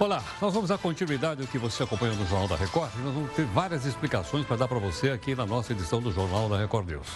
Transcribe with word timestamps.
Olá, 0.00 0.24
nós 0.40 0.54
vamos 0.54 0.70
dar 0.70 0.78
continuidade 0.78 1.42
ao 1.42 1.46
que 1.46 1.58
você 1.58 1.82
acompanhou 1.82 2.16
no 2.16 2.26
Jornal 2.26 2.48
da 2.48 2.56
Record. 2.56 2.90
Nós 3.04 3.12
vamos 3.12 3.30
ter 3.32 3.44
várias 3.44 3.84
explicações 3.84 4.46
para 4.46 4.56
dar 4.56 4.66
para 4.66 4.78
você 4.78 5.10
aqui 5.10 5.34
na 5.34 5.44
nossa 5.44 5.74
edição 5.74 6.00
do 6.00 6.10
Jornal 6.10 6.48
da 6.48 6.56
Record 6.56 6.88
News. 6.88 7.06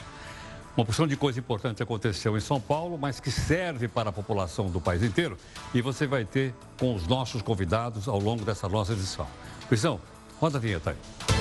Uma 0.77 0.85
porção 0.85 1.07
de 1.07 1.17
coisa 1.17 1.41
importante 1.41 1.83
aconteceu 1.83 2.37
em 2.37 2.41
São 2.41 2.61
Paulo, 2.61 2.99
mas 2.99 3.19
que 3.21 3.31
serve 3.31 3.89
para 3.89 4.11
a 4.11 4.13
população 4.13 4.67
do 4.67 4.83
país 4.83 5.03
inteiro. 5.03 5.39
E 5.73 5.81
você 5.81 6.07
vai 6.07 6.27
ter 6.27 6.55
com 6.79 6.95
os 6.95 7.07
nossos 7.07 7.41
convidados 7.41 8.07
ao 8.07 8.19
longo 8.19 8.45
dessa 8.45 8.69
nossa 8.69 8.93
edição. 8.93 9.27
Luizão, 9.71 9.99
roda 10.39 10.59
a 10.59 10.61
vinheta 10.61 10.91
aí. 10.91 11.34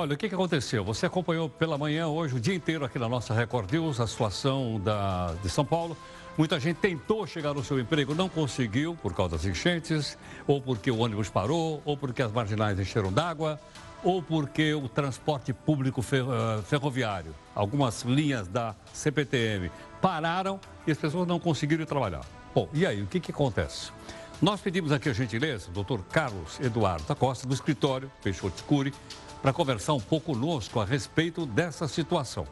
Olha, 0.00 0.14
o 0.14 0.16
que, 0.16 0.30
que 0.30 0.34
aconteceu? 0.34 0.82
Você 0.82 1.04
acompanhou 1.04 1.46
pela 1.46 1.76
manhã, 1.76 2.06
hoje, 2.06 2.34
o 2.34 2.40
dia 2.40 2.54
inteiro 2.54 2.86
aqui 2.86 2.98
na 2.98 3.06
nossa 3.06 3.34
Record 3.34 3.70
News, 3.70 4.00
a 4.00 4.06
situação 4.06 4.80
da, 4.82 5.34
de 5.42 5.50
São 5.50 5.62
Paulo. 5.62 5.94
Muita 6.38 6.58
gente 6.58 6.78
tentou 6.78 7.26
chegar 7.26 7.52
no 7.52 7.62
seu 7.62 7.78
emprego, 7.78 8.14
não 8.14 8.26
conseguiu 8.26 8.96
por 9.02 9.12
causa 9.12 9.36
das 9.36 9.44
enchentes, 9.44 10.16
ou 10.46 10.58
porque 10.58 10.90
o 10.90 11.00
ônibus 11.00 11.28
parou, 11.28 11.82
ou 11.84 11.98
porque 11.98 12.22
as 12.22 12.32
marginais 12.32 12.80
encheram 12.80 13.12
d'água, 13.12 13.60
ou 14.02 14.22
porque 14.22 14.72
o 14.72 14.88
transporte 14.88 15.52
público 15.52 16.00
eh, 16.00 16.62
ferroviário, 16.62 17.34
algumas 17.54 18.00
linhas 18.00 18.48
da 18.48 18.74
CPTM 18.94 19.70
pararam 20.00 20.58
e 20.86 20.92
as 20.92 20.96
pessoas 20.96 21.28
não 21.28 21.38
conseguiram 21.38 21.84
trabalhar. 21.84 22.24
Bom, 22.54 22.70
e 22.72 22.86
aí, 22.86 23.02
o 23.02 23.06
que, 23.06 23.20
que 23.20 23.32
acontece? 23.32 23.92
Nós 24.40 24.62
pedimos 24.62 24.92
aqui 24.92 25.10
a 25.10 25.12
gentileza, 25.12 25.68
o 25.68 25.72
doutor 25.72 26.02
Carlos 26.10 26.58
Eduardo 26.58 27.04
da 27.04 27.14
Costa, 27.14 27.46
do 27.46 27.52
escritório 27.52 28.10
Peixoto 28.22 28.64
Cury, 28.64 28.94
para 29.42 29.52
conversar 29.52 29.94
um 29.94 30.00
pouco 30.00 30.32
conosco 30.32 30.80
a 30.80 30.84
respeito 30.84 31.46
dessa 31.46 31.88
situação. 31.88 32.46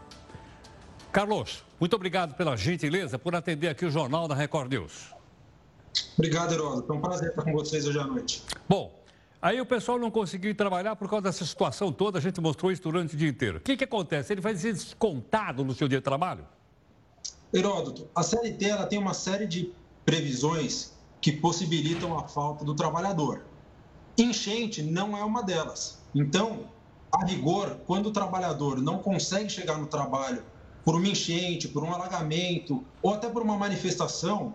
Carlos, 1.12 1.64
muito 1.78 1.94
obrigado 1.94 2.34
pela 2.34 2.56
gentileza 2.56 3.18
por 3.18 3.34
atender 3.34 3.68
aqui 3.68 3.84
o 3.84 3.90
Jornal 3.90 4.26
da 4.26 4.34
Record 4.34 4.72
News. 4.72 5.14
Obrigado, 6.16 6.52
Heródoto. 6.52 6.86
Foi 6.86 6.96
um 6.96 7.00
prazer 7.00 7.30
estar 7.30 7.42
com 7.42 7.52
vocês 7.52 7.86
hoje 7.86 7.98
à 7.98 8.04
noite. 8.04 8.42
Bom, 8.68 8.92
aí 9.40 9.60
o 9.60 9.66
pessoal 9.66 9.98
não 9.98 10.10
conseguiu 10.10 10.54
trabalhar 10.54 10.96
por 10.96 11.08
causa 11.08 11.24
dessa 11.24 11.44
situação 11.44 11.92
toda, 11.92 12.18
a 12.18 12.20
gente 12.20 12.40
mostrou 12.40 12.72
isso 12.72 12.82
durante 12.82 13.14
o 13.14 13.18
dia 13.18 13.28
inteiro. 13.28 13.58
O 13.58 13.60
que, 13.60 13.76
que 13.76 13.84
acontece? 13.84 14.32
Ele 14.32 14.40
vai 14.40 14.54
ser 14.56 14.72
descontado 14.72 15.64
no 15.64 15.74
seu 15.74 15.88
dia 15.88 15.98
de 15.98 16.04
trabalho? 16.04 16.46
Heródoto, 17.52 18.08
a 18.14 18.22
CLT 18.22 18.64
ela 18.64 18.86
tem 18.86 18.98
uma 18.98 19.14
série 19.14 19.46
de 19.46 19.72
previsões 20.04 20.92
que 21.20 21.32
possibilitam 21.32 22.18
a 22.18 22.28
falta 22.28 22.64
do 22.64 22.74
trabalhador. 22.74 23.42
Enchente 24.16 24.82
não 24.82 25.16
é 25.16 25.24
uma 25.24 25.42
delas. 25.42 26.02
Então, 26.14 26.68
a 27.12 27.24
rigor, 27.24 27.78
quando 27.86 28.06
o 28.06 28.10
trabalhador 28.10 28.80
não 28.80 28.98
consegue 28.98 29.50
chegar 29.50 29.78
no 29.78 29.86
trabalho 29.86 30.42
por 30.84 30.94
uma 30.94 31.08
enchente, 31.08 31.68
por 31.68 31.82
um 31.82 31.92
alagamento 31.92 32.84
ou 33.02 33.14
até 33.14 33.28
por 33.28 33.42
uma 33.42 33.56
manifestação, 33.56 34.54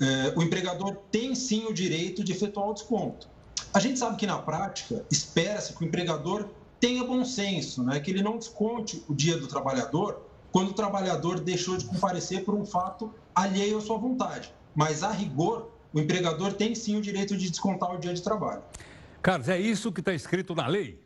eh, 0.00 0.32
o 0.36 0.42
empregador 0.42 0.96
tem 1.10 1.34
sim 1.34 1.66
o 1.66 1.72
direito 1.72 2.22
de 2.22 2.32
efetuar 2.32 2.68
o 2.68 2.74
desconto. 2.74 3.28
A 3.72 3.80
gente 3.80 3.98
sabe 3.98 4.16
que 4.16 4.26
na 4.26 4.38
prática 4.38 5.04
espera-se 5.10 5.72
que 5.74 5.84
o 5.84 5.86
empregador 5.86 6.48
tenha 6.78 7.04
bom 7.04 7.24
senso, 7.24 7.82
né? 7.82 8.00
que 8.00 8.10
ele 8.10 8.22
não 8.22 8.36
desconte 8.36 9.02
o 9.08 9.14
dia 9.14 9.38
do 9.38 9.46
trabalhador 9.46 10.20
quando 10.50 10.70
o 10.70 10.72
trabalhador 10.74 11.40
deixou 11.40 11.76
de 11.76 11.84
comparecer 11.86 12.44
por 12.44 12.54
um 12.54 12.66
fato 12.66 13.12
alheio 13.34 13.78
à 13.78 13.80
sua 13.80 13.96
vontade. 13.96 14.52
Mas, 14.74 15.02
a 15.02 15.10
rigor, 15.10 15.70
o 15.92 16.00
empregador 16.00 16.52
tem 16.52 16.74
sim 16.74 16.96
o 16.96 17.00
direito 17.00 17.36
de 17.36 17.48
descontar 17.48 17.94
o 17.94 17.98
dia 17.98 18.12
de 18.12 18.20
trabalho. 18.20 18.62
Carlos, 19.22 19.48
é 19.48 19.58
isso 19.58 19.90
que 19.90 20.00
está 20.00 20.12
escrito 20.12 20.54
na 20.54 20.66
lei? 20.66 21.01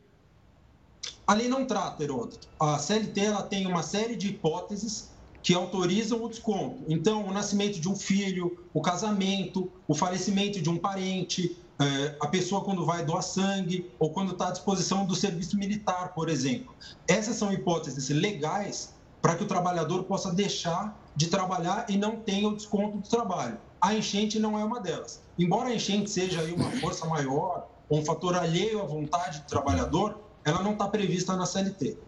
A 1.27 1.35
lei 1.35 1.49
não 1.49 1.67
trata, 1.67 2.03
Heródoto. 2.03 2.49
A 2.59 2.79
CLT 2.79 3.21
ela 3.21 3.43
tem 3.43 3.67
uma 3.67 3.83
série 3.83 4.17
de 4.17 4.29
hipóteses 4.29 5.11
que 5.43 5.55
autorizam 5.55 6.25
o 6.25 6.29
desconto. 6.29 6.83
Então, 6.89 7.25
o 7.25 7.33
nascimento 7.33 7.81
de 7.81 7.89
um 7.89 7.95
filho, 7.95 8.67
o 8.75 8.83
casamento, 8.83 9.71
o 9.87 9.95
falecimento 9.95 10.61
de 10.61 10.69
um 10.69 10.77
parente, 10.77 11.57
é, 11.79 12.17
a 12.21 12.27
pessoa 12.27 12.65
quando 12.65 12.85
vai 12.85 13.05
doar 13.05 13.23
sangue 13.23 13.91
ou 13.99 14.11
quando 14.11 14.33
está 14.33 14.49
à 14.49 14.51
disposição 14.51 15.05
do 15.05 15.15
serviço 15.15 15.57
militar, 15.57 16.15
por 16.15 16.29
exemplo. 16.29 16.75
Essas 17.07 17.37
são 17.37 17.53
hipóteses 17.53 18.09
legais 18.09 18.95
para 19.21 19.37
que 19.37 19.45
o 19.45 19.47
trabalhador 19.47 20.05
possa 20.05 20.33
deixar 20.33 20.99
de 21.15 21.27
trabalhar 21.29 21.87
e 21.89 21.97
não 21.97 22.17
tenha 22.17 22.49
o 22.49 22.57
desconto 22.57 22.99
do 22.99 23.09
trabalho. 23.09 23.59
A 23.81 23.95
enchente 23.95 24.39
não 24.39 24.59
é 24.59 24.65
uma 24.65 24.81
delas. 24.81 25.23
Embora 25.39 25.69
a 25.69 25.75
enchente 25.75 26.11
seja 26.11 26.43
uma 26.55 26.71
força 26.81 27.07
maior, 27.07 27.69
um 27.91 28.05
fator 28.05 28.35
alheio 28.37 28.81
à 28.81 28.85
vontade 28.85 29.41
do 29.41 29.47
trabalhador, 29.47 30.26
ela 30.47 30.63
não 30.63 30.73
está 30.73 30.87
prevista 30.87 31.37
na 31.37 31.45
CLT. 31.45 31.99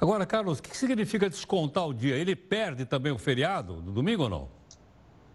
Agora, 0.00 0.24
Carlos, 0.24 0.58
o 0.58 0.62
que 0.62 0.74
significa 0.76 1.28
descontar 1.28 1.86
o 1.86 1.92
dia? 1.92 2.16
Ele 2.16 2.34
perde 2.34 2.86
também 2.86 3.12
o 3.12 3.18
feriado 3.18 3.82
do 3.82 3.92
domingo 3.92 4.24
ou 4.24 4.28
não? 4.28 4.48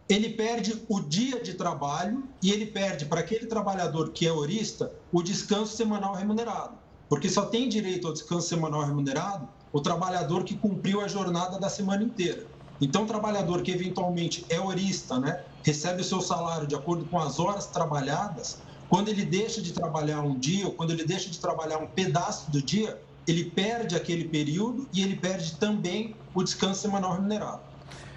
Ele 0.10 0.30
perde 0.30 0.84
o 0.90 1.00
dia 1.00 1.42
de 1.42 1.54
trabalho 1.54 2.24
e 2.42 2.52
ele 2.52 2.66
perde 2.66 3.06
para 3.06 3.22
aquele 3.22 3.46
trabalhador 3.46 4.10
que 4.12 4.28
é 4.28 4.32
horista 4.32 4.92
o 5.12 5.22
descanso 5.22 5.78
semanal 5.78 6.16
remunerado. 6.16 6.74
Porque 7.08 7.30
só 7.30 7.46
tem 7.46 7.70
direito 7.70 8.08
ao 8.08 8.14
descanso 8.14 8.48
semanal 8.48 8.84
remunerado 8.84 9.48
o 9.72 9.80
trabalhador 9.80 10.44
que 10.44 10.58
cumpriu 10.58 11.00
a 11.00 11.08
jornada 11.08 11.60
da 11.60 11.70
semana 11.70 12.04
inteira. 12.04 12.46
Então, 12.82 13.04
o 13.04 13.06
trabalhador 13.06 13.62
que 13.62 13.72
eventualmente 13.72 14.44
é 14.50 14.60
horista, 14.60 15.20
né, 15.20 15.44
recebe 15.64 16.02
o 16.02 16.04
seu 16.04 16.20
salário 16.20 16.66
de 16.66 16.76
acordo 16.76 17.06
com 17.06 17.20
as 17.20 17.40
horas 17.40 17.68
trabalhadas, 17.68 18.60
quando 18.92 19.08
ele 19.08 19.24
deixa 19.24 19.62
de 19.62 19.72
trabalhar 19.72 20.20
um 20.20 20.38
dia, 20.38 20.66
ou 20.66 20.74
quando 20.74 20.92
ele 20.92 21.06
deixa 21.06 21.30
de 21.30 21.40
trabalhar 21.40 21.78
um 21.78 21.88
pedaço 21.88 22.52
do 22.52 22.62
dia, 22.62 23.02
ele 23.26 23.46
perde 23.46 23.96
aquele 23.96 24.26
período 24.26 24.86
e 24.94 25.02
ele 25.02 25.16
perde 25.16 25.56
também 25.56 26.14
o 26.36 26.44
descanso 26.44 26.82
semanal 26.82 27.14
remunerado. 27.14 27.62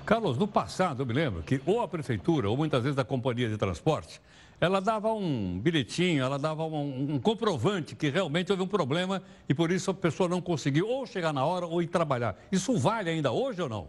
Carlos, 0.05 0.37
no 0.37 0.49
passado 0.49 1.03
eu 1.03 1.07
me 1.07 1.13
lembro 1.13 1.45
que 1.45 1.63
ou 1.65 1.81
a 1.81 1.87
prefeitura 1.87 2.51
ou 2.51 2.57
muitas 2.57 2.83
vezes 2.83 2.99
a 2.99 3.05
companhia 3.05 3.49
de 3.49 3.57
transporte, 3.57 4.21
ela 4.61 4.81
dava 4.81 5.13
um 5.13 5.61
bilhetinho, 5.61 6.25
ela 6.25 6.41
dava 6.41 6.65
um, 6.65 7.15
um, 7.15 7.21
comprovante 7.21 7.95
que 7.95 8.11
realmente 8.11 8.51
houve 8.51 8.65
um 8.65 8.69
problema 8.69 9.23
e 9.49 9.55
por 9.55 9.71
isso 9.71 9.93
a 9.93 9.95
pessoa 9.95 10.29
não 10.29 10.41
conseguiu 10.41 10.89
ou 10.89 11.07
chegar 11.07 11.33
na 11.33 11.45
hora 11.45 11.67
ou 11.67 11.83
ir 11.83 11.87
trabalhar. 11.87 12.37
Isso 12.51 12.77
vale 12.77 13.11
ainda 13.11 13.31
hoje 13.31 13.63
ou 13.63 13.69
não? 13.69 13.89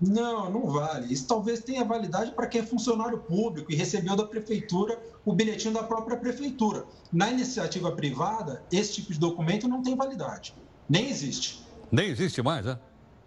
Não, 0.00 0.50
não 0.50 0.66
vale. 0.66 1.12
Isso 1.12 1.26
talvez 1.26 1.60
tenha 1.60 1.84
validade 1.84 2.32
para 2.32 2.46
quem 2.46 2.62
é 2.62 2.64
funcionário 2.64 3.18
público 3.18 3.70
e 3.70 3.74
recebeu 3.74 4.16
da 4.16 4.24
prefeitura 4.24 4.98
o 5.24 5.32
bilhetinho 5.32 5.74
da 5.74 5.82
própria 5.82 6.16
prefeitura. 6.16 6.86
Na 7.12 7.30
iniciativa 7.30 7.92
privada, 7.92 8.62
esse 8.72 8.94
tipo 8.94 9.12
de 9.12 9.18
documento 9.18 9.68
não 9.68 9.82
tem 9.82 9.94
validade. 9.94 10.54
Nem 10.88 11.10
existe. 11.10 11.62
Nem 11.92 12.08
existe 12.08 12.40
mais, 12.40 12.64
né? 12.64 12.78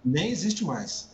Nem 0.04 0.32
existe 0.32 0.66
mais. 0.66 1.14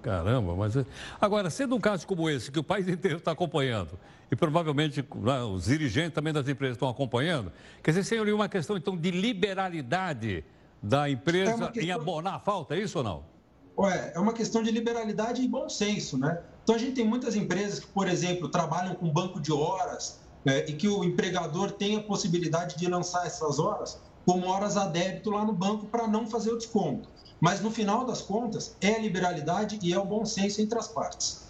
Caramba, 0.00 0.54
mas. 0.54 0.76
É- 0.76 0.86
Agora, 1.20 1.50
sendo 1.50 1.76
um 1.76 1.80
caso 1.80 2.06
como 2.06 2.28
esse, 2.28 2.50
que 2.50 2.58
o 2.58 2.64
país 2.64 2.88
inteiro 2.88 3.18
está 3.18 3.32
acompanhando, 3.32 3.98
e 4.30 4.36
provavelmente 4.36 5.04
né, 5.16 5.42
os 5.42 5.66
dirigentes 5.66 6.14
também 6.14 6.32
das 6.32 6.48
empresas 6.48 6.76
estão 6.76 6.88
acompanhando, 6.88 7.52
quer 7.82 7.90
dizer, 7.90 8.04
seria 8.04 8.34
uma 8.34 8.48
questão, 8.48 8.76
então, 8.76 8.96
de 8.96 9.10
liberalidade 9.10 10.44
da 10.82 11.08
empresa 11.08 11.64
é 11.64 11.66
questão... 11.68 11.82
em 11.82 11.90
abonar 11.90 12.34
a 12.34 12.38
falta, 12.38 12.74
é 12.74 12.80
isso 12.80 12.98
ou 12.98 13.04
não? 13.04 13.33
Ué, 13.76 14.12
é 14.14 14.18
uma 14.18 14.32
questão 14.32 14.62
de 14.62 14.70
liberalidade 14.70 15.42
e 15.42 15.48
bom 15.48 15.68
senso, 15.68 16.16
né? 16.16 16.40
Então 16.62 16.74
a 16.74 16.78
gente 16.78 16.92
tem 16.92 17.06
muitas 17.06 17.34
empresas 17.34 17.80
que, 17.80 17.86
por 17.88 18.08
exemplo, 18.08 18.48
trabalham 18.48 18.94
com 18.94 19.10
banco 19.10 19.40
de 19.40 19.52
horas 19.52 20.20
né, 20.44 20.64
e 20.66 20.72
que 20.72 20.88
o 20.88 21.02
empregador 21.02 21.72
tem 21.72 21.96
a 21.96 22.02
possibilidade 22.02 22.76
de 22.76 22.86
lançar 22.86 23.26
essas 23.26 23.58
horas 23.58 24.00
como 24.24 24.46
horas 24.46 24.76
a 24.76 24.86
débito 24.86 25.30
lá 25.30 25.44
no 25.44 25.52
banco 25.52 25.86
para 25.86 26.06
não 26.06 26.26
fazer 26.26 26.50
o 26.52 26.56
desconto. 26.56 27.08
Mas 27.40 27.60
no 27.60 27.70
final 27.70 28.06
das 28.06 28.22
contas, 28.22 28.76
é 28.80 28.94
a 28.94 28.98
liberalidade 28.98 29.78
e 29.82 29.92
é 29.92 29.98
o 29.98 30.04
bom 30.04 30.24
senso 30.24 30.62
entre 30.62 30.78
as 30.78 30.88
partes. 30.88 31.44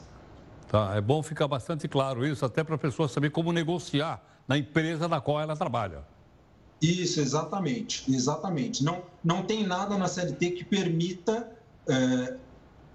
Tá, 0.69 0.95
é 0.97 1.01
bom 1.01 1.23
ficar 1.23 1.47
bastante 1.47 1.87
claro 1.87 2.27
isso, 2.27 2.45
até 2.45 2.65
para 2.65 2.75
a 2.75 2.79
pessoa 2.79 3.07
saber 3.07 3.31
como 3.31 3.53
negociar 3.53 4.21
na 4.49 4.59
empresa 4.59 5.07
na 5.07 5.21
qual 5.21 5.41
ela 5.41 5.55
trabalha. 5.55 6.05
Isso, 6.83 7.21
exatamente, 7.21 8.13
exatamente. 8.13 8.83
Não, 8.83 9.03
não 9.23 9.43
tem 9.45 9.65
nada 9.65 9.97
na 9.97 10.09
CLT 10.09 10.51
que 10.51 10.65
permita 10.65 11.54
é, 11.89 12.37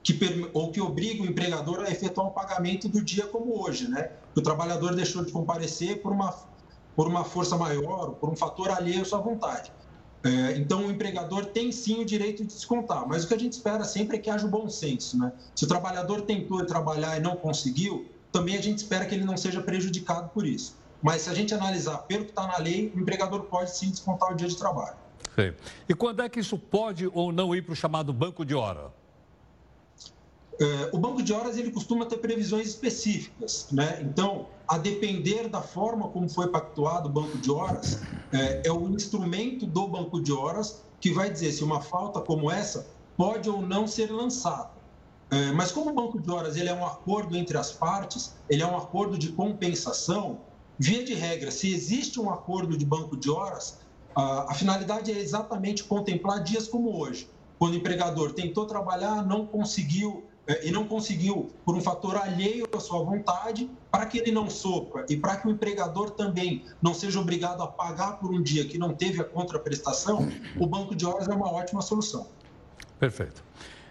que, 0.04 0.50
ou 0.54 0.72
que 0.72 0.82
obriga 0.82 1.24
o 1.24 1.26
empregador 1.26 1.82
a 1.82 1.92
efetuar 1.92 2.28
o 2.28 2.32
pagamento 2.32 2.88
do 2.88 3.04
dia 3.04 3.28
como 3.28 3.62
hoje, 3.62 3.90
né? 3.90 4.12
O 4.36 4.42
trabalhador 4.42 4.96
deixou 4.96 5.24
de 5.24 5.32
comparecer 5.32 6.02
por 6.02 6.12
uma, 6.12 6.34
por 6.96 7.08
uma 7.08 7.24
força 7.24 7.58
maior, 7.58 8.12
por 8.12 8.30
um 8.30 8.36
fator 8.36 8.70
alheio 8.70 9.02
à 9.02 9.06
sua 9.06 9.20
vontade. 9.20 9.72
É, 10.24 10.58
então, 10.58 10.88
o 10.88 10.92
empregador 10.92 11.46
tem 11.46 11.72
sim 11.72 12.02
o 12.02 12.06
direito 12.06 12.44
de 12.44 12.54
descontar, 12.54 13.08
mas 13.08 13.24
o 13.24 13.28
que 13.28 13.34
a 13.34 13.40
gente 13.40 13.54
espera 13.54 13.84
sempre 13.86 14.18
é 14.18 14.20
que 14.20 14.30
haja 14.30 14.46
o 14.46 14.50
bom 14.50 14.68
senso, 14.70 15.18
né? 15.18 15.32
Se 15.56 15.64
o 15.64 15.68
trabalhador 15.68 16.22
tentou 16.24 16.66
trabalhar 16.66 17.18
e 17.18 17.22
não 17.22 17.38
conseguiu, 17.38 18.06
também 18.32 18.58
a 18.58 18.62
gente 18.62 18.80
espera 18.80 19.06
que 19.06 19.16
ele 19.16 19.24
não 19.24 19.38
seja 19.38 19.62
prejudicado 19.62 20.30
por 20.30 20.46
isso. 20.46 20.78
Mas 21.02 21.22
se 21.22 21.30
a 21.30 21.34
gente 21.34 21.54
analisar 21.54 22.00
pelo 22.00 22.26
que 22.26 22.32
está 22.32 22.46
na 22.48 22.58
lei, 22.58 22.92
o 22.94 23.00
empregador 23.00 23.44
pode 23.44 23.76
sim 23.76 23.90
descontar 23.90 24.32
o 24.32 24.36
dia 24.36 24.48
de 24.48 24.58
trabalho. 24.58 24.98
E 25.88 25.94
quando 25.94 26.22
é 26.22 26.30
que 26.30 26.40
isso 26.40 26.58
pode 26.58 27.08
ou 27.14 27.32
não 27.32 27.56
ir 27.56 27.64
para 27.64 27.74
o 27.74 27.76
chamado 27.76 28.14
banco 28.14 28.46
de 28.46 28.56
hora? 28.56 28.94
É, 30.62 30.90
o 30.92 30.98
banco 30.98 31.24
de 31.24 31.32
horas 31.32 31.58
ele 31.58 31.72
costuma 31.72 32.06
ter 32.06 32.18
previsões 32.18 32.68
específicas, 32.68 33.68
né? 33.72 34.02
Então, 34.02 34.50
a 34.68 34.78
depender 34.78 35.48
da 35.48 35.62
forma 35.62 36.10
como 36.10 36.30
foi 36.30 36.50
pactuado 36.50 37.08
o 37.08 37.12
banco 37.12 37.38
de 37.38 37.50
horas, 37.50 38.10
é, 38.34 38.68
é 38.68 38.72
o 38.72 38.90
instrumento 38.90 39.66
do 39.66 39.88
banco 39.88 40.22
de 40.22 40.34
horas 40.34 40.84
que 41.00 41.14
vai 41.14 41.32
dizer 41.32 41.54
se 41.54 41.64
uma 41.64 41.82
falta 41.82 42.20
como 42.20 42.52
essa 42.52 42.94
pode 43.16 43.50
ou 43.50 43.62
não 43.62 43.88
ser 43.88 44.12
lançado. 44.12 44.80
É, 45.32 45.52
mas 45.52 45.72
como 45.72 45.92
o 45.92 45.94
banco 45.94 46.20
de 46.20 46.30
horas 46.30 46.58
ele 46.58 46.70
é 46.70 46.74
um 46.74 46.86
acordo 46.86 47.38
entre 47.38 47.58
as 47.58 47.72
partes, 47.72 48.36
ele 48.50 48.62
é 48.62 48.68
um 48.68 48.76
acordo 48.76 49.18
de 49.18 49.32
compensação, 49.32 50.42
via 50.78 51.04
de 51.04 51.14
regra, 51.14 51.52
se 51.52 51.74
existe 51.74 52.20
um 52.20 52.30
acordo 52.30 52.78
de 52.78 52.86
banco 52.86 53.16
de 53.16 53.30
horas, 53.30 53.80
a, 54.19 54.51
a 54.51 54.54
finalidade 54.54 55.12
é 55.12 55.18
exatamente 55.18 55.83
contemplar 55.83 56.44
dias 56.44 56.68
como 56.68 56.98
hoje, 57.00 57.30
quando 57.57 57.74
o 57.74 57.77
empregador 57.77 58.33
tentou 58.33 58.66
trabalhar, 58.66 59.25
não 59.25 59.45
conseguiu 59.45 60.24
é, 60.48 60.68
e 60.68 60.71
não 60.71 60.86
conseguiu 60.86 61.51
por 61.63 61.75
um 61.75 61.81
fator 61.81 62.18
alheio 62.18 62.68
à 62.75 62.80
sua 62.80 63.04
vontade, 63.04 63.69
para 63.92 64.06
que 64.06 64.18
ele 64.18 64.31
não 64.31 64.50
sofra 64.50 65.06
e 65.07 65.16
para 65.16 65.38
que 65.38 65.48
o 65.48 65.51
empregador 65.51 66.10
também 66.12 66.66
não 66.81 66.94
seja 66.94 67.19
obrigado 67.19 67.62
a 67.62 67.68
pagar 67.68 68.13
por 68.13 68.33
um 68.33 68.42
dia 68.42 68.66
que 68.66 68.77
não 68.77 68.94
teve 68.94 69.21
a 69.21 69.24
contraprestação, 69.24 70.27
o 70.57 70.66
banco 70.66 70.95
de 70.95 71.06
horas 71.06 71.27
é 71.27 71.33
uma 71.33 71.51
ótima 71.51 71.81
solução. 71.81 72.27
Perfeito. 73.00 73.44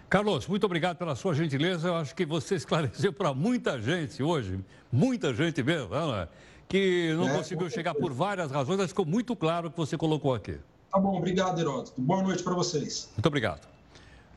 Carlos, 0.09 0.47
muito 0.47 0.65
obrigado 0.65 0.97
pela 0.97 1.15
sua 1.15 1.33
gentileza. 1.33 1.87
Eu 1.87 1.95
acho 1.95 2.15
que 2.15 2.25
você 2.25 2.55
esclareceu 2.55 3.13
para 3.13 3.33
muita 3.33 3.79
gente 3.79 4.21
hoje, 4.21 4.59
muita 4.91 5.33
gente 5.33 5.63
mesmo, 5.63 5.89
não 5.89 6.15
é? 6.15 6.27
Que 6.69 7.13
não 7.15 7.27
é, 7.27 7.35
conseguiu 7.35 7.67
chegar 7.67 7.95
por 7.95 8.13
várias 8.13 8.51
razões, 8.51 8.77
mas 8.77 8.89
ficou 8.89 9.05
muito 9.05 9.35
claro 9.35 9.67
o 9.67 9.71
que 9.71 9.77
você 9.77 9.97
colocou 9.97 10.35
aqui. 10.35 10.55
Tá 10.91 10.99
bom, 10.99 11.17
obrigado, 11.17 11.59
Heródoto. 11.59 11.99
Boa 11.99 12.21
noite 12.21 12.43
para 12.43 12.53
vocês. 12.53 13.09
Muito 13.17 13.25
obrigado. 13.25 13.67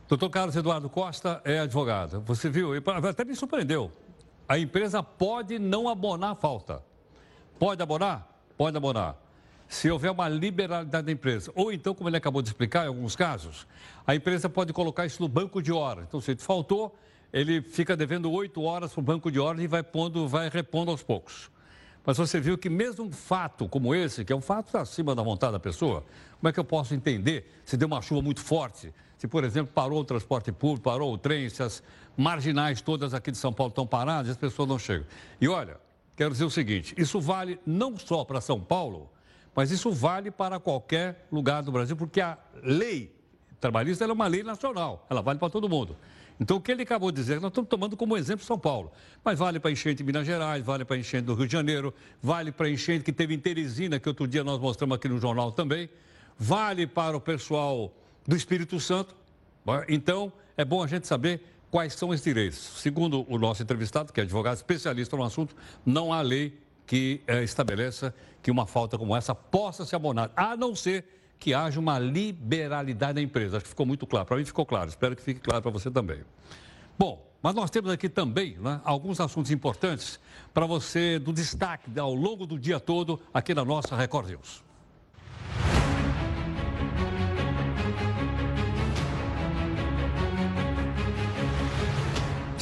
Doutor 0.08 0.31
Carlos 0.31 0.56
Eduardo 0.56 0.88
Costa 0.88 1.43
é 1.44 1.58
advogado. 1.58 2.23
Você 2.23 2.49
viu, 2.49 2.70
até 3.08 3.25
me 3.25 3.37
surpreendeu. 3.37 3.93
A 4.49 4.58
empresa 4.58 5.02
pode 5.02 5.58
não 5.58 5.88
abonar 5.88 6.32
a 6.32 6.34
falta. 6.34 6.82
Pode 7.58 7.82
abonar? 7.82 8.26
Pode 8.56 8.76
abonar. 8.78 9.17
Se 9.69 9.90
houver 9.90 10.11
uma 10.11 10.28
liberalidade 10.28 11.06
da 11.06 11.12
empresa. 11.12 11.52
Ou 11.55 11.70
então, 11.70 11.94
como 11.94 12.08
ele 12.08 12.17
acabou 12.17 12.40
de 12.40 12.49
explicar, 12.49 12.85
em 12.85 12.88
alguns 12.88 13.14
casos, 13.14 13.67
a 14.06 14.14
empresa 14.14 14.49
pode 14.49 14.73
colocar 14.73 15.05
isso 15.05 15.20
no 15.20 15.28
banco 15.28 15.62
de 15.62 15.70
horas. 15.70 16.05
Então, 16.08 16.20
se 16.20 16.35
faltou, 16.37 16.94
ele 17.32 17.61
fica 17.61 17.94
devendo 17.94 18.31
oito 18.32 18.62
horas 18.62 18.93
para 18.93 19.00
o 19.00 19.02
banco 19.02 19.31
de 19.31 19.38
horas 19.38 19.62
e 19.62 19.67
vai, 19.67 19.82
pondo, 19.82 20.26
vai 20.26 20.49
repondo 20.49 20.90
aos 20.90 21.02
poucos. 21.02 21.50
Mas 22.04 22.16
você 22.16 22.40
viu 22.40 22.58
que 22.58 22.69
mesmo 22.69 23.04
um 23.04 23.12
fato 23.12 23.69
como 23.69 23.94
esse, 23.94 24.25
que 24.25 24.32
é 24.32 24.37
um 24.37 24.40
fato 24.40 24.76
acima 24.76 25.14
da 25.14 25.22
vontade 25.22 25.52
da 25.52 25.60
pessoa, 25.60 26.04
como 26.40 26.49
é 26.49 26.52
que 26.52 26.58
eu 26.58 26.64
posso 26.64 26.94
entender 26.94 27.60
se 27.64 27.76
deu 27.76 27.87
uma 27.87 28.02
chuva 28.02 28.20
muito 28.20 28.40
forte, 28.40 28.93
se, 29.16 29.28
por 29.28 29.44
exemplo, 29.44 29.72
parou 29.72 30.00
o 30.00 30.04
transporte 30.04 30.50
público, 30.50 30.82
parou 30.82 31.14
o 31.14 31.16
trem, 31.19 31.49
se 31.49 31.62
as 31.62 31.82
marginais 32.16 32.81
todas 32.81 33.14
aqui 33.14 33.31
de 33.31 33.38
São 33.38 33.52
Paulo 33.52 33.70
estão 33.70 33.87
paradas 33.87 34.26
e 34.26 34.31
as 34.32 34.37
pessoas 34.37 34.69
não 34.69 34.78
chegam. 34.81 35.06
E 35.40 35.46
olha, 35.46 35.76
quero 36.16 36.32
dizer 36.32 36.44
o 36.44 36.50
seguinte: 36.50 36.93
isso 36.99 37.20
vale 37.20 37.60
não 37.64 37.96
só 37.96 38.25
para 38.25 38.40
São 38.40 38.60
Paulo, 38.60 39.08
mas 39.54 39.70
isso 39.70 39.93
vale 39.93 40.32
para 40.32 40.58
qualquer 40.58 41.28
lugar 41.31 41.62
do 41.62 41.70
Brasil, 41.70 41.96
porque 41.96 42.20
a 42.20 42.37
lei 42.64 43.14
trabalhista 43.60 44.04
é 44.04 44.12
uma 44.12 44.26
lei 44.26 44.43
nacional, 44.43 45.06
ela 45.08 45.22
vale 45.22 45.38
para 45.38 45.49
todo 45.49 45.69
mundo. 45.69 45.96
Então, 46.40 46.56
o 46.56 46.61
que 46.61 46.73
ele 46.73 46.82
acabou 46.82 47.11
de 47.11 47.17
dizer, 47.17 47.40
nós 47.40 47.50
estamos 47.50 47.69
tomando 47.69 47.96
como 47.96 48.17
exemplo 48.17 48.44
São 48.44 48.58
Paulo, 48.58 48.90
mas 49.25 49.38
vale 49.38 49.61
para 49.61 49.70
enchente 49.70 50.02
em 50.02 50.06
Minas 50.06 50.26
Gerais, 50.26 50.64
vale 50.64 50.84
para 50.84 50.96
enchente 50.96 51.25
do 51.25 51.34
Rio 51.34 51.46
de 51.46 51.52
Janeiro, 51.52 51.94
vale 52.23 52.50
para 52.50 52.69
enchente 52.69 53.05
que 53.05 53.12
teve 53.12 53.34
em 53.34 53.38
Teresina, 53.38 54.00
que 54.00 54.08
outro 54.08 54.26
dia 54.26 54.43
nós 54.43 54.58
mostramos 54.58 54.96
aqui 54.96 55.08
no 55.08 55.20
jornal 55.20 55.52
também, 55.52 55.88
vale 56.38 56.87
para 56.87 57.17
o 57.17 57.20
pessoal 57.20 57.93
do 58.26 58.34
Espírito 58.34 58.81
Santo. 58.81 59.14
Então, 59.88 60.32
é 60.56 60.64
bom 60.64 60.82
a 60.82 60.87
gente 60.87 61.06
saber 61.06 61.40
quais 61.70 61.94
são 61.94 62.11
os 62.11 62.23
direitos. 62.23 62.58
Segundo 62.58 63.25
o 63.28 63.38
nosso 63.38 63.62
entrevistado, 63.62 64.12
que 64.12 64.20
é 64.20 64.23
advogado 64.25 64.56
especialista 64.56 65.17
no 65.17 65.25
assunto, 65.25 65.56
não 65.87 66.12
há 66.12 66.20
lei 66.20 66.58
que 66.87 67.23
é, 67.26 67.43
estabeleça 67.43 68.14
que 68.43 68.50
uma 68.50 68.67
falta 68.67 68.99
como 68.99 69.17
essa 69.17 69.35
possa 69.35 69.85
ser 69.85 69.96
abonada, 69.96 70.32
a 70.37 70.56
não 70.56 70.75
ser 70.75 71.21
que 71.42 71.52
haja 71.52 71.80
uma 71.80 71.98
liberalidade 71.98 73.14
da 73.14 73.20
empresa. 73.20 73.56
Acho 73.56 73.64
que 73.64 73.70
ficou 73.70 73.84
muito 73.84 74.06
claro. 74.06 74.24
Para 74.24 74.36
mim 74.36 74.44
ficou 74.44 74.64
claro. 74.64 74.88
Espero 74.88 75.16
que 75.16 75.22
fique 75.22 75.40
claro 75.40 75.60
para 75.60 75.72
você 75.72 75.90
também. 75.90 76.20
Bom, 76.96 77.28
mas 77.42 77.52
nós 77.52 77.68
temos 77.68 77.90
aqui 77.90 78.08
também 78.08 78.56
né, 78.60 78.80
alguns 78.84 79.18
assuntos 79.18 79.50
importantes 79.50 80.20
para 80.54 80.66
você 80.66 81.18
do 81.18 81.32
destaque 81.32 81.98
ao 81.98 82.14
longo 82.14 82.46
do 82.46 82.56
dia 82.56 82.78
todo 82.78 83.20
aqui 83.34 83.54
na 83.54 83.64
nossa 83.64 83.96
Record 83.96 84.28
News. 84.28 84.62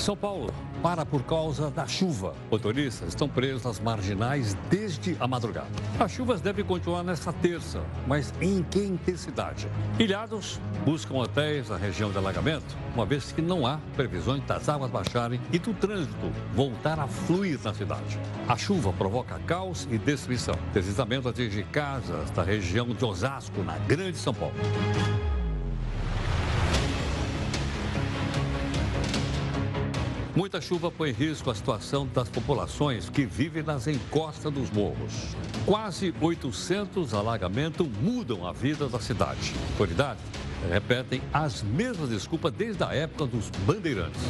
São 0.00 0.17
Paulo 0.17 0.52
para 0.82 1.05
por 1.05 1.23
causa 1.25 1.70
da 1.70 1.87
chuva. 1.87 2.35
Motoristas 2.50 3.11
estão 3.11 3.29
presos 3.29 3.64
nas 3.64 3.79
marginais 3.79 4.56
desde 4.70 5.14
a 5.20 5.29
madrugada. 5.29 5.69
As 5.99 6.11
chuvas 6.11 6.41
devem 6.41 6.64
continuar 6.64 7.02
nesta 7.02 7.32
terça, 7.35 7.82
mas 8.06 8.32
em 8.41 8.62
que 8.62 8.79
intensidade? 8.79 9.69
Ilhados 9.99 10.58
buscam 10.87 11.17
hotéis 11.17 11.69
na 11.69 11.76
região 11.76 12.11
de 12.11 12.17
alagamento, 12.17 12.76
uma 12.94 13.05
vez 13.05 13.31
que 13.31 13.43
não 13.43 13.67
há 13.67 13.79
previsões 13.94 14.43
das 14.44 14.70
águas 14.70 14.91
baixarem 14.91 15.38
e 15.52 15.58
do 15.58 15.75
trânsito 15.75 16.32
voltar 16.55 16.99
a 16.99 17.06
fluir 17.06 17.61
na 17.62 17.75
cidade. 17.75 18.19
A 18.49 18.56
chuva 18.56 18.93
provoca 18.94 19.38
caos 19.41 19.87
e 19.91 19.99
destruição. 19.99 20.55
Deslizamento 20.73 21.29
atinge 21.29 21.62
casas 21.64 22.31
da 22.31 22.43
região 22.43 22.88
de 22.88 23.05
Osasco, 23.05 23.62
na 23.62 23.76
Grande 23.79 24.17
São 24.17 24.32
Paulo. 24.32 24.55
Muita 30.34 30.60
chuva 30.60 30.92
põe 30.92 31.10
em 31.10 31.12
risco 31.12 31.50
a 31.50 31.54
situação 31.54 32.06
das 32.14 32.28
populações 32.28 33.10
que 33.10 33.24
vivem 33.26 33.64
nas 33.64 33.88
encostas 33.88 34.52
dos 34.52 34.70
morros. 34.70 35.34
Quase 35.66 36.14
800 36.20 37.12
alagamentos 37.14 37.86
mudam 38.00 38.46
a 38.46 38.52
vida 38.52 38.88
da 38.88 39.00
cidade. 39.00 39.52
Autoridades 39.72 40.22
repetem 40.70 41.20
as 41.32 41.62
mesmas 41.62 42.10
desculpas 42.10 42.52
desde 42.52 42.84
a 42.84 42.94
época 42.94 43.26
dos 43.26 43.50
bandeirantes. 43.66 44.22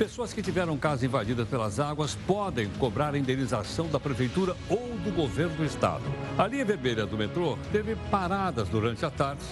Pessoas 0.00 0.32
que 0.32 0.40
tiveram 0.40 0.78
casas 0.78 1.02
invadidas 1.02 1.46
pelas 1.46 1.78
águas 1.78 2.14
podem 2.26 2.70
cobrar 2.78 3.14
indenização 3.14 3.86
da 3.86 4.00
prefeitura 4.00 4.56
ou 4.66 4.96
do 5.04 5.14
governo 5.14 5.54
do 5.56 5.62
estado. 5.62 6.02
A 6.38 6.46
linha 6.46 6.64
vermelha 6.64 7.04
do 7.04 7.18
metrô 7.18 7.58
teve 7.70 7.94
paradas 8.10 8.66
durante 8.70 9.04
a 9.04 9.10
tarde 9.10 9.44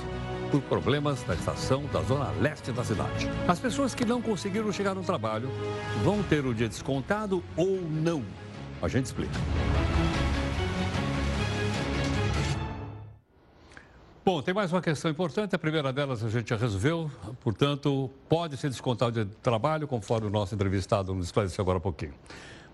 por 0.51 0.63
problemas 0.63 1.23
da 1.25 1.35
estação 1.35 1.85
da 1.93 2.01
zona 2.01 2.31
leste 2.41 2.73
da 2.73 2.83
cidade. 2.83 3.29
As 3.47 3.61
pessoas 3.61 3.95
que 3.95 4.07
não 4.07 4.23
conseguiram 4.23 4.73
chegar 4.73 4.95
no 4.95 5.03
trabalho 5.03 5.51
vão 6.03 6.23
ter 6.23 6.47
o 6.47 6.55
dia 6.55 6.67
descontado 6.67 7.45
ou 7.55 7.83
não? 7.83 8.25
A 8.81 8.89
gente 8.89 9.05
explica. 9.05 9.39
Bom, 14.29 14.43
tem 14.43 14.53
mais 14.53 14.71
uma 14.71 14.83
questão 14.83 15.11
importante. 15.11 15.57
A 15.57 15.59
primeira 15.59 15.91
delas 15.91 16.23
a 16.23 16.29
gente 16.29 16.51
já 16.51 16.57
resolveu, 16.57 17.11
portanto, 17.41 18.11
pode 18.29 18.59
ser 18.59 18.69
descontado 18.69 19.25
de 19.25 19.35
trabalho, 19.37 19.89
conforme 19.89 20.27
o 20.27 20.31
nosso 20.31 20.55
entrevistado 20.55 21.15
nos 21.15 21.29
esclareceu 21.29 21.63
agora 21.63 21.79
há 21.79 21.81
pouquinho. 21.81 22.13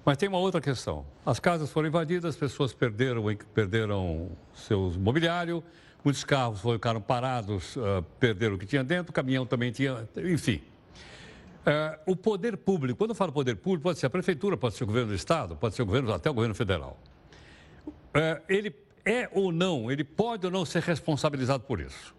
Mas 0.04 0.16
tem 0.16 0.28
uma 0.28 0.38
outra 0.38 0.60
questão. 0.60 1.06
As 1.24 1.38
casas 1.38 1.70
foram 1.70 1.86
invadidas, 1.86 2.30
as 2.30 2.36
pessoas 2.36 2.74
perderam, 2.74 3.22
perderam 3.54 4.32
seu 4.52 4.92
mobiliário 4.98 5.62
Muitos 6.02 6.24
carros 6.24 6.60
ficaram 6.60 7.00
parados, 7.00 7.76
uh, 7.76 8.02
perderam 8.18 8.56
o 8.56 8.58
que 8.58 8.66
tinha 8.66 8.82
dentro, 8.82 9.12
o 9.12 9.14
caminhão 9.14 9.46
também 9.46 9.70
tinha, 9.70 10.08
enfim. 10.16 10.60
Uh, 11.60 12.10
o 12.10 12.16
poder 12.16 12.56
público, 12.56 12.98
quando 12.98 13.10
eu 13.10 13.14
falo 13.14 13.30
poder 13.30 13.54
público, 13.54 13.84
pode 13.84 14.00
ser 14.00 14.06
a 14.06 14.10
prefeitura, 14.10 14.56
pode 14.56 14.74
ser 14.74 14.82
o 14.82 14.88
governo 14.88 15.10
do 15.10 15.14
estado, 15.14 15.54
pode 15.54 15.76
ser 15.76 15.82
o 15.82 15.86
governo, 15.86 16.12
até 16.12 16.28
o 16.28 16.34
governo 16.34 16.54
federal. 16.56 16.98
Uh, 17.86 18.42
ele 18.48 18.74
é 19.04 19.28
ou 19.32 19.52
não, 19.52 19.90
ele 19.90 20.02
pode 20.02 20.46
ou 20.46 20.52
não 20.52 20.64
ser 20.64 20.82
responsabilizado 20.82 21.64
por 21.64 21.80
isso. 21.80 22.14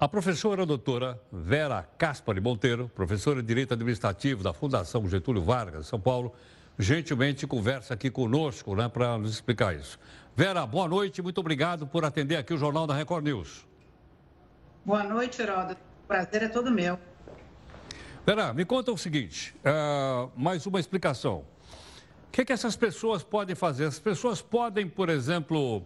A 0.00 0.06
professora 0.06 0.62
a 0.62 0.66
doutora 0.66 1.20
Vera 1.32 1.82
Caspari 1.98 2.40
Monteiro, 2.40 2.88
professora 2.94 3.40
de 3.40 3.48
Direito 3.48 3.74
Administrativo 3.74 4.42
da 4.42 4.52
Fundação 4.52 5.08
Getúlio 5.08 5.42
Vargas, 5.42 5.86
São 5.86 6.00
Paulo, 6.00 6.32
gentilmente 6.78 7.46
conversa 7.46 7.94
aqui 7.94 8.10
conosco 8.10 8.76
né, 8.76 8.88
para 8.88 9.18
nos 9.18 9.32
explicar 9.32 9.74
isso. 9.74 9.98
Vera, 10.36 10.64
boa 10.64 10.86
noite, 10.86 11.20
muito 11.20 11.38
obrigado 11.38 11.86
por 11.86 12.04
atender 12.04 12.36
aqui 12.36 12.54
o 12.54 12.56
Jornal 12.56 12.86
da 12.86 12.94
Record 12.94 13.24
News. 13.24 13.66
Boa 14.84 15.02
noite, 15.02 15.42
Heródoto. 15.42 15.80
O 16.04 16.06
prazer 16.06 16.44
é 16.44 16.48
todo 16.48 16.70
meu. 16.70 16.96
Vera, 18.24 18.52
me 18.52 18.64
conta 18.64 18.92
o 18.92 18.96
seguinte, 18.96 19.52
uh, 19.64 20.30
mais 20.36 20.64
uma 20.64 20.78
explicação. 20.78 21.38
O 21.38 22.30
que, 22.30 22.44
que 22.44 22.52
essas 22.52 22.76
pessoas 22.76 23.24
podem 23.24 23.56
fazer? 23.56 23.86
As 23.86 23.98
pessoas 23.98 24.40
podem, 24.40 24.86
por 24.86 25.08
exemplo, 25.08 25.84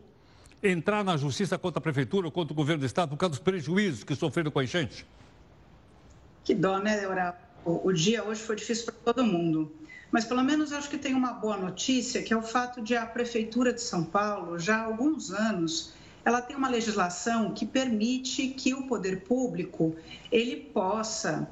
entrar 0.62 1.02
na 1.02 1.16
justiça 1.16 1.58
contra 1.58 1.78
a 1.78 1.82
prefeitura 1.82 2.26
ou 2.26 2.32
contra 2.32 2.52
o 2.52 2.56
governo 2.56 2.80
do 2.80 2.86
estado 2.86 3.10
por 3.10 3.16
causa 3.16 3.30
dos 3.30 3.38
prejuízos 3.38 4.04
que 4.04 4.14
sofreram 4.14 4.50
com 4.50 4.58
a 4.58 4.64
enchente? 4.64 5.06
Que 6.44 6.54
dó, 6.54 6.78
né, 6.78 7.02
Heródoto? 7.02 7.38
O 7.64 7.92
dia 7.92 8.24
hoje 8.24 8.40
foi 8.40 8.56
difícil 8.56 8.86
para 8.86 9.12
todo 9.12 9.24
mundo. 9.24 9.72
Mas 10.10 10.24
pelo 10.24 10.42
menos 10.42 10.72
acho 10.72 10.90
que 10.90 10.98
tem 10.98 11.14
uma 11.14 11.32
boa 11.32 11.56
notícia, 11.56 12.22
que 12.22 12.34
é 12.34 12.36
o 12.36 12.42
fato 12.42 12.82
de 12.82 12.94
a 12.94 13.06
Prefeitura 13.06 13.72
de 13.72 13.80
São 13.80 14.04
Paulo, 14.04 14.58
já 14.58 14.76
há 14.76 14.84
alguns 14.84 15.30
anos, 15.30 15.94
ela 16.24 16.42
tem 16.42 16.54
uma 16.54 16.68
legislação 16.68 17.52
que 17.54 17.64
permite 17.64 18.48
que 18.48 18.74
o 18.74 18.86
poder 18.86 19.22
público 19.22 19.96
ele 20.30 20.56
possa 20.56 21.48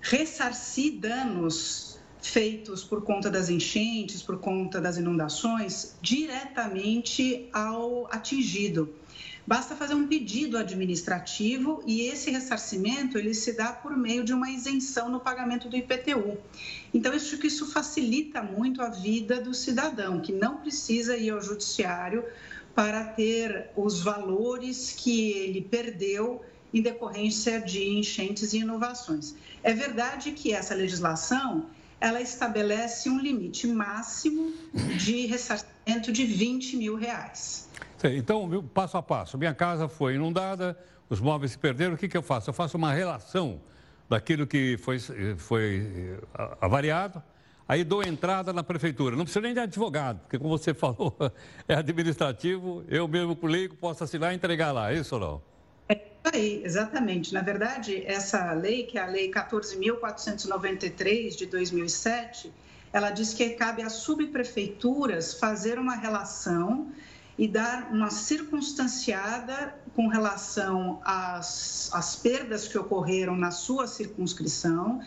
ressarcir 0.00 0.98
danos 0.98 1.91
feitos 2.22 2.84
por 2.84 3.02
conta 3.02 3.30
das 3.30 3.48
enchentes, 3.50 4.22
por 4.22 4.38
conta 4.38 4.80
das 4.80 4.96
inundações, 4.96 5.96
diretamente 6.00 7.48
ao 7.52 8.06
atingido. 8.12 8.94
Basta 9.44 9.74
fazer 9.74 9.94
um 9.94 10.06
pedido 10.06 10.56
administrativo 10.56 11.82
e 11.84 12.02
esse 12.02 12.30
ressarcimento 12.30 13.18
ele 13.18 13.34
se 13.34 13.52
dá 13.52 13.72
por 13.72 13.96
meio 13.96 14.22
de 14.22 14.32
uma 14.32 14.48
isenção 14.48 15.08
no 15.08 15.18
pagamento 15.18 15.68
do 15.68 15.76
IPTU. 15.76 16.38
Então, 16.94 17.12
isso 17.12 17.36
que 17.38 17.48
isso 17.48 17.66
facilita 17.66 18.40
muito 18.40 18.80
a 18.80 18.88
vida 18.88 19.40
do 19.40 19.52
cidadão, 19.52 20.20
que 20.20 20.32
não 20.32 20.58
precisa 20.58 21.16
ir 21.16 21.30
ao 21.30 21.42
judiciário 21.42 22.24
para 22.72 23.04
ter 23.04 23.68
os 23.76 24.00
valores 24.00 24.92
que 24.92 25.32
ele 25.32 25.60
perdeu 25.60 26.42
em 26.72 26.80
decorrência 26.80 27.60
de 27.60 27.84
enchentes 27.84 28.52
e 28.52 28.58
inovações. 28.58 29.34
É 29.62 29.74
verdade 29.74 30.32
que 30.32 30.52
essa 30.52 30.74
legislação 30.74 31.66
ela 32.02 32.20
estabelece 32.20 33.08
um 33.08 33.20
limite 33.20 33.64
máximo 33.68 34.52
de 34.98 35.26
ressarcimento 35.26 36.10
de 36.10 36.24
20 36.24 36.76
mil 36.76 36.96
reais. 36.96 37.68
Então, 38.02 38.64
passo 38.74 38.96
a 38.96 39.02
passo, 39.02 39.38
minha 39.38 39.54
casa 39.54 39.86
foi 39.86 40.16
inundada, 40.16 40.76
os 41.08 41.20
móveis 41.20 41.52
se 41.52 41.58
perderam, 41.58 41.94
o 41.94 41.96
que, 41.96 42.08
que 42.08 42.16
eu 42.16 42.22
faço? 42.22 42.50
Eu 42.50 42.54
faço 42.54 42.76
uma 42.76 42.92
relação 42.92 43.60
daquilo 44.08 44.48
que 44.48 44.76
foi, 44.78 44.98
foi 45.36 46.18
eh, 46.36 46.56
avariado, 46.60 47.22
aí 47.68 47.84
dou 47.84 48.02
entrada 48.02 48.52
na 48.52 48.64
prefeitura. 48.64 49.14
Não 49.14 49.22
precisa 49.22 49.40
nem 49.40 49.54
de 49.54 49.60
advogado, 49.60 50.18
porque 50.22 50.38
como 50.38 50.58
você 50.58 50.74
falou, 50.74 51.16
é 51.68 51.74
administrativo, 51.74 52.84
eu 52.88 53.06
mesmo, 53.06 53.38
leigo, 53.44 53.76
posso 53.76 54.02
assinar 54.02 54.32
e 54.32 54.36
entregar 54.36 54.72
lá, 54.72 54.92
é 54.92 54.96
isso 54.96 55.14
ou 55.14 55.20
não? 55.20 55.51
Aí, 56.24 56.62
exatamente. 56.64 57.34
Na 57.34 57.42
verdade, 57.42 58.04
essa 58.06 58.52
lei, 58.52 58.84
que 58.84 58.96
é 58.96 59.02
a 59.02 59.06
Lei 59.06 59.28
14.493 59.30 61.36
de 61.36 61.46
2007, 61.46 62.52
ela 62.92 63.10
diz 63.10 63.34
que 63.34 63.50
cabe 63.50 63.82
às 63.82 63.94
subprefeituras 63.94 65.34
fazer 65.34 65.76
uma 65.78 65.96
relação 65.96 66.92
e 67.38 67.48
dar 67.48 67.90
uma 67.90 68.10
circunstanciada 68.10 69.74
com 69.96 70.06
relação 70.06 71.00
às, 71.04 71.90
às 71.92 72.14
perdas 72.14 72.68
que 72.68 72.78
ocorreram 72.78 73.34
na 73.36 73.50
sua 73.50 73.86
circunscrição 73.86 75.00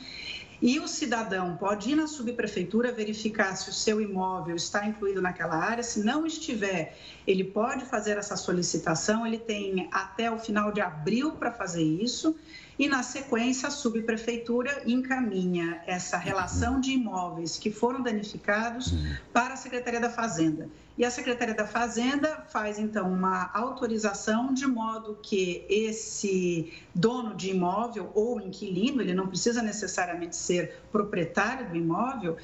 e 0.61 0.79
o 0.79 0.87
cidadão 0.87 1.57
pode 1.57 1.91
ir 1.91 1.95
na 1.95 2.07
subprefeitura 2.07 2.91
verificar 2.91 3.55
se 3.55 3.69
o 3.69 3.73
seu 3.73 3.99
imóvel 4.01 4.55
está 4.55 4.85
incluído 4.85 5.21
naquela 5.21 5.55
área. 5.55 5.83
Se 5.83 6.03
não 6.03 6.25
estiver, 6.25 6.97
ele 7.27 7.43
pode 7.43 7.85
fazer 7.85 8.17
essa 8.17 8.35
solicitação. 8.35 9.25
Ele 9.27 9.37
tem 9.37 9.89
até 9.91 10.31
o 10.31 10.37
final 10.37 10.71
de 10.71 10.81
abril 10.81 11.33
para 11.33 11.51
fazer 11.51 11.83
isso. 11.83 12.35
E, 12.77 12.87
na 12.89 13.03
sequência, 13.03 13.67
a 13.67 13.71
subprefeitura 13.71 14.83
encaminha 14.85 15.81
essa 15.87 16.17
relação 16.17 16.79
de 16.79 16.91
imóveis 16.91 17.57
que 17.57 17.71
foram 17.71 18.01
danificados 18.01 18.93
para 19.31 19.53
a 19.53 19.57
Secretaria 19.57 19.99
da 19.99 20.09
Fazenda. 20.09 20.67
E 20.97 21.03
a 21.03 21.11
Secretaria 21.11 21.53
da 21.53 21.67
Fazenda 21.67 22.45
faz, 22.49 22.79
então, 22.79 23.11
uma 23.11 23.49
autorização 23.53 24.53
de 24.53 24.65
modo 24.65 25.17
que 25.21 25.65
esse 25.69 26.73
dono 26.93 27.35
de 27.35 27.49
imóvel 27.51 28.11
ou 28.13 28.39
inquilino, 28.39 29.01
ele 29.01 29.13
não 29.13 29.27
precisa 29.27 29.61
necessariamente 29.61 30.35
ser 30.35 30.81
proprietário 30.91 31.69
do 31.69 31.75
imóvel, 31.75 32.37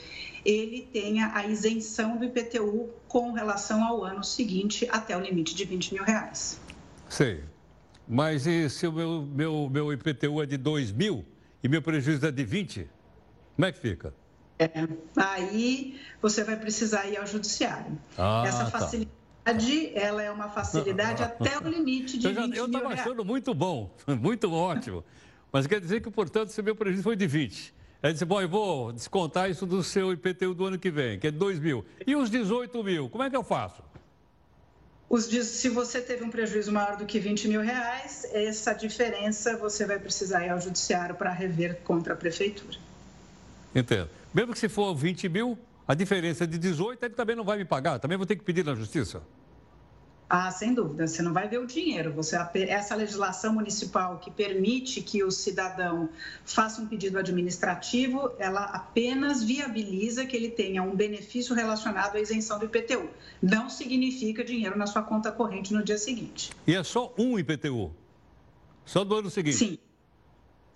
ele 0.46 0.88
tenha 0.92 1.32
a 1.34 1.46
isenção 1.46 2.18
do 2.18 2.26
IPTU 2.26 2.90
com 3.08 3.32
relação 3.32 3.84
ao 3.84 4.04
ano 4.04 4.24
seguinte 4.24 4.88
até 4.92 5.16
o 5.16 5.22
limite 5.22 5.56
de 5.56 5.64
20 5.64 5.94
mil 5.94 6.04
reais. 6.04 6.60
Sei. 7.10 7.51
Mas 8.08 8.46
e 8.46 8.70
se 8.70 8.88
o 8.88 8.92
meu, 8.92 9.22
meu, 9.22 9.70
meu 9.70 9.94
IPTU 9.94 10.42
é 10.42 10.46
de 10.46 10.58
2 10.58 10.92
mil 10.92 11.26
e 11.64 11.68
meu 11.68 11.82
prejuízo 11.82 12.26
é 12.26 12.32
de 12.32 12.44
20, 12.44 12.90
como 13.56 13.66
é 13.66 13.72
que 13.72 13.80
fica? 13.80 14.14
É, 14.60 14.70
aí 15.18 16.00
você 16.22 16.44
vai 16.44 16.56
precisar 16.56 17.08
ir 17.08 17.18
ao 17.18 17.26
judiciário. 17.26 17.98
Ah, 18.18 18.44
Essa 18.46 18.66
tá. 18.66 18.72
facilidade, 18.80 19.88
tá. 19.88 20.00
ela 20.00 20.22
é 20.22 20.30
uma 20.30 20.50
facilidade 20.50 21.24
até 21.24 21.58
o 21.58 21.68
limite 21.68 22.18
de 22.18 22.28
eu 22.28 22.34
já, 22.34 22.42
20 22.46 22.58
Eu 22.58 22.66
estava 22.66 22.90
achando 22.90 23.26
muito 23.26 23.54
bom, 23.54 23.96
muito 24.20 24.52
ótimo. 24.52 25.04
Mas 25.52 25.68
quer 25.68 25.82
dizer 25.82 26.02
que, 26.02 26.10
portanto, 26.12 26.50
se 26.50 26.62
meu 26.62 26.76
prejuízo 26.76 27.04
foi 27.04 27.16
de 27.16 27.28
20, 27.28 27.74
Aí 28.04 28.14
disse, 28.14 28.26
bom, 28.26 28.42
eu 28.42 28.50
vou 28.50 28.92
descontar 28.92 29.48
isso 29.50 29.64
do 29.64 29.84
seu 29.84 30.12
IPTU 30.12 30.56
do 30.56 30.66
ano 30.66 30.80
que 30.80 30.90
vem, 30.90 31.20
que 31.20 31.28
é 31.28 31.32
2 31.32 31.60
mil. 31.60 31.86
E 32.06 32.16
os 32.16 32.32
18 32.32 32.84
mil, 32.84 33.08
como 33.10 33.24
é 33.24 33.30
que 33.30 33.38
eu 33.38 33.44
faço? 33.44 33.84
Os, 35.12 35.26
se 35.26 35.68
você 35.68 36.00
teve 36.00 36.24
um 36.24 36.30
prejuízo 36.30 36.72
maior 36.72 36.96
do 36.96 37.06
que 37.06 37.20
20 37.20 37.50
mil 37.50 37.60
reais, 37.60 38.26
essa 38.32 38.72
diferença 38.72 39.58
você 39.58 39.86
vai 39.86 40.00
precisar 40.00 40.46
ir 40.46 40.50
ao 40.50 40.62
judiciário 40.62 41.14
para 41.16 41.30
rever 41.30 41.82
contra 41.84 42.14
a 42.14 42.16
prefeitura. 42.16 42.78
Entendo. 43.76 44.10
Mesmo 44.34 44.54
que 44.54 44.60
se 44.60 44.70
for 44.70 44.96
20 44.96 45.28
mil, 45.28 45.60
a 45.86 45.94
diferença 45.94 46.48
de 46.48 46.58
18, 46.58 47.04
ele 47.04 47.14
também 47.14 47.36
não 47.36 47.44
vai 47.44 47.58
me 47.58 47.66
pagar, 47.66 48.00
também 48.00 48.18
vou 48.18 48.26
ter 48.26 48.38
que 48.38 48.44
pedir 48.46 48.64
na 48.64 48.74
justiça. 48.74 49.22
Ah, 50.34 50.50
sem 50.50 50.74
dúvida, 50.74 51.06
você 51.08 51.22
não 51.22 51.34
vai 51.34 51.50
ver 51.50 51.58
o 51.58 51.68
dinheiro. 51.68 52.14
Você, 52.14 52.38
essa 52.70 52.96
legislação 52.96 53.54
municipal 53.54 54.18
que 54.18 54.32
permite 54.32 55.02
que 55.02 55.22
o 55.26 55.30
cidadão 55.30 56.08
faça 56.46 56.82
um 56.82 56.88
pedido 56.88 57.20
administrativo, 57.20 58.32
ela 58.40 58.64
apenas 58.64 59.44
viabiliza 59.44 60.26
que 60.26 60.38
ele 60.38 60.50
tenha 60.50 60.82
um 60.84 60.96
benefício 60.96 61.54
relacionado 61.54 62.16
à 62.16 62.22
isenção 62.22 62.58
do 62.58 62.64
IPTU. 62.64 63.10
Não 63.44 63.70
significa 63.70 64.42
dinheiro 64.42 64.78
na 64.78 64.88
sua 64.88 65.04
conta 65.04 65.34
corrente 65.34 65.74
no 65.74 65.84
dia 65.84 65.98
seguinte. 65.98 66.52
E 66.66 66.74
é 66.74 66.82
só 66.82 67.14
um 67.18 67.38
IPTU? 67.38 67.92
Só 68.86 69.04
do 69.04 69.16
ano 69.16 69.30
seguinte? 69.30 69.58
Sim. 69.58 69.78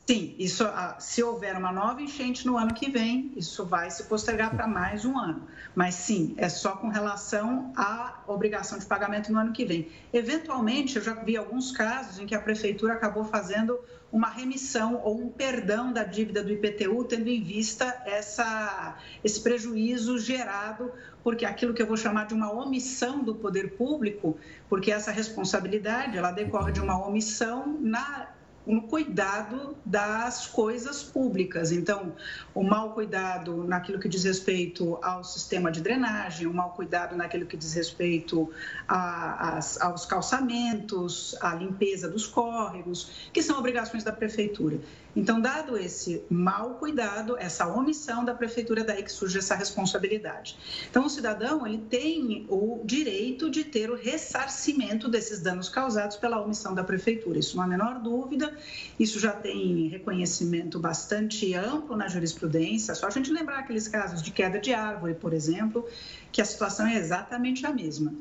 Sim, 0.08 0.36
isso, 0.38 0.64
ah, 0.64 0.98
se 1.00 1.24
houver 1.24 1.58
uma 1.58 1.72
nova 1.72 2.00
enchente 2.00 2.46
no 2.46 2.60
ano 2.60 2.76
que 2.76 2.92
vem, 2.92 3.34
isso 3.36 3.66
vai 3.66 3.90
se 3.90 4.04
postergar 4.04 4.56
para 4.56 4.68
mais 4.68 5.04
um 5.04 5.18
ano. 5.18 5.48
Mas 5.74 5.96
sim, 5.96 6.36
é 6.38 6.48
só 6.48 6.76
com 6.76 6.90
relação 6.90 7.74
à 7.76 8.22
obrigação 8.28 8.78
de 8.78 8.86
pagamento 8.86 9.32
no 9.32 9.40
ano 9.40 9.52
que 9.52 9.66
vem. 9.66 9.92
Eventualmente, 10.14 10.96
eu 10.96 11.02
já 11.02 11.16
vi 11.16 11.36
alguns 11.36 11.72
casos 11.72 12.20
em 12.20 12.28
que 12.28 12.36
a 12.36 12.40
prefeitura 12.40 12.94
acabou 12.94 13.26
fazendo 13.26 13.80
uma 14.12 14.30
remissão 14.30 15.02
ou 15.04 15.20
um 15.20 15.30
perdão 15.30 15.92
da 15.92 16.04
dívida 16.04 16.44
do 16.44 16.52
IPTU, 16.52 17.04
tendo 17.06 17.28
em 17.28 17.42
vista 17.42 18.04
essa, 18.06 18.98
esse 19.24 19.42
prejuízo 19.42 20.20
gerado, 20.20 20.92
porque 21.24 21.46
aquilo 21.46 21.74
que 21.74 21.82
eu 21.82 21.88
vou 21.88 21.98
chamar 21.98 22.28
de 22.28 22.36
uma 22.36 22.54
omissão 22.54 23.24
do 23.24 23.34
poder 23.34 23.72
público, 23.72 24.38
porque 24.70 24.92
essa 24.92 25.10
responsabilidade 25.10 26.16
ela 26.16 26.32
decorre 26.32 26.72
de 26.72 26.80
uma 26.80 27.04
omissão 27.04 27.80
na 27.82 28.35
no 28.66 28.82
cuidado 28.84 29.76
das 29.86 30.48
coisas 30.48 31.04
públicas. 31.04 31.72
Então, 31.72 32.14
o 32.54 32.64
mau 32.64 32.94
cuidado 32.94 33.64
naquilo 33.64 34.00
que 34.00 34.10
diz 34.10 34.24
respeito 34.24 34.98
ao 35.02 35.24
sistema 35.24 35.72
de 35.72 35.82
drenagem, 35.82 36.48
o 36.48 36.54
mau 36.54 36.72
cuidado 36.72 37.16
naquilo 37.16 37.46
que 37.46 37.56
diz 37.56 37.74
respeito 37.74 38.52
a, 38.88 39.60
aos 39.82 40.06
calçamentos, 40.06 41.36
à 41.42 41.54
limpeza 41.54 42.10
dos 42.10 42.26
córregos, 42.26 43.30
que 43.32 43.44
são 43.44 43.60
obrigações 43.60 44.04
da 44.04 44.12
prefeitura. 44.12 44.80
Então, 45.16 45.40
dado 45.40 45.78
esse 45.78 46.24
mau 46.30 46.76
cuidado, 46.76 47.38
essa 47.38 47.68
omissão 47.68 48.26
da 48.26 48.34
prefeitura, 48.34 48.84
daí 48.84 49.02
que 49.02 49.12
surge 49.12 49.38
essa 49.38 49.56
responsabilidade. 49.56 50.58
Então, 50.90 51.06
o 51.06 51.10
cidadão 51.10 51.66
ele 51.66 51.78
tem 51.78 52.46
o 52.50 52.82
direito 52.84 53.50
de 53.50 53.64
ter 53.64 53.90
o 53.90 53.96
ressarcimento 53.96 55.08
desses 55.08 55.42
danos 55.42 55.70
causados 55.70 56.18
pela 56.18 56.42
omissão 56.42 56.76
da 56.76 56.84
prefeitura. 56.84 57.40
Isso 57.40 57.56
não 57.56 57.64
há 57.64 57.68
menor 57.68 58.00
dúvida. 58.00 58.54
Isso 59.00 59.18
já 59.20 59.32
tem 59.32 59.88
reconhecimento 59.88 60.80
bastante 60.80 61.54
amplo 61.54 61.96
na 61.96 62.10
jurisprudência. 62.10 62.94
Só 62.94 63.08
a 63.08 63.10
gente 63.12 63.32
lembrar 63.32 63.60
aqueles 63.60 63.88
casos 63.88 64.22
de 64.22 64.32
queda 64.32 64.60
de 64.60 64.74
árvore, 64.74 65.14
por 65.14 65.34
exemplo, 65.34 65.88
que 66.32 66.42
a 66.42 66.46
situação 66.46 66.86
é 66.86 66.98
exatamente 66.98 67.66
a 67.66 67.72
mesma. 67.72 68.14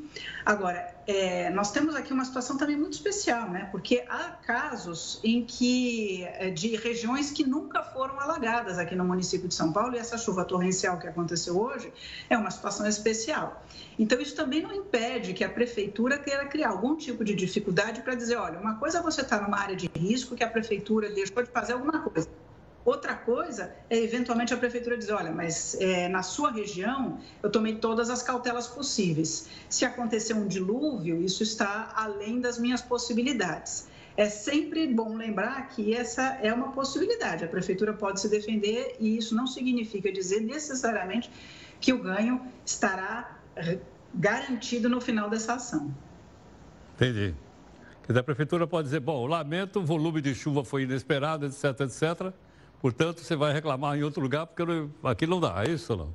Agora, 0.47 0.94
é, 1.07 1.51
nós 1.51 1.71
temos 1.71 1.95
aqui 1.95 2.13
uma 2.13 2.25
situação 2.25 2.57
também 2.57 2.77
muito 2.77 2.95
especial, 2.95 3.51
né? 3.51 3.69
Porque 3.71 4.05
há 4.09 4.31
casos 4.31 5.21
em 5.23 5.45
que 5.45 6.25
é, 6.25 6.51
de 6.51 6.77
regiões 6.77 7.31
que 7.31 7.45
nunca 7.45 7.83
foram 7.83 8.19
alagadas 8.19 8.79
aqui 8.79 8.95
no 8.95 9.05
município 9.05 9.47
de 9.49 9.55
São 9.55 9.73
Paulo 9.73 9.95
e 9.95 9.99
essa 9.99 10.17
chuva 10.17 10.45
torrencial 10.45 10.99
que 10.99 11.07
aconteceu 11.07 11.61
hoje 11.61 11.93
é 12.31 12.37
uma 12.39 12.51
situação 12.51 12.87
especial. 12.87 13.65
Então, 13.99 14.21
isso 14.21 14.35
também 14.35 14.63
não 14.63 14.73
impede 14.73 15.35
que 15.35 15.45
a 15.45 15.49
prefeitura 15.49 16.19
queira 16.19 16.47
criar 16.47 16.71
algum 16.71 16.97
tipo 16.97 17.25
de 17.25 17.35
dificuldade 17.35 18.01
para 18.01 18.15
dizer, 18.15 18.37
olha, 18.37 18.59
uma 18.59 18.77
coisa 18.77 18.99
é 18.99 19.03
você 19.03 19.21
estar 19.21 19.39
tá 19.39 19.45
numa 19.45 19.59
área 19.59 19.77
de 19.77 19.91
risco 19.97 20.35
que 20.35 20.43
a 20.43 20.49
prefeitura 20.49 21.11
deixou 21.11 21.43
de 21.43 21.51
fazer 21.51 21.75
alguma 21.75 22.01
coisa. 22.01 22.29
Outra 22.85 23.15
coisa 23.15 23.75
é, 23.89 23.97
eventualmente, 23.97 24.53
a 24.53 24.57
prefeitura 24.57 24.99
dizer: 24.99 25.13
olha, 25.13 25.33
mas 25.33 25.75
é, 25.81 26.09
na 26.09 26.23
sua 26.23 26.51
região 26.51 27.19
eu 27.43 27.51
tomei 27.51 27.77
todas 27.77 28.11
as 28.11 28.23
cautelas 28.23 28.67
possíveis. 28.67 29.49
Se 29.71 29.85
acontecer 29.85 30.35
um 30.35 30.47
dilúvio, 30.47 31.23
isso 31.23 31.43
está 31.43 31.93
além 31.97 32.41
das 32.41 32.59
minhas 32.59 32.83
possibilidades. 32.83 33.89
É 34.17 34.29
sempre 34.29 34.87
bom 34.87 35.17
lembrar 35.17 35.69
que 35.69 35.95
essa 35.95 36.39
é 36.43 36.53
uma 36.53 36.73
possibilidade. 36.73 37.45
A 37.45 37.49
prefeitura 37.49 37.93
pode 37.93 38.21
se 38.21 38.29
defender 38.29 38.97
e 39.01 39.17
isso 39.17 39.35
não 39.35 39.47
significa 39.47 40.13
dizer 40.13 40.41
necessariamente 40.41 41.31
que 41.81 41.93
o 41.93 41.99
ganho 41.99 42.41
estará 42.65 43.39
garantido 44.15 44.89
no 44.89 45.01
final 45.01 45.29
dessa 45.29 45.55
ação. 45.55 45.93
Entendi. 46.95 47.35
Quer 48.03 48.13
dizer, 48.13 48.21
a 48.21 48.23
prefeitura 48.23 48.67
pode 48.67 48.85
dizer, 48.85 49.01
bom, 49.01 49.27
lamento, 49.27 49.81
o 49.81 49.85
volume 49.85 50.21
de 50.21 50.35
chuva 50.35 50.63
foi 50.63 50.83
inesperado, 50.83 51.47
etc, 51.47 51.81
etc. 51.81 52.33
Portanto, 52.85 53.23
você 53.23 53.35
vai 53.35 53.51
reclamar 53.51 53.97
em 53.97 54.03
outro 54.03 54.21
lugar, 54.21 54.47
porque 54.47 54.63
aqui 55.05 55.27
não 55.27 55.41
dá, 55.41 55.65
é 55.67 55.71
isso 55.71 55.97
não? 55.97 56.15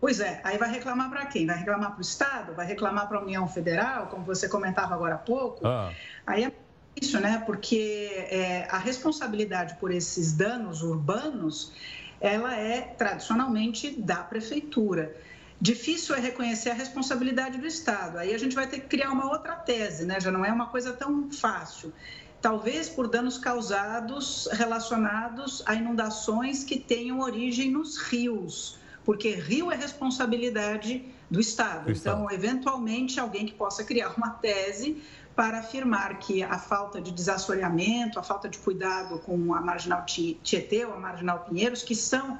Pois 0.00 0.20
é, 0.20 0.40
aí 0.44 0.56
vai 0.56 0.70
reclamar 0.70 1.10
para 1.10 1.26
quem? 1.26 1.44
Vai 1.44 1.58
reclamar 1.58 1.90
para 1.90 1.98
o 1.98 2.00
Estado? 2.00 2.54
Vai 2.54 2.64
reclamar 2.64 3.08
para 3.08 3.18
a 3.18 3.20
União 3.20 3.48
Federal, 3.48 4.06
como 4.06 4.24
você 4.24 4.48
comentava 4.48 4.94
agora 4.94 5.16
há 5.16 5.18
pouco? 5.18 5.66
Ah. 5.66 5.92
Aí 6.24 6.44
é 6.44 6.52
isso, 6.94 7.18
né? 7.18 7.42
Porque 7.44 8.08
é, 8.30 8.68
a 8.70 8.78
responsabilidade 8.78 9.74
por 9.80 9.90
esses 9.90 10.32
danos 10.32 10.80
urbanos, 10.80 11.72
ela 12.20 12.54
é 12.54 12.82
tradicionalmente 12.82 13.90
da 13.90 14.18
prefeitura. 14.18 15.12
Difícil 15.60 16.14
é 16.14 16.20
reconhecer 16.20 16.70
a 16.70 16.74
responsabilidade 16.74 17.58
do 17.58 17.66
Estado. 17.66 18.16
Aí 18.16 18.32
a 18.32 18.38
gente 18.38 18.54
vai 18.54 18.68
ter 18.68 18.78
que 18.78 18.86
criar 18.86 19.10
uma 19.10 19.28
outra 19.28 19.56
tese, 19.56 20.06
né? 20.06 20.20
Já 20.20 20.30
não 20.30 20.44
é 20.44 20.52
uma 20.52 20.68
coisa 20.68 20.92
tão 20.92 21.32
fácil. 21.32 21.92
Talvez 22.40 22.88
por 22.88 23.08
danos 23.08 23.36
causados 23.38 24.48
relacionados 24.52 25.62
a 25.66 25.74
inundações 25.74 26.64
que 26.64 26.78
tenham 26.78 27.20
origem 27.20 27.70
nos 27.70 27.98
rios 27.98 28.80
porque 29.04 29.30
rio 29.34 29.72
é 29.72 29.76
responsabilidade 29.76 31.04
do 31.30 31.40
Estado. 31.40 31.86
Do 31.86 31.92
então, 31.92 32.24
Estado. 32.24 32.32
eventualmente, 32.32 33.18
alguém 33.18 33.46
que 33.46 33.52
possa 33.52 33.84
criar 33.84 34.14
uma 34.16 34.30
tese 34.30 35.02
para 35.34 35.58
afirmar 35.58 36.18
que 36.18 36.42
a 36.42 36.58
falta 36.58 37.00
de 37.00 37.10
desassoreamento, 37.10 38.18
a 38.18 38.22
falta 38.22 38.48
de 38.48 38.58
cuidado 38.58 39.18
com 39.20 39.54
a 39.54 39.60
marginal 39.60 40.04
Tietê 40.04 40.84
ou 40.84 40.92
a 40.92 40.98
marginal 40.98 41.40
Pinheiros, 41.40 41.82
que 41.82 41.94
são 41.94 42.38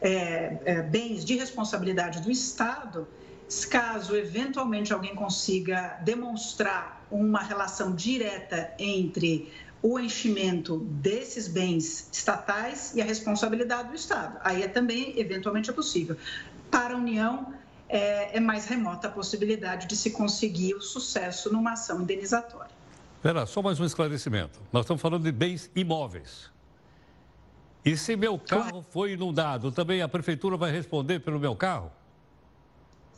é, 0.00 0.58
é, 0.64 0.82
bens 0.82 1.24
de 1.24 1.36
responsabilidade 1.36 2.20
do 2.20 2.30
Estado, 2.30 3.06
caso 3.66 4.16
eventualmente 4.16 4.92
alguém 4.92 5.14
consiga 5.14 5.98
demonstrar 6.02 7.06
uma 7.10 7.40
relação 7.40 7.94
direta 7.94 8.72
entre 8.78 9.52
o 9.82 9.98
enchimento 9.98 10.78
desses 10.78 11.46
bens 11.46 12.08
estatais 12.12 12.94
e 12.94 13.00
a 13.00 13.04
responsabilidade 13.04 13.90
do 13.90 13.94
Estado. 13.94 14.38
Aí 14.42 14.62
é 14.62 14.68
também, 14.68 15.18
eventualmente, 15.18 15.70
é 15.70 15.72
possível. 15.72 16.16
Para 16.70 16.94
a 16.94 16.96
União, 16.96 17.54
é, 17.88 18.36
é 18.36 18.40
mais 18.40 18.66
remota 18.66 19.08
a 19.08 19.10
possibilidade 19.10 19.86
de 19.86 19.96
se 19.96 20.10
conseguir 20.10 20.74
o 20.74 20.80
sucesso 20.80 21.52
numa 21.52 21.72
ação 21.72 22.02
indenizatória. 22.02 22.76
Pera, 23.22 23.46
só 23.46 23.62
mais 23.62 23.80
um 23.80 23.84
esclarecimento. 23.84 24.60
Nós 24.72 24.84
estamos 24.84 25.00
falando 25.00 25.24
de 25.24 25.32
bens 25.32 25.70
imóveis. 25.74 26.50
E 27.84 27.96
se 27.96 28.16
meu 28.16 28.38
carro 28.38 28.84
foi 28.90 29.12
inundado, 29.12 29.72
também 29.72 30.02
a 30.02 30.08
prefeitura 30.08 30.56
vai 30.56 30.70
responder 30.70 31.20
pelo 31.20 31.38
meu 31.38 31.56
carro? 31.56 31.90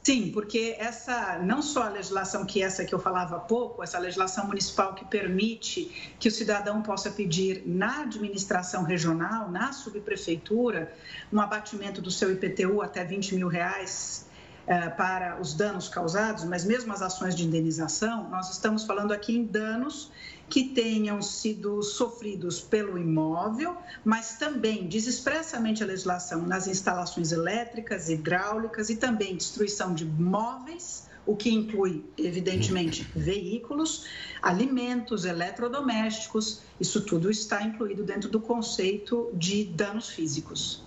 Sim, 0.02 0.30
porque 0.32 0.76
essa 0.78 1.38
não 1.40 1.60
só 1.60 1.82
a 1.82 1.88
legislação 1.90 2.46
que 2.46 2.62
essa 2.62 2.84
que 2.86 2.94
eu 2.94 2.98
falava 2.98 3.36
há 3.36 3.40
pouco, 3.40 3.82
essa 3.82 3.98
legislação 3.98 4.46
municipal 4.46 4.94
que 4.94 5.04
permite 5.04 6.14
que 6.18 6.26
o 6.26 6.30
cidadão 6.30 6.80
possa 6.80 7.10
pedir 7.10 7.62
na 7.66 8.02
administração 8.02 8.82
regional, 8.82 9.50
na 9.50 9.72
subprefeitura, 9.72 10.90
um 11.30 11.38
abatimento 11.38 12.00
do 12.00 12.10
seu 12.10 12.32
IPTU 12.32 12.80
até 12.80 13.04
20 13.04 13.34
mil 13.34 13.48
reais 13.48 14.26
eh, 14.66 14.88
para 14.88 15.38
os 15.38 15.52
danos 15.52 15.88
causados, 15.90 16.44
mas 16.44 16.64
mesmo 16.64 16.92
as 16.94 17.02
ações 17.02 17.34
de 17.34 17.44
indenização, 17.44 18.30
nós 18.30 18.50
estamos 18.50 18.84
falando 18.84 19.12
aqui 19.12 19.36
em 19.36 19.44
danos 19.44 20.10
que 20.50 20.64
tenham 20.64 21.22
sido 21.22 21.80
sofridos 21.80 22.60
pelo 22.60 22.98
imóvel, 22.98 23.76
mas 24.04 24.36
também 24.36 24.88
diz 24.88 25.06
expressamente 25.06 25.82
a 25.82 25.86
legislação 25.86 26.42
nas 26.44 26.66
instalações 26.66 27.30
elétricas, 27.30 28.08
hidráulicas 28.10 28.90
e 28.90 28.96
também 28.96 29.36
destruição 29.36 29.94
de 29.94 30.04
móveis, 30.04 31.08
o 31.24 31.36
que 31.36 31.50
inclui, 31.50 32.04
evidentemente, 32.18 33.06
veículos, 33.14 34.06
alimentos, 34.42 35.24
eletrodomésticos, 35.24 36.62
isso 36.80 37.02
tudo 37.02 37.30
está 37.30 37.62
incluído 37.62 38.02
dentro 38.02 38.28
do 38.28 38.40
conceito 38.40 39.30
de 39.34 39.64
danos 39.64 40.08
físicos. 40.08 40.82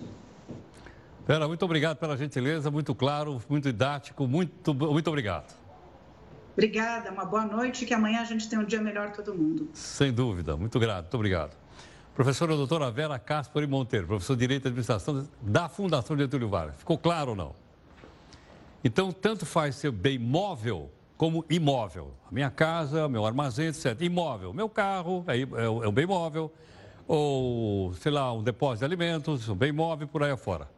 Vera, 1.26 1.48
muito 1.48 1.64
obrigado 1.64 1.96
pela 1.96 2.18
gentileza, 2.18 2.70
muito 2.70 2.94
claro, 2.94 3.40
muito 3.48 3.64
didático, 3.72 4.28
muito, 4.28 4.74
muito 4.74 5.08
obrigado. 5.08 5.63
Obrigada, 6.54 7.10
uma 7.10 7.24
boa 7.24 7.44
noite 7.44 7.84
e 7.84 7.86
que 7.86 7.92
amanhã 7.92 8.20
a 8.20 8.24
gente 8.24 8.48
tenha 8.48 8.62
um 8.62 8.64
dia 8.64 8.80
melhor 8.80 9.10
todo 9.10 9.34
mundo. 9.34 9.68
Sem 9.74 10.12
dúvida, 10.12 10.56
muito 10.56 10.78
grato, 10.78 11.02
muito 11.02 11.14
obrigado. 11.16 11.56
Professora 12.14 12.54
doutora 12.54 12.92
Vera 12.92 13.18
Caspari 13.18 13.66
Monteiro, 13.66 14.06
professor 14.06 14.36
de 14.36 14.40
Direito 14.40 14.66
e 14.66 14.68
Administração 14.68 15.28
da 15.42 15.68
Fundação 15.68 16.16
Getúlio 16.16 16.48
Vargas. 16.48 16.76
Ficou 16.76 16.96
claro 16.96 17.30
ou 17.30 17.36
não? 17.36 17.52
Então, 18.84 19.10
tanto 19.10 19.44
faz 19.44 19.74
ser 19.74 19.90
bem 19.90 20.16
móvel 20.16 20.92
como 21.16 21.44
imóvel. 21.50 22.14
A 22.30 22.32
minha 22.32 22.50
casa, 22.50 23.08
meu 23.08 23.26
armazém, 23.26 23.66
etc. 23.66 24.00
Imóvel, 24.00 24.52
meu 24.52 24.68
carro 24.68 25.24
é, 25.26 25.38
é, 25.38 25.88
é 25.88 25.90
bem 25.90 26.06
móvel, 26.06 26.52
ou, 27.08 27.92
sei 27.94 28.12
lá, 28.12 28.32
um 28.32 28.44
depósito 28.44 28.80
de 28.80 28.84
alimentos, 28.84 29.48
um 29.48 29.56
bem 29.56 29.72
móvel, 29.72 30.06
por 30.06 30.22
aí 30.22 30.30
afora. 30.30 30.68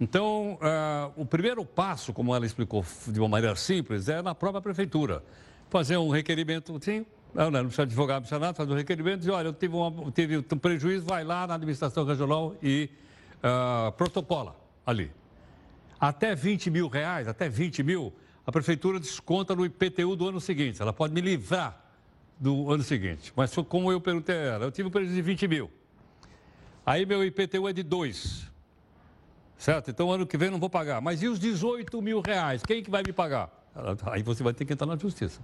Então, 0.00 0.58
uh, 0.60 1.12
o 1.16 1.24
primeiro 1.24 1.64
passo, 1.64 2.12
como 2.12 2.34
ela 2.34 2.44
explicou 2.44 2.84
de 3.06 3.18
uma 3.18 3.28
maneira 3.28 3.56
simples, 3.56 4.08
é 4.08 4.20
na 4.20 4.34
própria 4.34 4.60
prefeitura. 4.60 5.22
Fazer 5.70 5.96
um 5.96 6.10
requerimento, 6.10 6.78
sim, 6.82 7.06
não, 7.34 7.50
não 7.50 7.60
precisa 7.62 7.82
advogar, 7.82 8.16
não 8.16 8.22
precisa 8.22 8.38
nada, 8.38 8.54
fazer 8.54 8.72
um 8.72 8.76
requerimento 8.76 9.26
e 9.26 9.30
olha, 9.30 9.48
eu 9.48 9.52
tive, 9.52 9.74
uma, 9.74 10.10
tive 10.12 10.38
um 10.38 10.42
prejuízo, 10.42 11.06
vai 11.06 11.24
lá 11.24 11.46
na 11.46 11.54
administração 11.54 12.04
regional 12.04 12.54
e 12.62 12.90
uh, 13.38 13.90
protocola 13.92 14.54
ali. 14.84 15.10
Até 15.98 16.34
20 16.34 16.70
mil 16.70 16.88
reais, 16.88 17.26
até 17.26 17.48
20 17.48 17.82
mil, 17.82 18.12
a 18.46 18.52
prefeitura 18.52 19.00
desconta 19.00 19.56
no 19.56 19.64
IPTU 19.64 20.14
do 20.14 20.28
ano 20.28 20.40
seguinte. 20.40 20.80
Ela 20.80 20.92
pode 20.92 21.14
me 21.14 21.22
livrar 21.22 21.84
do 22.38 22.70
ano 22.70 22.82
seguinte. 22.82 23.32
Mas 23.34 23.54
como 23.68 23.90
eu 23.90 24.00
perguntei 24.00 24.34
a 24.34 24.40
ela, 24.40 24.64
eu 24.66 24.70
tive 24.70 24.88
um 24.88 24.90
prejuízo 24.90 25.16
de 25.16 25.22
20 25.22 25.48
mil. 25.48 25.70
Aí 26.84 27.04
meu 27.06 27.24
IPTU 27.24 27.66
é 27.66 27.72
de 27.72 27.82
2. 27.82 28.55
Certo? 29.58 29.90
Então, 29.90 30.10
ano 30.10 30.26
que 30.26 30.36
vem 30.36 30.50
não 30.50 30.58
vou 30.58 30.68
pagar. 30.68 31.00
Mas 31.00 31.22
e 31.22 31.28
os 31.28 31.38
18 31.38 32.00
mil 32.02 32.20
reais? 32.20 32.62
Quem 32.62 32.82
que 32.82 32.90
vai 32.90 33.02
me 33.06 33.12
pagar? 33.12 33.50
Aí 34.06 34.22
você 34.22 34.42
vai 34.42 34.52
ter 34.52 34.64
que 34.64 34.72
entrar 34.72 34.86
na 34.86 34.96
justiça. 34.96 35.40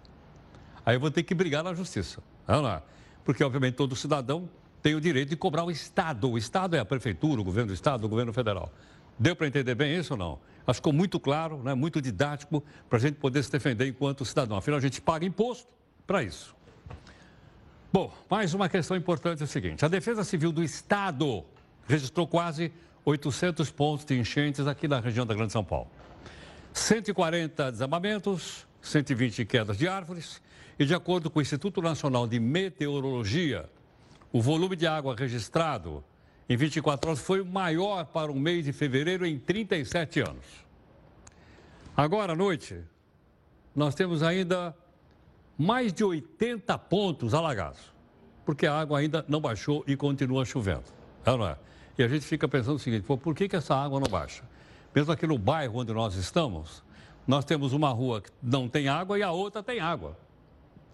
Aí 0.85 0.97
eu 0.97 1.01
vou 1.01 1.11
ter 1.11 1.23
que 1.23 1.35
brigar 1.35 1.63
na 1.63 1.75
justiça. 1.75 2.23
Não, 2.47 2.63
não. 2.63 2.83
Porque, 3.25 3.43
obviamente, 3.43 3.75
todo 3.75 3.95
cidadão 3.95 4.49
tem 4.83 4.95
o 4.95 5.01
direito 5.01 5.31
de 5.31 5.37
cobrar 5.37 5.65
o 5.65 5.71
Estado. 5.71 6.29
O 6.31 6.37
Estado 6.37 6.77
é 6.77 6.81
a 6.81 6.85
prefeitura, 6.85 7.41
o 7.41 7.45
governo 7.45 7.69
do 7.69 7.75
Estado, 7.75 8.05
o 8.05 8.09
governo 8.09 8.33
federal. 8.33 8.71
Deu 9.19 9.37
para 9.37 9.47
entender 9.47 9.75
bem 9.75 9.97
isso 9.97 10.15
ou 10.15 10.19
não? 10.19 10.39
Acho 10.67 10.81
que 10.81 10.83
ficou 10.83 10.93
muito 10.93 11.21
claro, 11.21 11.63
né? 11.63 11.75
muito 11.75 12.01
didático, 12.01 12.63
para 12.89 12.99
a 12.99 13.01
gente 13.01 13.17
poder 13.17 13.43
se 13.43 13.51
defender 13.51 13.87
enquanto 13.87 14.25
cidadão. 14.25 14.57
Afinal, 14.57 14.79
a 14.79 14.83
gente 14.83 15.01
paga 15.01 15.25
imposto 15.25 15.69
para 16.07 16.23
isso. 16.23 16.55
Bom, 17.93 18.13
mais 18.31 18.55
uma 18.55 18.69
questão 18.69 18.97
importante 18.97 19.43
é 19.43 19.45
o 19.45 19.49
seguinte: 19.49 19.85
a 19.85 19.89
Defesa 19.89 20.25
Civil 20.25 20.51
do 20.51 20.63
Estado 20.63 21.45
registrou 21.87 22.27
quase 22.27 22.73
800 23.05 23.71
pontos 23.71 24.05
de 24.05 24.19
enchentes 24.19 24.67
aqui 24.67 24.87
na 24.87 25.01
região 25.01 25.27
da 25.27 25.35
Grande 25.35 25.53
São 25.53 25.65
Paulo. 25.65 25.91
140 26.73 27.73
desabamentos, 27.73 28.67
120 28.81 29.45
quedas 29.45 29.77
de 29.77 29.89
árvores 29.89 30.41
e, 30.79 30.85
de 30.85 30.95
acordo 30.95 31.31
com 31.31 31.39
o 31.39 31.43
Instituto 31.43 31.83
Nacional 31.83 32.27
de 32.27 32.39
Meteorologia, 32.41 33.69
o 34.33 34.41
volume 34.41 34.77
de 34.77 34.87
água 34.87 35.15
registrado 35.15 36.03
em 36.49 36.57
24 36.57 37.11
horas 37.11 37.23
foi 37.23 37.41
o 37.41 37.47
maior 37.47 38.05
para 38.07 38.31
o 38.31 38.39
mês 38.39 38.65
de 38.65 38.73
fevereiro 38.73 39.27
em 39.27 39.39
37 39.39 40.21
anos. 40.21 40.45
Agora 41.97 42.33
à 42.33 42.37
noite, 42.37 42.81
nós 43.75 43.95
temos 43.95 44.23
ainda 44.23 44.75
mais 45.59 45.93
de 45.93 46.03
80 46.03 46.77
pontos 46.79 47.35
alagados, 47.35 47.81
porque 48.45 48.67
a 48.67 48.79
água 48.79 48.99
ainda 48.99 49.25
não 49.29 49.41
baixou 49.41 49.85
e 49.87 49.97
continua 49.97 50.45
chovendo. 50.45 50.85
É 51.25 51.37
não 51.37 51.47
é? 51.47 51.57
E 52.03 52.05
a 52.05 52.09
gente 52.09 52.27
fica 52.27 52.49
pensando 52.49 52.75
o 52.75 52.79
seguinte, 52.81 53.05
pô, 53.05 53.17
por 53.17 53.33
que, 53.33 53.49
que 53.49 53.55
essa 53.55 53.77
água 53.77 54.01
não 54.01 54.09
baixa? 54.09 54.43
Mesmo 54.93 55.13
aqui 55.13 55.25
no 55.25 55.39
bairro 55.39 55.79
onde 55.79 55.93
nós 55.93 56.17
estamos, 56.17 56.83
nós 57.25 57.45
temos 57.45 57.73
uma 57.73 57.91
rua 57.91 58.21
que 58.21 58.31
não 58.43 58.69
tem 58.69 58.89
água 58.89 59.17
e 59.17 59.23
a 59.23 59.31
outra 59.31 59.63
tem 59.63 59.79
água. 59.79 60.19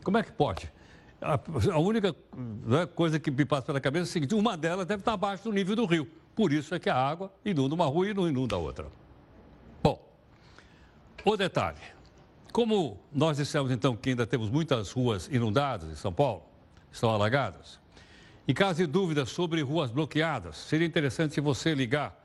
Como 0.04 0.18
é 0.18 0.22
que 0.22 0.30
pode? 0.30 0.70
A, 1.18 1.78
única 1.78 2.14
né, 2.36 2.84
coisa 2.84 3.18
que 3.18 3.30
me 3.30 3.46
passa 3.46 3.62
pela 3.62 3.80
cabeça 3.80 4.02
é 4.02 4.08
o 4.10 4.12
seguinte, 4.12 4.34
uma 4.34 4.54
delas 4.54 4.84
deve 4.84 5.00
estar 5.00 5.14
abaixo 5.14 5.44
do 5.44 5.50
nível 5.50 5.74
do 5.74 5.86
rio. 5.86 6.06
Por 6.36 6.52
isso 6.52 6.74
é 6.74 6.78
que 6.78 6.90
a 6.90 6.94
água 6.94 7.32
inunda 7.42 7.74
uma 7.74 7.86
rua 7.86 8.10
e 8.10 8.12
não 8.12 8.28
inunda 8.28 8.56
a 8.56 8.58
outra. 8.58 8.84
Bom, 9.82 9.98
o 11.24 11.38
detalhe. 11.38 11.80
Como 12.52 13.00
nós 13.10 13.38
dissemos 13.38 13.70
então 13.70 13.96
que 13.96 14.10
ainda 14.10 14.26
temos 14.26 14.50
muitas 14.50 14.92
ruas 14.92 15.26
inundadas 15.32 15.90
em 15.90 15.96
São 15.96 16.12
Paulo, 16.12 16.42
estão 16.92 17.08
alagadas, 17.08 17.80
em 18.48 18.54
caso 18.54 18.78
de 18.78 18.86
dúvidas 18.86 19.28
sobre 19.28 19.60
ruas 19.60 19.90
bloqueadas, 19.90 20.56
seria 20.56 20.86
interessante 20.86 21.38
você 21.38 21.74
ligar. 21.74 22.18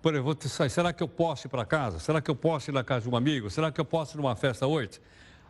Por 0.00 0.14
exemplo, 0.14 0.36
será 0.70 0.92
que 0.92 1.02
eu 1.02 1.08
posso 1.08 1.48
ir 1.48 1.50
para 1.50 1.64
casa? 1.64 1.98
Será 1.98 2.20
que 2.20 2.30
eu 2.30 2.36
posso 2.36 2.70
ir 2.70 2.72
na 2.72 2.84
casa 2.84 3.08
de 3.08 3.12
um 3.12 3.16
amigo? 3.16 3.50
Será 3.50 3.72
que 3.72 3.80
eu 3.80 3.84
posso 3.84 4.16
ir 4.16 4.18
numa 4.18 4.36
festa 4.36 4.64
hoje? 4.64 5.00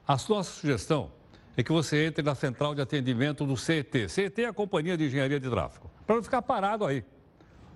A 0.09 0.13
nossa 0.13 0.45
sugestão 0.45 1.11
é 1.55 1.63
que 1.63 1.71
você 1.71 2.07
entre 2.07 2.23
na 2.23 2.35
central 2.35 2.75
de 2.75 2.81
atendimento 2.81 3.45
do 3.45 3.59
CET. 3.59 4.09
CET 4.09 4.43
é 4.43 4.47
a 4.47 4.55
Companhia 4.55 4.97
de 4.97 5.05
Engenharia 5.05 5.39
de 5.39 5.51
Tráfego. 5.51 5.91
Para 6.07 6.17
não 6.17 6.23
ficar 6.23 6.41
parado 6.41 6.87
aí. 6.87 7.05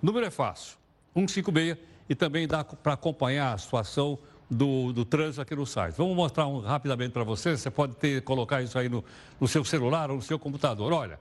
O 0.03 0.07
número 0.07 0.25
é 0.25 0.31
fácil, 0.31 0.79
156, 1.13 1.77
e 2.09 2.15
também 2.15 2.49
dá 2.49 2.65
para 2.65 2.95
acompanhar 2.95 3.53
a 3.53 3.59
situação 3.59 4.19
do, 4.51 4.95
do 4.95 5.05
trânsito 5.05 5.43
aqui 5.43 5.55
no 5.55 5.67
site. 5.67 5.95
Vamos 5.97 6.17
mostrar 6.17 6.47
um, 6.47 6.61
rapidamente 6.61 7.13
para 7.13 7.25
você. 7.25 7.55
Você 7.55 7.71
pode 7.71 7.97
ter, 7.97 8.23
colocar 8.23 8.63
isso 8.63 8.79
aí 8.79 8.89
no, 8.89 9.05
no 9.39 9.47
seu 9.47 9.63
celular 9.63 10.11
ou 10.11 10.17
no 10.17 10.23
seu 10.23 10.39
computador. 10.39 10.91
Olha, 10.93 11.21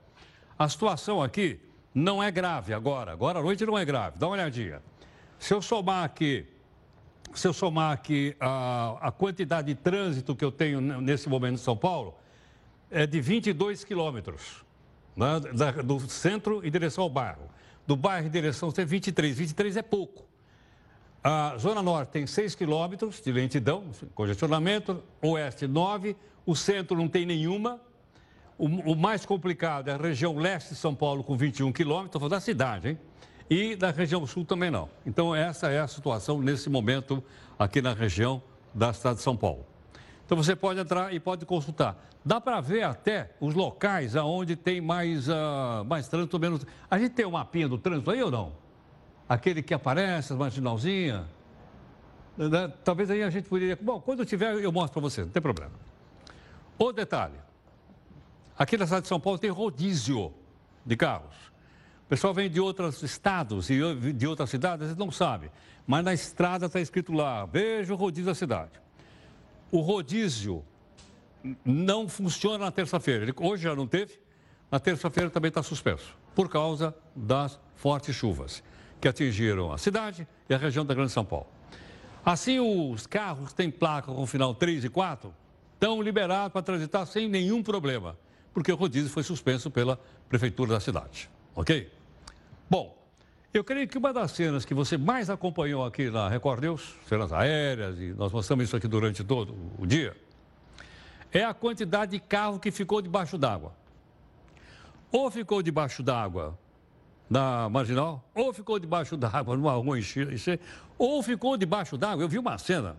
a 0.58 0.70
situação 0.70 1.22
aqui 1.22 1.60
não 1.94 2.22
é 2.22 2.32
grave 2.32 2.74
agora. 2.74 3.12
Agora 3.12 3.40
à 3.40 3.42
noite 3.42 3.66
não 3.66 3.78
é 3.78 3.84
grave. 3.84 4.18
Dá 4.18 4.28
uma 4.28 4.34
olhadinha. 4.34 4.82
Se 5.40 5.54
eu 5.54 5.62
somar 5.62 6.04
aqui 6.04 6.48
se 7.34 7.48
eu 7.48 7.54
somar 7.54 7.92
aqui 7.92 8.36
a, 8.40 8.98
a 9.02 9.12
quantidade 9.12 9.68
de 9.68 9.76
trânsito 9.76 10.36
que 10.36 10.44
eu 10.44 10.52
tenho 10.52 10.82
nesse 10.82 11.30
momento 11.30 11.56
em 11.56 11.58
São 11.58 11.76
Paulo, 11.76 12.16
é 12.90 13.06
de 13.06 13.20
22 13.20 13.84
quilômetros, 13.84 14.64
né, 15.16 15.40
do 15.84 16.00
centro 16.10 16.66
em 16.66 16.72
direção 16.72 17.04
ao 17.04 17.10
bairro. 17.10 17.44
Do 17.86 17.96
bairro 17.96 18.28
em 18.28 18.30
direção 18.30 18.70
ao 18.70 18.86
23. 18.86 19.38
23 19.38 19.78
é 19.78 19.82
pouco. 19.82 20.26
A 21.24 21.56
Zona 21.58 21.82
Norte 21.82 22.10
tem 22.10 22.26
6 22.26 22.56
quilômetros 22.56 23.22
de 23.22 23.32
lentidão, 23.32 23.84
congestionamento, 24.16 25.04
Oeste 25.22 25.68
9, 25.68 26.16
o 26.46 26.56
centro 26.56 26.96
não 26.96 27.08
tem 27.08 27.26
nenhuma. 27.26 27.82
O, 28.58 28.66
o 28.66 28.96
mais 28.96 29.26
complicado 29.26 29.90
é 29.90 29.94
a 29.94 29.98
região 29.98 30.38
leste 30.38 30.70
de 30.70 30.76
São 30.76 30.96
Paulo, 30.96 31.24
com 31.24 31.38
21 31.38 31.72
quilômetros, 31.72 32.08
estou 32.08 32.22
falando 32.22 32.32
da 32.32 32.40
cidade, 32.40 32.90
hein? 32.90 33.00
E 33.50 33.76
da 33.76 33.92
região 33.92 34.26
sul 34.26 34.44
também 34.44 34.72
não. 34.72 34.90
Então, 35.06 35.34
essa 35.34 35.70
é 35.70 35.80
a 35.80 35.88
situação 35.88 36.42
nesse 36.42 36.70
momento 36.70 37.24
aqui 37.58 37.82
na 37.82 37.94
região 37.94 38.42
da 38.74 38.92
cidade 38.92 39.18
de 39.18 39.22
São 39.22 39.38
Paulo. 39.38 39.66
Então, 40.26 40.36
você 40.36 40.56
pode 40.56 40.80
entrar 40.80 41.14
e 41.14 41.20
pode 41.20 41.46
consultar. 41.46 41.96
Dá 42.26 42.42
para 42.42 42.60
ver 42.60 42.84
até 42.84 43.32
os 43.40 43.54
locais 43.54 44.16
onde 44.16 44.56
tem 44.56 44.82
mais, 44.82 45.30
uh, 45.30 45.86
mais 45.88 46.10
trânsito, 46.10 46.38
menos. 46.38 46.66
A 46.92 47.00
gente 47.00 47.14
tem 47.14 47.26
um 47.26 47.32
mapinha 47.32 47.70
do 47.70 47.78
trânsito 47.78 48.12
aí 48.12 48.22
ou 48.22 48.30
não? 48.30 48.52
Aquele 49.30 49.64
que 49.64 49.74
aparece, 49.74 50.34
as 50.34 50.40
marginalzinhas. 50.40 51.22
Né? 52.38 52.74
Talvez 52.84 53.10
aí 53.10 53.24
a 53.24 53.30
gente 53.30 53.48
poderia. 53.48 53.78
Bom, 53.82 54.02
quando 54.02 54.26
tiver, 54.26 54.56
eu 54.56 54.72
mostro 54.72 55.00
para 55.00 55.10
você, 55.10 55.22
não 55.22 55.30
tem 55.30 55.42
problema. 55.42 55.72
O 56.78 56.92
detalhe: 56.92 57.36
aqui 58.58 58.78
na 58.78 58.86
cidade 58.86 59.04
de 59.04 59.08
São 59.08 59.20
Paulo 59.20 59.38
tem 59.38 59.50
rodízio 59.50 60.34
de 60.86 60.96
carros. 60.96 61.36
O 62.06 62.10
pessoal 62.10 62.34
vem 62.34 62.50
de 62.50 62.60
outros 62.60 63.04
estados 63.04 63.70
e 63.70 63.80
de 64.14 64.26
outras 64.26 64.50
cidades, 64.50 64.96
não 64.96 65.12
sabe. 65.12 65.52
Mas 65.86 66.04
na 66.04 66.14
estrada 66.14 66.68
está 66.68 66.80
escrito 66.80 67.12
lá, 67.14 67.46
veja 67.46 67.94
o 67.94 67.98
rodízio 67.98 68.28
da 68.28 68.36
cidade. 68.36 68.72
O 69.72 69.82
rodízio 69.82 70.64
não 71.64 72.08
funciona 72.08 72.66
na 72.66 72.72
terça-feira. 72.72 73.34
Hoje 73.38 73.64
já 73.64 73.76
não 73.76 73.86
teve, 73.86 74.20
na 74.72 74.80
terça-feira 74.80 75.30
também 75.30 75.50
está 75.50 75.62
suspenso, 75.62 76.18
por 76.34 76.50
causa 76.50 76.96
das 77.16 77.60
fortes 77.76 78.16
chuvas 78.16 78.64
que 79.00 79.08
atingiram 79.08 79.72
a 79.72 79.78
cidade 79.78 80.28
e 80.50 80.54
a 80.54 80.58
região 80.58 80.86
da 80.86 80.94
Grande 80.94 81.12
São 81.12 81.24
Paulo. 81.24 81.48
Assim, 82.26 82.60
os 82.60 83.06
carros 83.08 83.50
que 83.50 83.56
têm 83.56 83.72
placa 83.72 84.12
com 84.12 84.26
final 84.26 84.54
3 84.56 84.86
e 84.86 84.90
4 84.90 85.34
estão 85.74 86.02
liberados 86.02 86.52
para 86.52 86.62
transitar 86.62 87.06
sem 87.06 87.30
nenhum 87.30 87.62
problema, 87.62 88.18
porque 88.58 88.72
o 88.72 88.76
rodízio 88.76 89.08
foi 89.08 89.22
suspenso 89.22 89.70
pela 89.70 90.00
prefeitura 90.28 90.74
da 90.74 90.80
cidade. 90.80 91.30
Ok? 91.54 91.94
Bom, 92.68 92.98
eu 93.54 93.64
creio 93.64 93.88
que 93.88 94.00
uma 94.00 94.12
das 94.12 94.32
cenas 94.32 94.66
que 94.66 94.74
você 94.74 94.98
mais 94.98 95.30
acompanhou 95.30 95.86
aqui 95.86 96.10
na 96.10 96.28
Record 96.28 96.64
News, 96.64 96.96
cenas 97.08 97.32
aéreas, 97.32 98.00
e 98.00 98.16
nós 98.18 98.32
mostramos 98.32 98.66
isso 98.66 98.76
aqui 98.76 98.88
durante 98.88 99.24
todo 99.24 99.56
o 99.78 99.86
dia, 99.86 100.18
é 101.32 101.44
a 101.44 101.54
quantidade 101.54 102.14
de 102.14 102.20
carro 102.20 102.58
que 102.58 102.72
ficou 102.72 103.00
debaixo 103.00 103.38
d'água. 103.38 103.74
Ou 105.12 105.30
ficou 105.30 105.62
debaixo 105.62 106.02
d'água 106.02 106.58
na 107.30 107.70
marginal, 107.70 108.28
ou 108.34 108.52
ficou 108.52 108.80
debaixo 108.80 109.16
d'água 109.16 109.56
numa 109.56 109.74
rua 109.74 110.00
encher, 110.00 110.60
ou 110.98 111.22
ficou 111.22 111.58
debaixo 111.58 111.96
d'água. 111.96 112.24
Eu 112.24 112.28
vi 112.28 112.40
uma 112.40 112.58
cena 112.58 112.98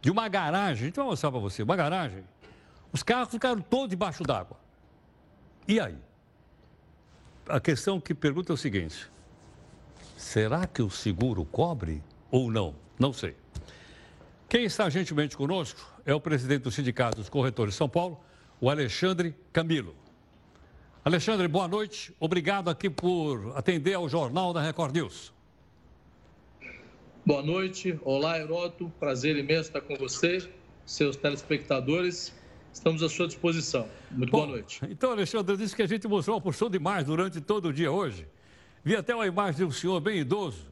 de 0.00 0.10
uma 0.10 0.28
garagem, 0.28 0.82
a 0.82 0.86
gente 0.86 0.96
vai 0.96 1.04
mostrar 1.04 1.30
para 1.30 1.38
você, 1.38 1.62
uma 1.62 1.76
garagem. 1.76 2.24
Os 2.96 3.02
carros 3.02 3.28
ficaram 3.30 3.60
todos 3.60 3.90
debaixo 3.90 4.22
d'água. 4.22 4.56
E 5.68 5.78
aí? 5.78 5.98
a 7.46 7.60
questão 7.60 8.00
que 8.00 8.14
pergunta 8.14 8.50
é 8.50 8.54
o 8.54 8.56
seguinte: 8.56 9.06
será 10.16 10.66
que 10.66 10.80
o 10.80 10.88
seguro 10.88 11.44
cobre 11.44 12.02
ou 12.30 12.50
não? 12.50 12.74
Não 12.98 13.12
sei. 13.12 13.36
Quem 14.48 14.64
está 14.64 14.88
gentilmente 14.88 15.36
conosco 15.36 15.78
é 16.06 16.14
o 16.14 16.20
presidente 16.20 16.62
do 16.62 16.70
Sindicato 16.70 17.18
dos 17.18 17.28
Corretores 17.28 17.74
de 17.74 17.76
São 17.76 17.88
Paulo, 17.88 18.18
o 18.58 18.70
Alexandre 18.70 19.36
Camilo. 19.52 19.94
Alexandre, 21.04 21.46
boa 21.46 21.68
noite. 21.68 22.14
Obrigado 22.18 22.70
aqui 22.70 22.88
por 22.88 23.52
atender 23.56 23.92
ao 23.92 24.08
Jornal 24.08 24.54
da 24.54 24.62
Record 24.62 24.94
News. 24.94 25.34
Boa 27.26 27.42
noite. 27.42 28.00
Olá, 28.02 28.38
Heroto. 28.38 28.90
Prazer 28.98 29.36
imenso 29.36 29.68
estar 29.68 29.82
com 29.82 29.96
você, 29.96 30.48
seus 30.86 31.14
telespectadores. 31.14 32.32
Estamos 32.76 33.02
à 33.02 33.08
sua 33.08 33.26
disposição. 33.26 33.88
Muito 34.10 34.30
Bom, 34.30 34.40
boa 34.40 34.50
noite. 34.50 34.80
Então, 34.90 35.10
Alexandre, 35.10 35.56
disse 35.56 35.74
que 35.74 35.80
a 35.80 35.86
gente 35.86 36.06
mostrou 36.06 36.36
uma 36.36 36.42
porção 36.42 36.68
de 36.68 36.78
mais 36.78 37.06
durante 37.06 37.40
todo 37.40 37.68
o 37.68 37.72
dia 37.72 37.90
hoje. 37.90 38.28
Vi 38.84 38.94
até 38.94 39.14
uma 39.14 39.26
imagem 39.26 39.56
de 39.56 39.64
um 39.64 39.70
senhor 39.70 39.98
bem 39.98 40.18
idoso, 40.18 40.66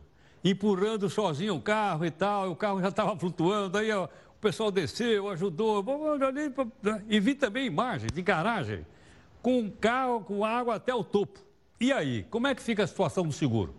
empurrando 0.44 1.08
sozinho 1.08 1.56
o 1.56 1.60
carro 1.62 2.04
e 2.04 2.10
tal, 2.10 2.46
e 2.46 2.50
o 2.50 2.56
carro 2.56 2.78
já 2.82 2.88
estava 2.88 3.18
flutuando, 3.18 3.78
aí 3.78 3.90
ó, 3.90 4.04
o 4.04 4.38
pessoal 4.38 4.70
desceu, 4.70 5.30
ajudou, 5.30 5.82
né? 6.82 7.02
e 7.08 7.18
vi 7.18 7.34
também 7.34 7.64
imagens 7.64 8.12
de 8.12 8.20
garagem, 8.20 8.84
com 9.40 9.60
um 9.60 9.70
carro 9.70 10.20
com 10.20 10.44
água 10.44 10.74
até 10.74 10.94
o 10.94 11.02
topo. 11.02 11.40
E 11.80 11.90
aí, 11.90 12.24
como 12.24 12.46
é 12.46 12.54
que 12.54 12.62
fica 12.62 12.84
a 12.84 12.86
situação 12.86 13.26
do 13.26 13.32
seguro? 13.32 13.74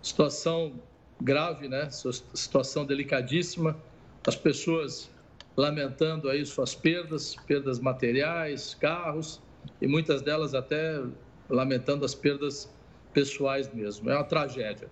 Situação 0.00 0.74
grave, 1.20 1.68
né? 1.68 1.90
Situação 1.90 2.86
delicadíssima. 2.86 3.76
As 4.24 4.36
pessoas 4.36 5.10
lamentando 5.56 6.28
aí 6.28 6.44
suas 6.44 6.74
perdas, 6.74 7.34
perdas 7.46 7.80
materiais, 7.80 8.74
carros 8.74 9.40
e 9.80 9.86
muitas 9.86 10.20
delas 10.22 10.54
até 10.54 11.02
lamentando 11.48 12.04
as 12.04 12.14
perdas 12.14 12.70
pessoais 13.14 13.72
mesmo. 13.72 14.10
É 14.10 14.14
uma 14.14 14.24
tragédia. 14.24 14.88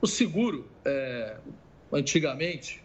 O 0.00 0.06
seguro, 0.06 0.66
é, 0.84 1.36
antigamente, 1.92 2.82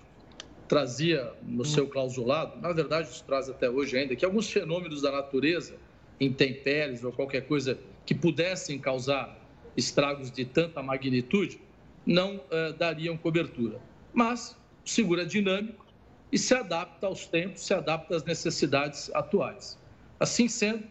trazia 0.67 1.33
no 1.43 1.65
seu 1.65 1.87
clausulado, 1.87 2.59
na 2.61 2.71
verdade 2.71 3.09
isso 3.09 3.23
traz 3.23 3.49
até 3.49 3.69
hoje 3.69 3.97
ainda, 3.97 4.15
que 4.15 4.25
alguns 4.25 4.49
fenômenos 4.49 5.01
da 5.01 5.11
natureza, 5.11 5.75
intempéries 6.19 7.03
ou 7.03 7.11
qualquer 7.11 7.41
coisa 7.41 7.77
que 8.05 8.15
pudessem 8.15 8.79
causar 8.79 9.39
estragos 9.75 10.31
de 10.31 10.45
tanta 10.45 10.81
magnitude, 10.81 11.59
não 12.05 12.41
é, 12.49 12.73
dariam 12.73 13.17
cobertura. 13.17 13.79
Mas 14.13 14.57
o 14.85 14.89
seguro 14.89 15.21
é 15.21 15.25
dinâmico, 15.25 15.82
e 16.33 16.37
se 16.39 16.55
adapta 16.55 17.05
aos 17.05 17.27
tempos, 17.27 17.63
se 17.63 17.75
adapta 17.75 18.15
às 18.15 18.23
necessidades 18.23 19.11
atuais. 19.13 19.77
Assim 20.19 20.47
sendo, 20.47 20.83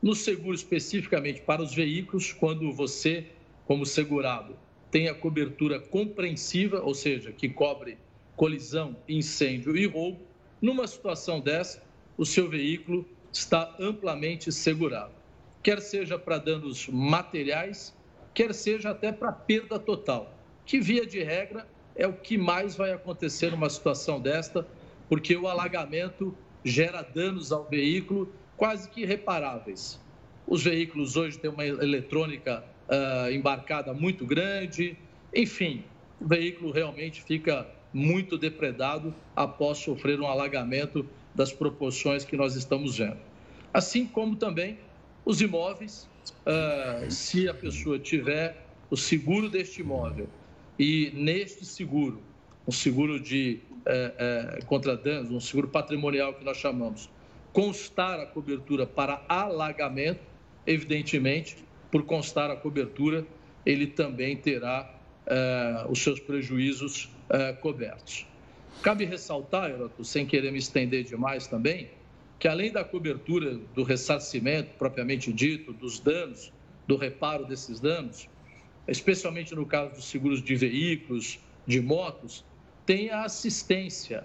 no 0.00 0.14
seguro 0.14 0.54
especificamente 0.54 1.40
para 1.40 1.60
os 1.60 1.74
veículos, 1.74 2.32
quando 2.32 2.72
você, 2.72 3.26
como 3.66 3.84
segurado, 3.84 4.56
tem 4.88 5.08
a 5.08 5.14
cobertura 5.14 5.80
compreensiva, 5.80 6.80
ou 6.80 6.94
seja, 6.94 7.32
que 7.32 7.48
cobre 7.48 7.98
colisão, 8.36 8.96
incêndio 9.08 9.76
e 9.76 9.84
roubo, 9.84 10.20
numa 10.60 10.86
situação 10.86 11.40
dessa, 11.40 11.82
o 12.16 12.24
seu 12.24 12.48
veículo 12.48 13.04
está 13.32 13.74
amplamente 13.80 14.52
segurado. 14.52 15.12
Quer 15.60 15.80
seja 15.80 16.16
para 16.16 16.38
danos 16.38 16.86
materiais, 16.86 17.92
quer 18.32 18.54
seja 18.54 18.90
até 18.90 19.10
para 19.10 19.32
perda 19.32 19.76
total, 19.80 20.32
que 20.64 20.78
via 20.78 21.04
de 21.04 21.20
regra 21.20 21.66
é 21.94 22.06
o 22.06 22.12
que 22.12 22.38
mais 22.38 22.76
vai 22.76 22.92
acontecer 22.92 23.50
numa 23.50 23.68
situação 23.68 24.20
desta, 24.20 24.66
porque 25.08 25.36
o 25.36 25.46
alagamento 25.46 26.34
gera 26.64 27.02
danos 27.02 27.52
ao 27.52 27.64
veículo 27.64 28.32
quase 28.56 28.88
que 28.88 29.02
irreparáveis. 29.02 30.00
Os 30.46 30.62
veículos 30.62 31.16
hoje 31.16 31.38
têm 31.38 31.50
uma 31.50 31.66
eletrônica 31.66 32.64
uh, 32.88 33.30
embarcada 33.30 33.92
muito 33.92 34.26
grande, 34.26 34.96
enfim, 35.34 35.84
o 36.20 36.26
veículo 36.26 36.70
realmente 36.70 37.22
fica 37.22 37.66
muito 37.92 38.38
depredado 38.38 39.14
após 39.36 39.78
sofrer 39.78 40.20
um 40.20 40.26
alagamento 40.26 41.06
das 41.34 41.52
proporções 41.52 42.24
que 42.24 42.36
nós 42.36 42.54
estamos 42.54 42.98
vendo. 42.98 43.18
Assim 43.72 44.06
como 44.06 44.36
também 44.36 44.78
os 45.24 45.40
imóveis, 45.40 46.08
uh, 46.46 47.10
se 47.10 47.48
a 47.48 47.54
pessoa 47.54 47.98
tiver 47.98 48.66
o 48.90 48.96
seguro 48.96 49.48
deste 49.48 49.80
imóvel 49.80 50.28
e 50.78 51.12
neste 51.14 51.64
seguro, 51.64 52.22
um 52.66 52.72
seguro 52.72 53.20
de 53.20 53.60
é, 53.84 54.58
é, 54.58 54.64
contra 54.64 54.96
danos, 54.96 55.30
um 55.30 55.40
seguro 55.40 55.68
patrimonial 55.68 56.34
que 56.34 56.44
nós 56.44 56.56
chamamos, 56.56 57.10
constar 57.52 58.18
a 58.20 58.26
cobertura 58.26 58.86
para 58.86 59.24
alagamento, 59.28 60.20
evidentemente, 60.66 61.56
por 61.90 62.04
constar 62.04 62.50
a 62.50 62.56
cobertura, 62.56 63.26
ele 63.66 63.86
também 63.86 64.36
terá 64.36 64.94
é, 65.26 65.86
os 65.88 66.02
seus 66.02 66.18
prejuízos 66.20 67.10
é, 67.28 67.52
cobertos. 67.52 68.26
Cabe 68.82 69.04
ressaltar, 69.04 69.70
Heroto, 69.70 70.04
sem 70.04 70.26
querer 70.26 70.50
me 70.50 70.58
estender 70.58 71.04
demais 71.04 71.46
também, 71.46 71.90
que 72.38 72.48
além 72.48 72.72
da 72.72 72.82
cobertura 72.82 73.56
do 73.74 73.82
ressarcimento 73.84 74.70
propriamente 74.78 75.32
dito, 75.32 75.72
dos 75.72 76.00
danos, 76.00 76.52
do 76.88 76.96
reparo 76.96 77.44
desses 77.44 77.78
danos, 77.78 78.28
especialmente 78.86 79.54
no 79.54 79.66
caso 79.66 79.94
dos 79.94 80.04
seguros 80.06 80.42
de 80.42 80.54
veículos, 80.56 81.38
de 81.66 81.80
motos, 81.80 82.44
tem 82.84 83.10
a 83.10 83.24
assistência. 83.24 84.24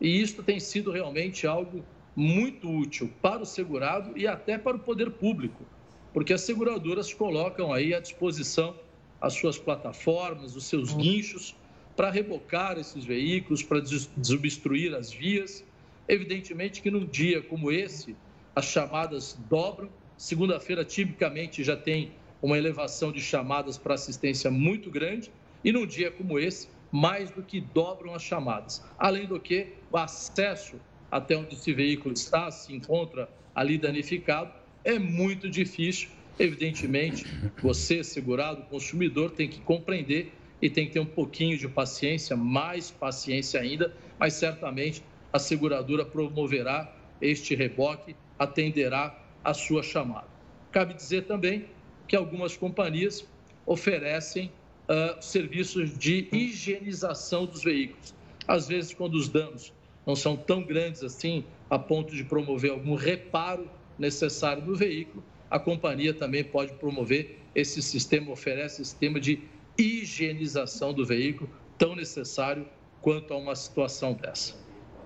E 0.00 0.20
isso 0.20 0.42
tem 0.42 0.58
sido 0.58 0.90
realmente 0.90 1.46
algo 1.46 1.84
muito 2.14 2.68
útil 2.68 3.10
para 3.22 3.42
o 3.42 3.46
segurado 3.46 4.16
e 4.18 4.26
até 4.26 4.58
para 4.58 4.76
o 4.76 4.80
poder 4.80 5.10
público, 5.12 5.64
porque 6.12 6.32
as 6.32 6.42
seguradoras 6.42 7.14
colocam 7.14 7.72
aí 7.72 7.94
à 7.94 8.00
disposição 8.00 8.76
as 9.20 9.34
suas 9.34 9.56
plataformas, 9.56 10.56
os 10.56 10.64
seus 10.64 10.92
guinchos, 10.92 11.54
para 11.94 12.10
rebocar 12.10 12.76
esses 12.76 13.04
veículos, 13.04 13.62
para 13.62 13.80
desobstruir 13.80 14.94
as 14.94 15.12
vias. 15.12 15.64
Evidentemente 16.08 16.82
que 16.82 16.90
num 16.90 17.06
dia 17.06 17.40
como 17.40 17.70
esse, 17.70 18.16
as 18.54 18.64
chamadas 18.64 19.38
dobram. 19.48 19.88
Segunda-feira, 20.16 20.84
tipicamente, 20.84 21.62
já 21.62 21.76
tem 21.76 22.12
uma 22.42 22.58
elevação 22.58 23.12
de 23.12 23.20
chamadas 23.20 23.78
para 23.78 23.94
assistência 23.94 24.50
muito 24.50 24.90
grande. 24.90 25.30
E 25.64 25.70
num 25.70 25.86
dia 25.86 26.10
como 26.10 26.38
esse, 26.38 26.68
mais 26.90 27.30
do 27.30 27.42
que 27.42 27.60
dobram 27.60 28.14
as 28.14 28.22
chamadas. 28.22 28.84
Além 28.98 29.26
do 29.26 29.38
que, 29.38 29.68
o 29.90 29.96
acesso 29.96 30.76
até 31.10 31.36
onde 31.36 31.54
esse 31.54 31.72
veículo 31.72 32.12
está, 32.12 32.50
se 32.50 32.74
encontra 32.74 33.28
ali 33.54 33.78
danificado, 33.78 34.50
é 34.84 34.98
muito 34.98 35.48
difícil. 35.48 36.08
Evidentemente, 36.38 37.24
você, 37.62 38.02
segurado, 38.02 38.62
consumidor, 38.62 39.30
tem 39.30 39.48
que 39.48 39.60
compreender 39.60 40.32
e 40.60 40.68
tem 40.70 40.86
que 40.86 40.92
ter 40.92 41.00
um 41.00 41.06
pouquinho 41.06 41.56
de 41.56 41.68
paciência, 41.68 42.34
mais 42.36 42.90
paciência 42.90 43.60
ainda, 43.60 43.94
mas 44.18 44.34
certamente 44.34 45.02
a 45.32 45.38
seguradora 45.38 46.04
promoverá 46.04 46.92
este 47.20 47.54
reboque, 47.54 48.16
atenderá 48.38 49.18
a 49.44 49.54
sua 49.54 49.82
chamada. 49.82 50.26
Cabe 50.70 50.94
dizer 50.94 51.26
também 51.26 51.66
que 52.12 52.16
algumas 52.16 52.54
companhias 52.54 53.26
oferecem 53.64 54.52
uh, 54.86 55.22
serviços 55.22 55.96
de 55.96 56.28
higienização 56.30 57.46
dos 57.46 57.64
veículos. 57.64 58.14
Às 58.46 58.68
vezes, 58.68 58.92
quando 58.92 59.14
os 59.14 59.30
danos 59.30 59.72
não 60.06 60.14
são 60.14 60.36
tão 60.36 60.62
grandes 60.62 61.02
assim, 61.02 61.42
a 61.70 61.78
ponto 61.78 62.14
de 62.14 62.22
promover 62.22 62.70
algum 62.70 62.96
reparo 62.96 63.66
necessário 63.98 64.62
do 64.62 64.76
veículo, 64.76 65.24
a 65.50 65.58
companhia 65.58 66.12
também 66.12 66.44
pode 66.44 66.74
promover 66.74 67.38
esse 67.54 67.80
sistema, 67.80 68.30
oferece 68.30 68.84
sistema 68.84 69.18
de 69.18 69.40
higienização 69.78 70.92
do 70.92 71.06
veículo, 71.06 71.48
tão 71.78 71.96
necessário 71.96 72.66
quanto 73.00 73.32
a 73.32 73.38
uma 73.38 73.56
situação 73.56 74.12
dessa. 74.12 74.54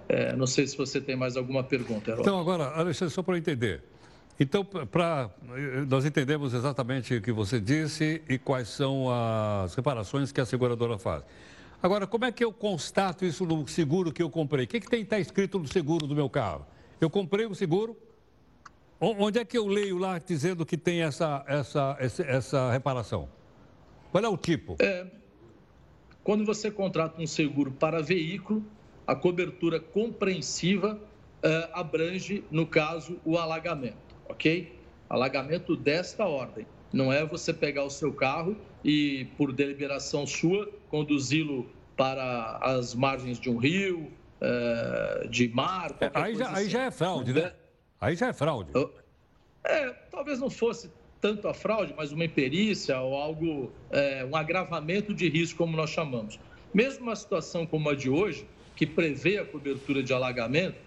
É, 0.09 0.35
não 0.35 0.47
sei 0.49 0.67
se 0.67 0.77
você 0.77 1.01
tem 1.01 1.15
mais 1.15 1.37
alguma 1.37 1.63
pergunta, 1.63 2.11
Herói. 2.11 2.23
Então, 2.23 2.41
agora, 2.41 2.65
Alexandre, 2.65 3.15
só 3.15 3.23
para 3.23 3.39
entender. 3.39 3.85
Então, 4.39 4.65
para 4.65 5.31
nós 5.89 6.05
entendemos 6.05 6.53
exatamente 6.53 7.15
o 7.15 7.23
que 7.23 7.33
você 7.33 7.59
disse 7.59 8.23
e 8.29 8.39
quais 8.39 8.69
são 8.69 9.07
as 9.11 9.75
reparações 9.75 10.31
que 10.31 10.41
a 10.41 10.45
seguradora 10.45 10.99
faz. 10.99 11.23
Agora, 11.83 12.07
como 12.07 12.25
é 12.25 12.33
que 12.33 12.45
eu 12.45 12.53
constato 12.53 13.25
isso 13.25 13.45
no 13.47 13.67
seguro 13.67 14.13
que 14.13 14.23
eu 14.23 14.29
comprei? 14.29 14.65
O 14.65 14.69
que, 14.69 14.81
que 14.81 14.89
tem 14.89 15.01
que 15.01 15.07
estar 15.07 15.19
escrito 15.19 15.59
no 15.59 15.67
seguro 15.67 16.07
do 16.07 16.15
meu 16.15 16.29
carro? 16.29 16.67
Eu 17.01 17.09
comprei 17.09 17.47
o 17.47 17.55
seguro, 17.55 17.97
onde 19.01 19.39
é 19.39 19.45
que 19.45 19.57
eu 19.57 19.67
leio 19.67 19.99
lá 19.99 20.19
dizendo 20.19 20.67
que 20.67 20.77
tem 20.77 21.03
essa, 21.03 21.45
essa, 21.47 21.97
essa, 21.99 22.23
essa 22.23 22.73
reparação? 22.73 23.29
Qual 24.11 24.25
é 24.25 24.29
o 24.29 24.37
tipo? 24.37 24.77
É, 24.81 25.07
quando 26.23 26.45
você 26.45 26.71
contrata 26.71 27.21
um 27.21 27.27
seguro 27.27 27.71
para 27.71 28.03
veículo, 28.03 28.65
a 29.07 29.15
cobertura 29.15 29.79
compreensiva 29.79 31.01
é, 31.43 31.71
abrange, 31.73 32.43
no 32.51 32.67
caso, 32.67 33.21
o 33.25 33.39
alagamento, 33.39 34.06
ok? 34.29 34.73
Alagamento 35.09 35.77
desta 35.77 36.25
ordem. 36.27 36.67
Não 36.93 37.13
é 37.13 37.25
você 37.25 37.53
pegar 37.53 37.85
o 37.85 37.91
seu 37.91 38.13
carro 38.13 38.57
e, 38.85 39.27
por 39.37 39.53
deliberação 39.53 40.27
sua, 40.27 40.69
conduzi-lo 40.89 41.69
para 41.97 42.59
as 42.63 42.95
margens 42.95 43.39
de 43.39 43.51
um 43.51 43.57
rio, 43.57 44.11
é, 44.41 45.27
de 45.29 45.49
mar. 45.49 45.97
É, 46.01 46.11
aí, 46.15 46.35
já, 46.35 46.47
assim. 46.47 46.55
aí 46.57 46.69
já 46.69 46.83
é 46.85 46.91
fraude, 46.91 47.33
né? 47.33 47.53
Aí 48.01 48.17
já 48.17 48.29
é 48.29 48.33
fraude. 48.33 48.71
É, 49.65 49.91
talvez 50.11 50.39
não 50.39 50.51
fosse 50.51 50.91
tanto 51.21 51.49
a 51.49 51.55
fraude, 51.55 51.95
mas 51.97 52.13
uma 52.13 52.25
imperícia 52.25 53.01
ou 53.01 53.17
algo, 53.17 53.73
é, 53.91 54.25
um 54.25 54.37
agravamento 54.37 55.13
de 55.15 55.29
risco, 55.29 55.59
como 55.59 55.77
nós 55.77 55.91
chamamos. 55.91 56.39
Mesmo 56.73 57.05
uma 57.05 57.17
situação 57.17 57.67
como 57.67 57.89
a 57.89 57.95
de 57.95 58.11
hoje, 58.11 58.47
que 58.77 58.87
prevê 58.87 59.39
a 59.39 59.45
cobertura 59.45 60.03
de 60.03 60.13
alagamento, 60.13 60.79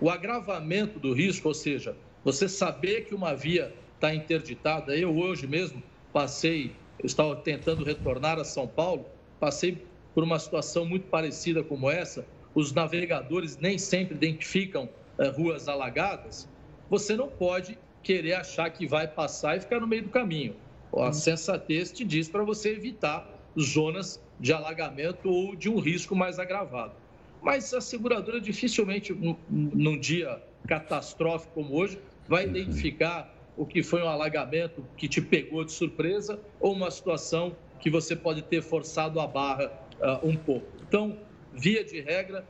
o 0.00 0.10
agravamento 0.10 0.98
do 0.98 1.12
risco, 1.12 1.48
ou 1.48 1.54
seja, 1.54 1.96
você 2.24 2.48
saber 2.48 3.04
que 3.04 3.14
uma 3.14 3.34
via 3.34 3.72
está 3.94 4.14
interditada. 4.14 4.96
Eu 4.96 5.16
hoje 5.16 5.46
mesmo 5.46 5.82
passei, 6.12 6.72
eu 6.98 7.06
estava 7.06 7.36
tentando 7.36 7.84
retornar 7.84 8.38
a 8.38 8.44
São 8.44 8.66
Paulo, 8.66 9.06
passei 9.38 9.84
por 10.14 10.24
uma 10.24 10.38
situação 10.38 10.84
muito 10.84 11.06
parecida 11.06 11.62
como 11.62 11.90
essa. 11.90 12.26
Os 12.54 12.72
navegadores 12.72 13.56
nem 13.56 13.78
sempre 13.78 14.14
identificam 14.14 14.88
é, 15.18 15.28
ruas 15.28 15.68
alagadas. 15.68 16.48
Você 16.90 17.16
não 17.16 17.28
pode 17.28 17.78
querer 18.02 18.34
achar 18.34 18.68
que 18.70 18.86
vai 18.86 19.08
passar 19.08 19.56
e 19.56 19.60
ficar 19.60 19.80
no 19.80 19.86
meio 19.86 20.02
do 20.02 20.10
caminho. 20.10 20.54
A 20.92 21.06
uhum. 21.06 21.12
sensatez 21.12 21.90
te 21.90 22.04
diz 22.04 22.28
para 22.28 22.42
você 22.42 22.72
evitar 22.72 23.26
zonas 23.58 24.22
de 24.38 24.52
alagamento 24.52 25.30
ou 25.30 25.56
de 25.56 25.70
um 25.70 25.78
risco 25.78 26.14
mais 26.14 26.38
agravado. 26.38 26.92
Mas 27.40 27.72
a 27.72 27.80
seguradora 27.80 28.40
dificilmente, 28.40 29.16
num 29.48 29.98
dia 29.98 30.42
catastrófico 30.66 31.54
como 31.54 31.74
hoje, 31.74 31.98
vai 32.32 32.46
uhum. 32.46 32.56
identificar 32.56 33.30
o 33.58 33.66
que 33.66 33.82
foi 33.82 34.02
um 34.02 34.08
alagamento 34.08 34.82
que 34.96 35.06
te 35.06 35.20
pegou 35.20 35.62
de 35.66 35.70
surpresa 35.70 36.40
ou 36.58 36.72
uma 36.72 36.90
situação 36.90 37.54
que 37.78 37.90
você 37.90 38.16
pode 38.16 38.40
ter 38.40 38.62
forçado 38.62 39.20
a 39.20 39.26
barra 39.26 39.70
uh, 40.00 40.26
um 40.26 40.34
pouco. 40.34 40.66
Então, 40.88 41.18
via 41.52 41.84
de 41.84 42.00
regra, 42.00 42.42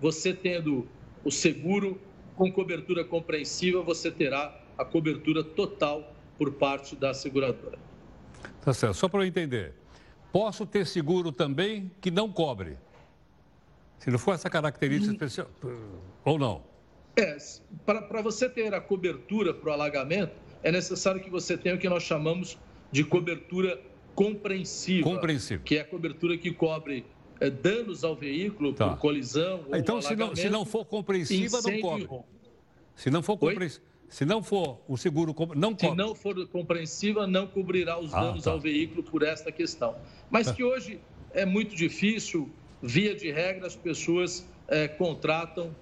você 0.00 0.34
tendo 0.34 0.88
o 1.24 1.30
seguro 1.30 2.00
com 2.34 2.50
cobertura 2.50 3.04
compreensiva, 3.04 3.80
você 3.80 4.10
terá 4.10 4.60
a 4.76 4.84
cobertura 4.84 5.44
total 5.44 6.12
por 6.36 6.54
parte 6.54 6.96
da 6.96 7.14
seguradora. 7.14 7.78
Tá 8.62 8.74
certo. 8.74 8.94
Só 8.94 9.08
para 9.08 9.20
eu 9.20 9.26
entender, 9.26 9.74
posso 10.32 10.66
ter 10.66 10.84
seguro 10.84 11.30
também 11.30 11.88
que 12.00 12.10
não 12.10 12.32
cobre? 12.32 12.76
Se 13.96 14.10
não 14.10 14.18
for 14.18 14.34
essa 14.34 14.50
característica 14.50 15.12
hum. 15.12 15.14
especial, 15.14 15.48
ou 16.24 16.36
não? 16.36 16.69
É, 17.16 17.36
para 17.84 18.22
você 18.22 18.48
ter 18.48 18.72
a 18.74 18.80
cobertura 18.80 19.52
para 19.52 19.70
o 19.70 19.72
alagamento, 19.72 20.32
é 20.62 20.70
necessário 20.70 21.20
que 21.20 21.30
você 21.30 21.56
tenha 21.56 21.74
o 21.74 21.78
que 21.78 21.88
nós 21.88 22.02
chamamos 22.02 22.58
de 22.90 23.04
cobertura 23.04 23.80
compreensiva. 24.14 25.08
Compreensiva. 25.08 25.62
Que 25.64 25.76
é 25.76 25.80
a 25.80 25.84
cobertura 25.84 26.36
que 26.36 26.52
cobre 26.52 27.04
é, 27.40 27.48
danos 27.50 28.04
ao 28.04 28.14
veículo 28.14 28.72
tá. 28.72 28.90
por 28.90 28.98
colisão. 28.98 29.64
Então, 29.72 30.00
se 30.00 30.14
não, 30.14 30.34
se 30.36 30.48
não 30.48 30.64
for 30.64 30.84
compreensiva, 30.84 31.60
não 31.62 31.80
cobre. 31.80 32.08
Se 32.94 33.10
não 33.10 33.22
for 33.22 33.36
compreensiva. 33.36 33.90
Se 34.08 34.24
não 34.24 34.42
for 34.42 34.80
o 34.88 34.96
seguro, 34.96 35.34
não 35.54 35.72
cobre. 35.72 35.88
Se 35.88 35.94
não 35.94 36.14
for 36.16 36.48
compreensiva, 36.48 37.28
não 37.28 37.46
cobrirá 37.46 37.98
os 37.98 38.12
ah, 38.12 38.22
danos 38.22 38.44
tá. 38.44 38.50
ao 38.50 38.60
veículo 38.60 39.04
por 39.04 39.22
esta 39.22 39.52
questão. 39.52 39.94
Mas 40.28 40.48
tá. 40.48 40.54
que 40.54 40.64
hoje 40.64 41.00
é 41.32 41.46
muito 41.46 41.76
difícil, 41.76 42.50
via 42.82 43.14
de 43.14 43.30
regra, 43.30 43.68
as 43.68 43.76
pessoas 43.76 44.44
é, 44.66 44.88
contratam 44.88 45.74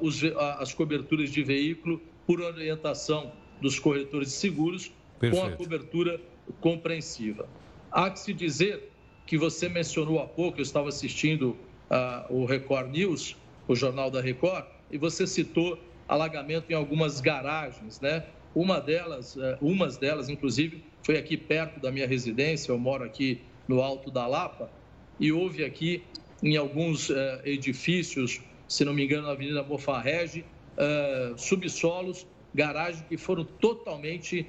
os, 0.00 0.22
uh, 0.22 0.38
as 0.58 0.72
coberturas 0.72 1.30
de 1.30 1.42
veículo 1.42 2.00
por 2.26 2.40
orientação 2.40 3.32
dos 3.60 3.78
corretores 3.78 4.28
de 4.28 4.34
seguros 4.34 4.92
Perfeito. 5.18 5.46
com 5.46 5.52
a 5.52 5.56
cobertura 5.56 6.20
compreensiva. 6.60 7.48
Há 7.90 8.10
que 8.10 8.18
se 8.18 8.32
dizer 8.32 8.90
que 9.26 9.38
você 9.38 9.68
mencionou 9.68 10.20
há 10.20 10.26
pouco, 10.26 10.58
eu 10.58 10.62
estava 10.62 10.88
assistindo 10.88 11.56
uh, 11.90 12.34
o 12.34 12.44
Record 12.44 12.90
News, 12.90 13.36
o 13.66 13.74
jornal 13.74 14.10
da 14.10 14.20
Record, 14.20 14.66
e 14.90 14.98
você 14.98 15.26
citou 15.26 15.78
alagamento 16.06 16.70
em 16.70 16.74
algumas 16.74 17.20
garagens, 17.20 18.00
né? 18.00 18.24
Uma 18.54 18.80
delas, 18.80 19.36
eh, 19.36 19.58
umas 19.60 19.96
delas, 19.96 20.28
inclusive, 20.28 20.84
foi 21.02 21.16
aqui 21.18 21.36
perto 21.36 21.80
da 21.80 21.90
minha 21.90 22.06
residência, 22.06 22.70
eu 22.70 22.78
moro 22.78 23.02
aqui 23.02 23.40
no 23.66 23.82
Alto 23.82 24.10
da 24.10 24.26
Lapa, 24.26 24.70
e 25.18 25.32
houve 25.32 25.64
aqui 25.64 26.02
em 26.42 26.56
alguns 26.56 27.10
eh, 27.10 27.40
edifícios, 27.44 28.40
se 28.74 28.84
não 28.84 28.92
me 28.92 29.04
engano, 29.04 29.26
na 29.26 29.32
Avenida 29.32 29.62
Mofarrege, 29.62 30.44
eh, 30.76 31.32
subsolos, 31.36 32.26
garagens 32.52 33.04
que 33.08 33.16
foram 33.16 33.44
totalmente 33.44 34.46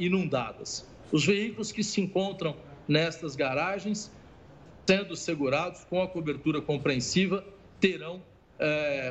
inundadas. 0.00 0.84
Os 1.12 1.24
veículos 1.24 1.70
que 1.70 1.84
se 1.84 2.00
encontram 2.00 2.56
nestas 2.88 3.36
garagens, 3.36 4.10
sendo 4.84 5.14
segurados 5.14 5.84
com 5.84 6.02
a 6.02 6.08
cobertura 6.08 6.60
compreensiva, 6.60 7.44
terão 7.78 8.20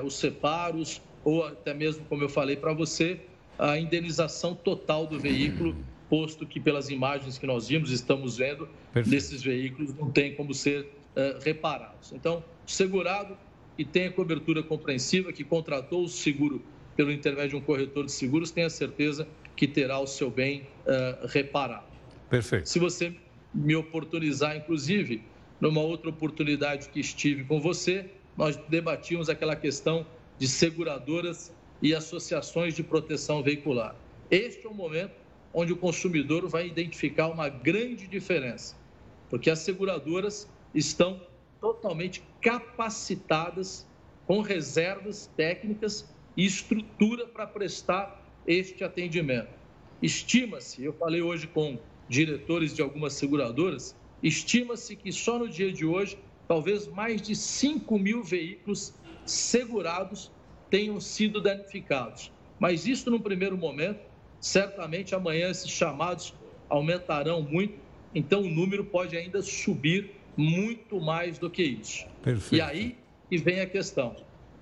os 0.03 0.15
separos, 0.17 1.01
ou 1.23 1.45
até 1.45 1.73
mesmo, 1.73 2.03
como 2.10 2.21
eu 2.21 2.27
falei 2.27 2.58
para 2.58 2.73
você, 2.73 3.21
a 3.58 3.77
indenização 3.79 4.53
total 4.53 5.08
do 5.08 5.17
veículo, 5.17 5.77
posto 6.10 6.45
que 6.45 6.60
pelas 6.60 6.89
imagens 6.89 7.38
que 7.38 7.47
nós 7.47 7.69
vimos, 7.69 7.89
estamos 7.89 8.38
vendo, 8.38 8.67
Perfeito. 8.93 9.10
desses 9.10 9.41
veículos 9.41 9.95
não 9.95 10.12
tem 10.12 10.36
como 10.36 10.53
ser 10.53 10.82
uh, 10.84 11.41
reparados. 11.41 12.12
Então, 12.12 12.43
segurado 12.67 13.38
e 13.77 13.83
tem 13.83 14.07
a 14.07 14.12
cobertura 14.12 14.62
compreensiva, 14.62 15.33
que 15.33 15.43
contratou 15.43 16.03
o 16.03 16.07
seguro 16.07 16.62
pelo 16.95 17.12
intermédio 17.12 17.51
de 17.51 17.55
um 17.57 17.62
corretor 17.62 18.05
de 18.05 18.12
seguros, 18.12 18.51
tenha 18.51 18.69
certeza 18.69 19.27
que 19.55 19.67
terá 19.67 19.99
o 19.99 20.07
seu 20.07 20.29
bem 20.29 20.62
uh, 20.86 21.27
reparado. 21.27 21.88
Perfeito. 22.29 22.69
Se 22.69 22.79
você 22.79 23.15
me 23.53 23.75
oportunizar, 23.75 24.55
inclusive, 24.55 25.23
numa 25.59 25.81
outra 25.81 26.09
oportunidade 26.09 26.89
que 26.89 26.99
estive 26.99 27.43
com 27.43 27.59
você, 27.59 28.09
nós 28.38 28.55
debatíamos 28.67 29.29
aquela 29.29 29.55
questão 29.55 30.05
de 30.38 30.47
seguradoras 30.47 31.53
e 31.81 31.93
associações 31.93 32.73
de 32.73 32.83
proteção 32.83 33.43
veicular. 33.43 33.95
Este 34.29 34.65
é 34.65 34.69
o 34.69 34.73
momento 34.73 35.13
onde 35.53 35.71
o 35.71 35.77
consumidor 35.77 36.47
vai 36.47 36.67
identificar 36.67 37.27
uma 37.27 37.47
grande 37.47 38.07
diferença, 38.07 38.75
porque 39.29 39.49
as 39.49 39.59
seguradoras 39.59 40.49
estão 40.73 41.21
totalmente 41.63 42.21
capacitadas, 42.41 43.88
com 44.28 44.41
reservas 44.41 45.32
técnicas 45.38 46.13
e 46.36 46.45
estrutura 46.45 47.26
para 47.26 47.47
prestar 47.47 48.21
este 48.45 48.84
atendimento. 48.84 49.47
Estima-se, 50.02 50.84
eu 50.84 50.91
falei 50.91 51.21
hoje 51.21 51.47
com 51.47 51.80
diretores 52.10 52.76
de 52.76 52.82
algumas 52.82 53.13
seguradoras, 53.13 53.95
estima-se 54.21 54.97
que 54.97 55.13
só 55.13 55.39
no 55.39 55.47
dia 55.47 55.71
de 55.71 55.86
hoje, 55.86 56.17
talvez 56.49 56.86
mais 56.89 57.21
de 57.21 57.34
5 57.34 57.97
mil 57.97 58.21
veículos 58.21 58.93
segurados 59.26 60.30
tenham 60.69 60.99
sido 60.99 61.39
danificados. 61.39 62.30
Mas 62.60 62.86
isso, 62.86 63.10
no 63.10 63.21
primeiro 63.21 63.58
momento, 63.58 64.02
certamente 64.41 65.15
amanhã 65.15 65.49
esses 65.49 65.71
chamados 65.71 66.34
aumentarão 66.67 67.41
muito, 67.41 67.80
então 68.13 68.41
o 68.41 68.49
número 68.49 68.84
pode 68.84 69.15
ainda 69.15 69.41
subir 69.41 70.22
muito 70.36 71.00
mais 71.00 71.38
do 71.38 71.50
que 71.50 71.63
isso. 71.63 72.06
Perfeito. 72.22 72.56
E 72.56 72.62
aí 72.62 72.98
que 73.30 73.38
vem 73.38 73.62
a 73.62 73.65
questão. 73.65 74.15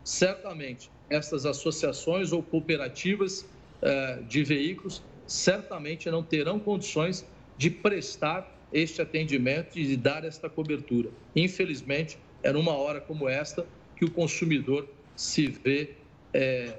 Certamente, 0.03 0.89
essas 1.09 1.45
associações 1.45 2.31
ou 2.31 2.41
cooperativas 2.41 3.45
eh, 3.81 4.19
de 4.27 4.43
veículos 4.43 5.03
certamente 5.27 6.09
não 6.09 6.23
terão 6.23 6.59
condições 6.59 7.25
de 7.57 7.69
prestar 7.69 8.49
este 8.71 9.01
atendimento 9.01 9.77
e 9.77 9.85
de 9.85 9.97
dar 9.97 10.23
esta 10.23 10.49
cobertura. 10.49 11.09
Infelizmente, 11.35 12.17
é 12.43 12.51
numa 12.51 12.73
hora 12.73 13.01
como 13.01 13.27
esta 13.27 13.65
que 13.95 14.05
o 14.05 14.11
consumidor 14.11 14.87
se 15.15 15.47
vê 15.47 15.95
é, 16.33 16.77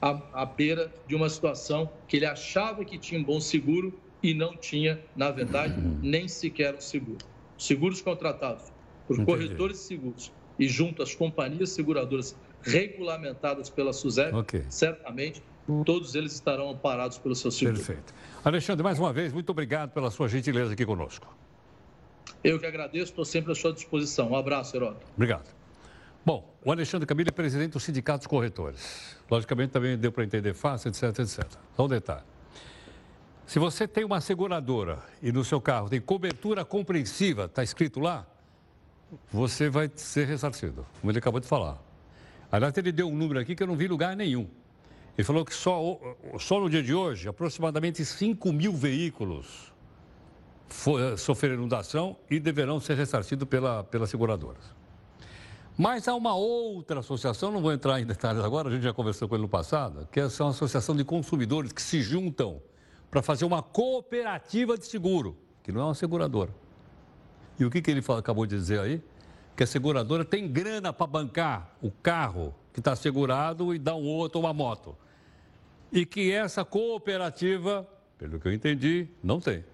à, 0.00 0.42
à 0.42 0.46
beira 0.46 0.92
de 1.06 1.14
uma 1.14 1.28
situação 1.28 1.90
que 2.08 2.16
ele 2.16 2.26
achava 2.26 2.84
que 2.84 2.98
tinha 2.98 3.20
um 3.20 3.24
bom 3.24 3.40
seguro 3.40 3.92
e 4.22 4.32
não 4.32 4.56
tinha, 4.56 5.00
na 5.14 5.30
verdade, 5.30 5.74
nem 6.02 6.26
sequer 6.26 6.74
um 6.74 6.80
seguro. 6.80 7.18
Seguros 7.64 8.02
contratados 8.02 8.70
por 9.06 9.18
Entendi. 9.18 9.26
corretores 9.26 9.78
de 9.78 9.82
seguros 9.84 10.32
e 10.58 10.68
junto 10.68 11.02
às 11.02 11.14
companhias 11.14 11.70
seguradoras 11.70 12.36
regulamentadas 12.60 13.70
pela 13.70 13.90
SUSEP, 13.90 14.34
okay. 14.34 14.64
certamente 14.68 15.42
todos 15.86 16.14
eles 16.14 16.34
estarão 16.34 16.68
amparados 16.68 17.16
pelo 17.16 17.34
seu 17.34 17.50
seguro. 17.50 17.78
Perfeito. 17.78 18.14
Alexandre, 18.44 18.82
mais 18.82 18.98
uma 18.98 19.14
vez, 19.14 19.32
muito 19.32 19.48
obrigado 19.48 19.92
pela 19.92 20.10
sua 20.10 20.28
gentileza 20.28 20.74
aqui 20.74 20.84
conosco. 20.84 21.34
Eu 22.42 22.58
que 22.58 22.66
agradeço, 22.66 23.12
estou 23.12 23.24
sempre 23.24 23.52
à 23.52 23.54
sua 23.54 23.72
disposição. 23.72 24.32
Um 24.32 24.36
abraço, 24.36 24.76
Heródoto. 24.76 25.06
Obrigado. 25.16 25.48
Bom, 26.22 26.54
o 26.62 26.70
Alexandre 26.70 27.06
Camilo 27.06 27.30
é 27.30 27.32
presidente 27.32 27.72
do 27.72 27.80
Sindicato 27.80 28.18
dos 28.18 28.26
Corretores. 28.26 29.16
Logicamente, 29.30 29.70
também 29.70 29.96
deu 29.96 30.12
para 30.12 30.24
entender 30.24 30.52
fácil, 30.52 30.90
etc, 30.90 31.18
etc. 31.18 31.46
Só 31.74 31.86
um 31.86 31.88
detalhe. 31.88 32.33
Se 33.46 33.58
você 33.58 33.86
tem 33.86 34.04
uma 34.04 34.20
seguradora 34.20 34.98
e 35.22 35.30
no 35.30 35.44
seu 35.44 35.60
carro 35.60 35.88
tem 35.88 36.00
cobertura 36.00 36.64
compreensiva, 36.64 37.44
está 37.44 37.62
escrito 37.62 38.00
lá, 38.00 38.26
você 39.30 39.68
vai 39.68 39.90
ser 39.94 40.26
ressarcido, 40.26 40.86
como 41.00 41.10
ele 41.10 41.18
acabou 41.18 41.40
de 41.40 41.46
falar. 41.46 41.78
Aliás, 42.50 42.76
ele 42.78 42.90
deu 42.90 43.08
um 43.08 43.14
número 43.14 43.38
aqui 43.38 43.54
que 43.54 43.62
eu 43.62 43.66
não 43.66 43.76
vi 43.76 43.86
lugar 43.86 44.16
nenhum. 44.16 44.48
Ele 45.16 45.24
falou 45.24 45.44
que 45.44 45.54
só, 45.54 46.00
só 46.38 46.58
no 46.58 46.70
dia 46.70 46.82
de 46.82 46.94
hoje, 46.94 47.28
aproximadamente 47.28 48.04
5 48.04 48.52
mil 48.52 48.72
veículos 48.72 49.72
for, 50.66 51.16
sofreram 51.18 51.56
inundação 51.56 52.16
e 52.30 52.40
deverão 52.40 52.80
ser 52.80 52.96
ressarcidos 52.96 53.46
pela, 53.46 53.84
pelas 53.84 54.10
seguradoras. 54.10 54.64
Mas 55.76 56.08
há 56.08 56.14
uma 56.14 56.34
outra 56.34 57.00
associação, 57.00 57.50
não 57.50 57.60
vou 57.60 57.72
entrar 57.72 58.00
em 58.00 58.06
detalhes 58.06 58.42
agora, 58.42 58.68
a 58.68 58.72
gente 58.72 58.82
já 58.82 58.92
conversou 58.92 59.28
com 59.28 59.34
ele 59.34 59.42
no 59.42 59.48
passado, 59.48 60.08
que 60.10 60.18
é 60.18 60.26
uma 60.40 60.50
associação 60.50 60.96
de 60.96 61.04
consumidores 61.04 61.72
que 61.72 61.82
se 61.82 62.00
juntam 62.00 62.62
para 63.14 63.22
fazer 63.22 63.44
uma 63.44 63.62
cooperativa 63.62 64.76
de 64.76 64.86
seguro, 64.86 65.38
que 65.62 65.70
não 65.70 65.82
é 65.82 65.84
uma 65.84 65.94
seguradora. 65.94 66.52
E 67.56 67.64
o 67.64 67.70
que, 67.70 67.80
que 67.80 67.88
ele 67.88 68.02
acabou 68.08 68.44
de 68.44 68.56
dizer 68.56 68.80
aí? 68.80 69.00
Que 69.54 69.62
a 69.62 69.66
seguradora 69.68 70.24
tem 70.24 70.48
grana 70.48 70.92
para 70.92 71.06
bancar 71.06 71.76
o 71.80 71.92
carro 71.92 72.52
que 72.72 72.80
está 72.80 72.96
segurado 72.96 73.72
e 73.72 73.78
dar 73.78 73.94
um 73.94 74.04
outro 74.04 74.40
uma 74.40 74.52
moto. 74.52 74.96
E 75.92 76.04
que 76.04 76.32
essa 76.32 76.64
cooperativa, 76.64 77.88
pelo 78.18 78.40
que 78.40 78.48
eu 78.48 78.52
entendi, 78.52 79.06
não 79.22 79.38
tem. 79.38 79.64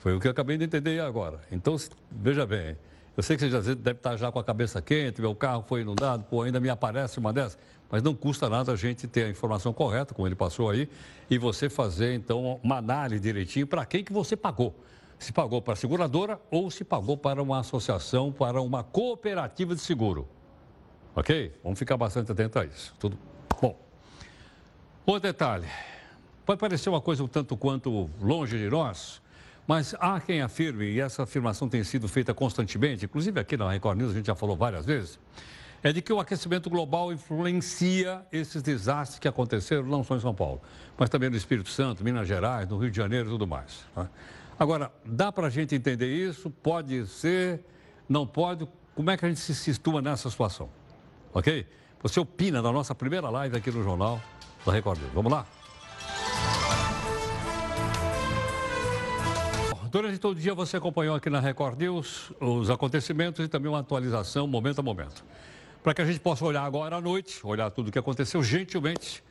Foi 0.00 0.16
o 0.16 0.18
que 0.18 0.26
eu 0.26 0.32
acabei 0.32 0.58
de 0.58 0.64
entender 0.64 0.98
agora. 0.98 1.42
Então, 1.52 1.76
veja 2.10 2.44
bem, 2.44 2.76
eu 3.16 3.22
sei 3.22 3.36
que 3.36 3.44
você 3.44 3.50
já 3.50 3.60
deve 3.60 3.98
estar 3.98 4.16
já 4.16 4.32
com 4.32 4.40
a 4.40 4.44
cabeça 4.44 4.82
quente, 4.82 5.20
meu 5.20 5.32
carro 5.32 5.64
foi 5.68 5.82
inundado, 5.82 6.24
pô, 6.24 6.42
ainda 6.42 6.58
me 6.58 6.68
aparece 6.68 7.20
uma 7.20 7.32
dessas, 7.32 7.56
mas 7.92 8.02
não 8.02 8.14
custa 8.14 8.48
nada 8.48 8.72
a 8.72 8.76
gente 8.76 9.06
ter 9.06 9.24
a 9.24 9.28
informação 9.28 9.70
correta, 9.70 10.14
como 10.14 10.26
ele 10.26 10.34
passou 10.34 10.70
aí, 10.70 10.88
e 11.28 11.36
você 11.36 11.68
fazer, 11.68 12.14
então, 12.14 12.58
uma 12.62 12.78
análise 12.78 13.20
direitinho 13.20 13.66
para 13.66 13.84
quem 13.84 14.02
que 14.02 14.10
você 14.10 14.34
pagou. 14.34 14.74
Se 15.18 15.30
pagou 15.30 15.60
para 15.60 15.74
a 15.74 15.76
seguradora 15.76 16.40
ou 16.50 16.70
se 16.70 16.84
pagou 16.84 17.18
para 17.18 17.42
uma 17.42 17.60
associação, 17.60 18.32
para 18.32 18.62
uma 18.62 18.82
cooperativa 18.82 19.74
de 19.74 19.82
seguro. 19.82 20.26
Ok? 21.14 21.54
Vamos 21.62 21.78
ficar 21.78 21.98
bastante 21.98 22.32
atento 22.32 22.58
a 22.58 22.64
isso. 22.64 22.94
Tudo 22.98 23.18
bom. 23.60 23.78
Outro 25.04 25.28
detalhe. 25.30 25.66
Pode 26.46 26.58
parecer 26.58 26.88
uma 26.88 27.00
coisa 27.00 27.22
um 27.22 27.28
tanto 27.28 27.58
quanto 27.58 28.08
longe 28.22 28.56
de 28.56 28.70
nós, 28.70 29.20
mas 29.66 29.94
há 30.00 30.18
quem 30.18 30.40
afirme, 30.40 30.86
e 30.86 30.98
essa 30.98 31.24
afirmação 31.24 31.68
tem 31.68 31.84
sido 31.84 32.08
feita 32.08 32.32
constantemente, 32.32 33.04
inclusive 33.04 33.38
aqui 33.38 33.54
na 33.54 33.70
Record 33.70 33.98
News 33.98 34.12
a 34.12 34.14
gente 34.14 34.26
já 34.26 34.34
falou 34.34 34.56
várias 34.56 34.86
vezes, 34.86 35.18
é 35.82 35.92
de 35.92 36.00
que 36.00 36.12
o 36.12 36.20
aquecimento 36.20 36.70
global 36.70 37.12
influencia 37.12 38.24
esses 38.30 38.62
desastres 38.62 39.18
que 39.18 39.26
aconteceram 39.26 39.84
não 39.84 40.04
só 40.04 40.16
em 40.16 40.20
São 40.20 40.34
Paulo, 40.34 40.60
mas 40.96 41.10
também 41.10 41.28
no 41.28 41.36
Espírito 41.36 41.70
Santo, 41.70 42.04
Minas 42.04 42.28
Gerais, 42.28 42.68
no 42.68 42.78
Rio 42.78 42.90
de 42.90 42.96
Janeiro 42.96 43.28
e 43.28 43.30
tudo 43.30 43.46
mais. 43.46 43.84
Né? 43.96 44.08
Agora, 44.58 44.92
dá 45.04 45.32
para 45.32 45.48
a 45.48 45.50
gente 45.50 45.74
entender 45.74 46.14
isso? 46.14 46.50
Pode 46.50 47.06
ser? 47.06 47.64
Não 48.08 48.26
pode? 48.26 48.68
Como 48.94 49.10
é 49.10 49.16
que 49.16 49.24
a 49.24 49.28
gente 49.28 49.40
se 49.40 49.54
situa 49.54 50.00
nessa 50.00 50.30
situação? 50.30 50.68
ok? 51.32 51.66
Você 52.02 52.20
opina 52.20 52.60
na 52.60 52.72
nossa 52.72 52.94
primeira 52.94 53.28
live 53.30 53.56
aqui 53.56 53.70
no 53.70 53.82
Jornal 53.82 54.20
da 54.64 54.72
Record. 54.72 55.00
Vamos 55.14 55.32
lá? 55.32 55.46
Durante 59.90 60.18
todo 60.18 60.36
o 60.36 60.40
dia 60.40 60.54
você 60.54 60.76
acompanhou 60.76 61.14
aqui 61.14 61.28
na 61.28 61.38
Record 61.38 61.78
News 61.78 62.32
os 62.40 62.70
acontecimentos 62.70 63.44
e 63.44 63.48
também 63.48 63.70
uma 63.70 63.80
atualização 63.80 64.46
momento 64.46 64.78
a 64.78 64.82
momento. 64.82 65.22
Para 65.82 65.94
que 65.94 66.00
a 66.00 66.04
gente 66.04 66.20
possa 66.20 66.44
olhar 66.44 66.62
agora 66.62 66.94
à 66.94 67.00
noite, 67.00 67.44
olhar 67.44 67.68
tudo 67.68 67.88
o 67.88 67.90
que 67.90 67.98
aconteceu, 67.98 68.40
gentilmente, 68.40 69.22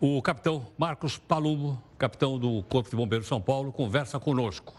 o 0.00 0.20
capitão 0.20 0.66
Marcos 0.76 1.16
Palumo, 1.16 1.80
capitão 1.96 2.36
do 2.36 2.64
Corpo 2.64 2.90
de 2.90 2.96
Bombeiros 2.96 3.26
de 3.26 3.28
São 3.28 3.40
Paulo, 3.40 3.70
conversa 3.72 4.18
conosco. 4.18 4.74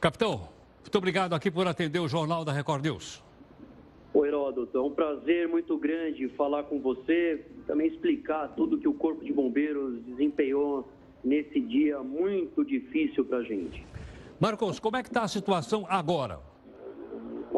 Capitão, 0.00 0.48
muito 0.82 0.98
obrigado 0.98 1.32
aqui 1.32 1.48
por 1.48 1.68
atender 1.68 2.00
o 2.00 2.08
Jornal 2.08 2.44
da 2.44 2.50
Record 2.50 2.82
News. 2.82 3.22
Oi, 4.12 4.26
Heródoto, 4.26 4.76
é 4.76 4.80
um 4.80 4.90
prazer 4.90 5.46
muito 5.46 5.78
grande 5.78 6.28
falar 6.30 6.64
com 6.64 6.80
você, 6.80 7.46
também 7.64 7.86
explicar 7.86 8.48
tudo 8.56 8.78
que 8.78 8.88
o 8.88 8.94
Corpo 8.94 9.24
de 9.24 9.32
Bombeiros 9.32 10.02
desempenhou 10.06 10.88
nesse 11.22 11.60
dia 11.60 12.02
muito 12.02 12.64
difícil 12.64 13.24
para 13.24 13.38
a 13.38 13.42
gente. 13.44 13.86
Marcos, 14.40 14.80
como 14.80 14.96
é 14.96 15.04
que 15.04 15.08
está 15.08 15.22
a 15.22 15.28
situação 15.28 15.86
agora? 15.88 16.40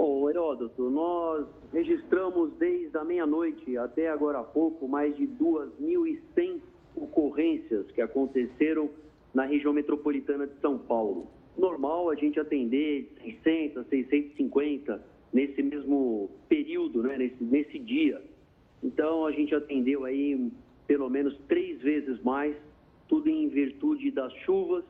Bom, 0.00 0.30
Heródoto, 0.30 0.88
nós 0.90 1.44
registramos 1.72 2.52
desde 2.56 2.96
a 2.96 3.02
meia-noite 3.02 3.76
até 3.76 4.08
agora 4.08 4.38
há 4.38 4.44
pouco 4.44 4.86
mais 4.86 5.16
de 5.16 5.26
2.100 5.26 6.60
ocorrências 6.94 7.90
que 7.90 8.00
aconteceram 8.00 8.90
na 9.34 9.44
região 9.44 9.72
metropolitana 9.72 10.46
de 10.46 10.56
São 10.60 10.78
Paulo. 10.78 11.26
Normal 11.56 12.10
a 12.10 12.14
gente 12.14 12.38
atender 12.38 13.12
600, 13.42 13.88
650 13.88 15.04
nesse 15.32 15.60
mesmo 15.64 16.30
período, 16.48 17.02
né, 17.02 17.18
nesse, 17.18 17.42
nesse 17.42 17.80
dia. 17.80 18.22
Então, 18.80 19.26
a 19.26 19.32
gente 19.32 19.52
atendeu 19.52 20.04
aí 20.04 20.48
pelo 20.86 21.10
menos 21.10 21.36
três 21.48 21.82
vezes 21.82 22.22
mais, 22.22 22.54
tudo 23.08 23.28
em 23.28 23.48
virtude 23.48 24.12
das 24.12 24.32
chuvas. 24.44 24.84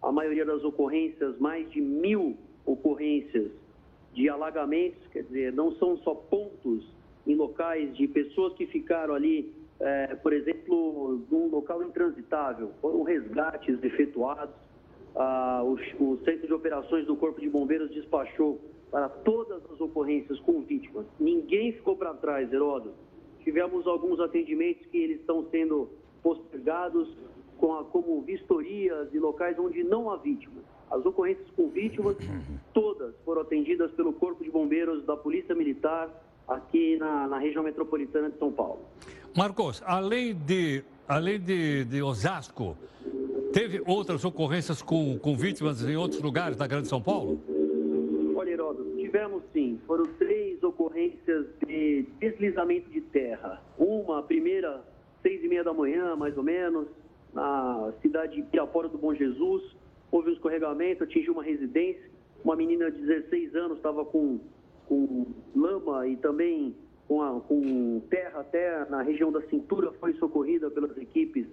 A 0.00 0.10
maioria 0.10 0.46
das 0.46 0.64
ocorrências, 0.64 1.38
mais 1.38 1.70
de 1.70 1.82
mil 1.82 2.38
ocorrências 2.64 3.50
de 4.16 4.30
alagamentos, 4.30 5.06
quer 5.12 5.24
dizer, 5.24 5.52
não 5.52 5.72
são 5.72 5.98
só 5.98 6.14
pontos 6.14 6.90
em 7.26 7.34
locais 7.34 7.94
de 7.94 8.08
pessoas 8.08 8.54
que 8.54 8.66
ficaram 8.66 9.12
ali, 9.14 9.54
é, 9.78 10.14
por 10.16 10.32
exemplo, 10.32 11.20
num 11.30 11.48
local 11.48 11.82
intransitável, 11.82 12.72
foram 12.80 13.02
resgates 13.02 13.82
efetuados. 13.84 14.54
Ah, 15.14 15.62
o, 15.62 15.74
o 16.02 16.18
Centro 16.24 16.46
de 16.46 16.54
Operações 16.54 17.06
do 17.06 17.14
Corpo 17.14 17.40
de 17.40 17.48
Bombeiros 17.50 17.90
despachou 17.90 18.58
para 18.90 19.10
todas 19.10 19.62
as 19.70 19.80
ocorrências 19.80 20.40
com 20.40 20.62
vítimas. 20.62 21.04
Ninguém 21.20 21.72
ficou 21.72 21.94
para 21.94 22.14
trás, 22.14 22.50
Heródoto. 22.50 22.94
Tivemos 23.44 23.86
alguns 23.86 24.18
atendimentos 24.18 24.86
que 24.86 24.96
eles 24.96 25.20
estão 25.20 25.46
sendo 25.50 25.90
postergados 26.22 27.14
com 27.58 27.74
a, 27.74 27.84
como 27.84 28.22
vistorias 28.22 29.10
de 29.10 29.18
locais 29.18 29.58
onde 29.58 29.84
não 29.84 30.10
há 30.10 30.16
vítimas. 30.16 30.64
As 30.90 31.04
ocorrências 31.04 31.48
com 31.56 31.68
vítimas, 31.68 32.16
todas 32.72 33.14
foram 33.24 33.42
atendidas 33.42 33.90
pelo 33.92 34.12
Corpo 34.12 34.44
de 34.44 34.50
Bombeiros 34.50 35.04
da 35.04 35.16
Polícia 35.16 35.54
Militar 35.54 36.08
aqui 36.46 36.96
na, 36.96 37.26
na 37.26 37.38
região 37.38 37.64
metropolitana 37.64 38.30
de 38.30 38.38
São 38.38 38.52
Paulo. 38.52 38.80
Marcos, 39.36 39.82
além 39.84 40.34
de, 40.34 40.84
além 41.08 41.40
de, 41.40 41.84
de 41.84 42.02
Osasco, 42.02 42.76
teve 43.52 43.82
outras 43.84 44.24
ocorrências 44.24 44.80
com, 44.80 45.18
com 45.18 45.36
vítimas 45.36 45.82
em 45.82 45.96
outros 45.96 46.22
lugares 46.22 46.56
da 46.56 46.66
Grande 46.66 46.88
São 46.88 47.02
Paulo? 47.02 47.40
Tivemos 48.96 49.42
sim, 49.52 49.80
foram 49.86 50.04
três 50.18 50.62
ocorrências 50.62 51.46
de 51.66 52.06
deslizamento 52.20 52.90
de 52.90 53.00
terra. 53.00 53.62
Uma, 53.78 54.18
a 54.18 54.22
primeira, 54.22 54.84
seis 55.22 55.42
e 55.42 55.48
meia 55.48 55.64
da 55.64 55.72
manhã, 55.72 56.14
mais 56.16 56.36
ou 56.36 56.42
menos, 56.42 56.86
na 57.32 57.92
cidade 58.02 58.36
de 58.36 58.42
Pirapora 58.42 58.88
do 58.88 58.98
Bom 58.98 59.14
Jesus. 59.14 59.62
Houve 60.10 60.30
um 60.30 60.32
escorregamento, 60.32 61.04
atingiu 61.04 61.32
uma 61.32 61.42
residência. 61.42 62.10
Uma 62.44 62.56
menina 62.56 62.90
de 62.90 63.00
16 63.02 63.54
anos 63.56 63.76
estava 63.78 64.04
com, 64.04 64.40
com 64.86 65.26
lama 65.54 66.06
e 66.06 66.16
também 66.16 66.74
com, 67.08 67.22
a, 67.22 67.40
com 67.40 68.00
terra 68.10 68.40
até 68.40 68.84
na 68.88 69.02
região 69.02 69.30
da 69.30 69.40
cintura, 69.42 69.92
foi 69.92 70.12
socorrida 70.14 70.70
pelas 70.70 70.96
equipes 70.96 71.46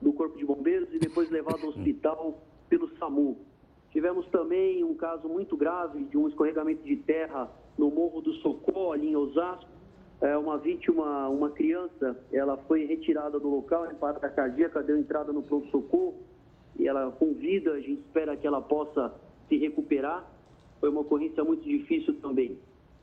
do 0.00 0.12
Corpo 0.12 0.38
de 0.38 0.44
Bombeiros 0.44 0.88
e 0.92 0.98
depois 0.98 1.30
levada 1.30 1.62
ao 1.62 1.70
hospital 1.70 2.42
pelo 2.68 2.88
SAMU. 2.98 3.38
Tivemos 3.90 4.26
também 4.28 4.84
um 4.84 4.94
caso 4.94 5.28
muito 5.28 5.56
grave 5.56 6.04
de 6.04 6.16
um 6.16 6.28
escorregamento 6.28 6.84
de 6.84 6.96
terra 6.96 7.50
no 7.76 7.90
Morro 7.90 8.20
do 8.20 8.32
Socó, 8.34 8.92
ali 8.92 9.08
em 9.08 9.16
Osasco. 9.16 9.68
É, 10.20 10.36
uma 10.36 10.58
vítima, 10.58 11.28
uma 11.28 11.50
criança, 11.50 12.16
ela 12.32 12.56
foi 12.56 12.84
retirada 12.84 13.38
do 13.38 13.48
local 13.48 13.90
em 13.90 13.94
parada 13.94 14.28
cardíaca, 14.28 14.82
deu 14.82 14.98
entrada 14.98 15.32
no 15.32 15.42
pronto-socorro 15.42 16.14
e 16.78 16.86
ela 16.86 17.10
com 17.12 17.32
vida, 17.34 17.72
a 17.72 17.80
gente 17.80 18.00
espera 18.00 18.36
que 18.36 18.46
ela 18.46 18.60
possa 18.60 19.12
se 19.48 19.56
recuperar. 19.56 20.24
Foi 20.80 20.88
uma 20.88 21.00
ocorrência 21.00 21.42
muito 21.42 21.64
difícil 21.64 22.14
também. 22.20 22.52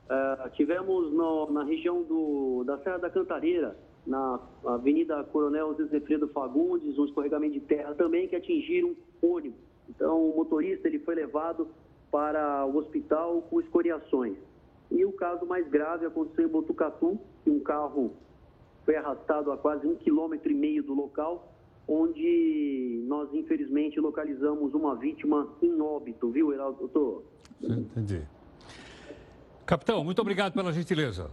Uh, 0.05 0.49
tivemos 0.51 1.11
no, 1.11 1.51
na 1.51 1.63
região 1.63 2.03
do, 2.03 2.63
da 2.63 2.77
Serra 2.79 2.97
da 2.99 3.09
Cantareira, 3.09 3.75
na 4.05 4.39
Avenida 4.65 5.23
Coronel 5.25 5.73
Zezefredo 5.73 6.27
Fagundes, 6.27 6.97
um 6.97 7.05
escorregamento 7.05 7.53
de 7.53 7.59
terra 7.61 7.93
também 7.95 8.27
que 8.27 8.35
atingiram 8.35 8.95
ônibus. 9.21 9.59
Então, 9.89 10.29
o 10.29 10.35
motorista 10.35 10.87
ele 10.87 10.99
foi 10.99 11.15
levado 11.15 11.67
para 12.11 12.65
o 12.65 12.77
hospital 12.77 13.41
com 13.49 13.59
escoriações. 13.59 14.37
E 14.91 15.03
o 15.03 15.11
caso 15.11 15.45
mais 15.45 15.67
grave 15.67 16.05
aconteceu 16.05 16.45
em 16.45 16.51
Botucatu, 16.51 17.19
que 17.43 17.49
um 17.49 17.59
carro 17.59 18.13
foi 18.85 18.95
arrastado 18.95 19.51
a 19.51 19.57
quase 19.57 19.87
um 19.87 19.95
quilômetro 19.95 20.51
e 20.51 20.55
meio 20.55 20.83
do 20.83 20.93
local, 20.93 21.51
onde 21.87 23.03
nós, 23.07 23.33
infelizmente, 23.33 23.99
localizamos 23.99 24.73
uma 24.73 24.95
vítima 24.95 25.47
em 25.61 25.79
óbito, 25.81 26.29
viu, 26.31 26.53
Heraldo 26.53 26.79
Doutor? 26.79 27.23
Entendi. 27.61 28.21
Capitão, 29.65 30.03
muito 30.03 30.21
obrigado 30.21 30.53
pela 30.53 30.71
gentileza. 30.71 31.29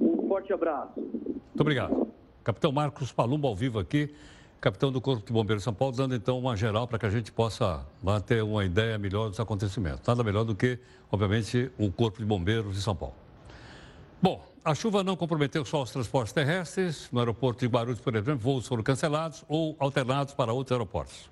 Um 0.00 0.28
forte 0.28 0.52
abraço. 0.52 1.00
Muito 1.00 1.60
obrigado. 1.60 2.08
Capitão 2.42 2.72
Marcos 2.72 3.12
Palumbo 3.12 3.46
ao 3.46 3.54
vivo 3.54 3.78
aqui 3.78 4.12
capitão 4.60 4.92
do 4.92 5.00
Corpo 5.00 5.26
de 5.26 5.32
Bombeiros 5.32 5.62
de 5.62 5.64
São 5.64 5.72
Paulo, 5.72 5.96
dando 5.96 6.14
então 6.14 6.38
uma 6.38 6.54
geral 6.54 6.86
para 6.86 6.98
que 6.98 7.06
a 7.06 7.10
gente 7.10 7.32
possa 7.32 7.84
ter 8.26 8.42
uma 8.42 8.62
ideia 8.64 8.98
melhor 8.98 9.30
dos 9.30 9.40
acontecimentos. 9.40 10.06
Nada 10.06 10.22
melhor 10.22 10.44
do 10.44 10.54
que, 10.54 10.78
obviamente, 11.10 11.70
o 11.78 11.90
Corpo 11.90 12.18
de 12.18 12.26
Bombeiros 12.26 12.74
de 12.74 12.82
São 12.82 12.94
Paulo. 12.94 13.14
Bom, 14.20 14.44
a 14.64 14.74
chuva 14.74 15.02
não 15.02 15.16
comprometeu 15.16 15.64
só 15.64 15.82
os 15.82 15.90
transportes 15.90 16.32
terrestres. 16.32 17.08
No 17.10 17.18
aeroporto 17.18 17.60
de 17.60 17.66
Guarulhos, 17.66 18.00
por 18.00 18.14
exemplo, 18.14 18.40
voos 18.40 18.66
foram 18.66 18.82
cancelados 18.82 19.44
ou 19.48 19.74
alternados 19.78 20.34
para 20.34 20.52
outros 20.52 20.72
aeroportos. 20.72 21.30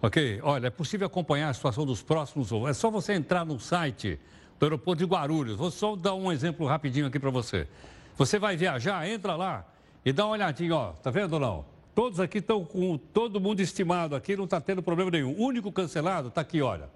Ok? 0.00 0.40
Olha, 0.42 0.68
é 0.68 0.70
possível 0.70 1.06
acompanhar 1.06 1.48
a 1.48 1.54
situação 1.54 1.84
dos 1.84 2.02
próximos 2.02 2.50
voos. 2.50 2.70
É 2.70 2.72
só 2.72 2.90
você 2.90 3.14
entrar 3.14 3.44
no 3.44 3.58
site 3.58 4.18
do 4.58 4.64
aeroporto 4.64 5.04
de 5.04 5.10
Guarulhos. 5.10 5.56
Vou 5.56 5.70
só 5.70 5.96
dar 5.96 6.14
um 6.14 6.30
exemplo 6.30 6.66
rapidinho 6.66 7.06
aqui 7.06 7.18
para 7.18 7.30
você. 7.30 7.66
Você 8.16 8.38
vai 8.38 8.56
viajar, 8.56 9.08
entra 9.08 9.34
lá 9.34 9.66
e 10.04 10.12
dá 10.12 10.24
uma 10.24 10.32
olhadinha, 10.32 10.74
ó. 10.74 10.92
Tá 10.92 11.10
vendo 11.10 11.34
ou 11.34 11.40
não? 11.40 11.64
Todos 11.94 12.20
aqui 12.20 12.38
estão 12.38 12.64
com 12.64 12.96
todo 12.96 13.40
mundo 13.40 13.60
estimado 13.60 14.14
aqui, 14.14 14.36
não 14.36 14.44
está 14.44 14.60
tendo 14.60 14.82
problema 14.82 15.10
nenhum. 15.10 15.32
O 15.32 15.42
único 15.42 15.70
cancelado 15.72 16.28
está 16.28 16.40
aqui, 16.40 16.62
olha. 16.62 16.88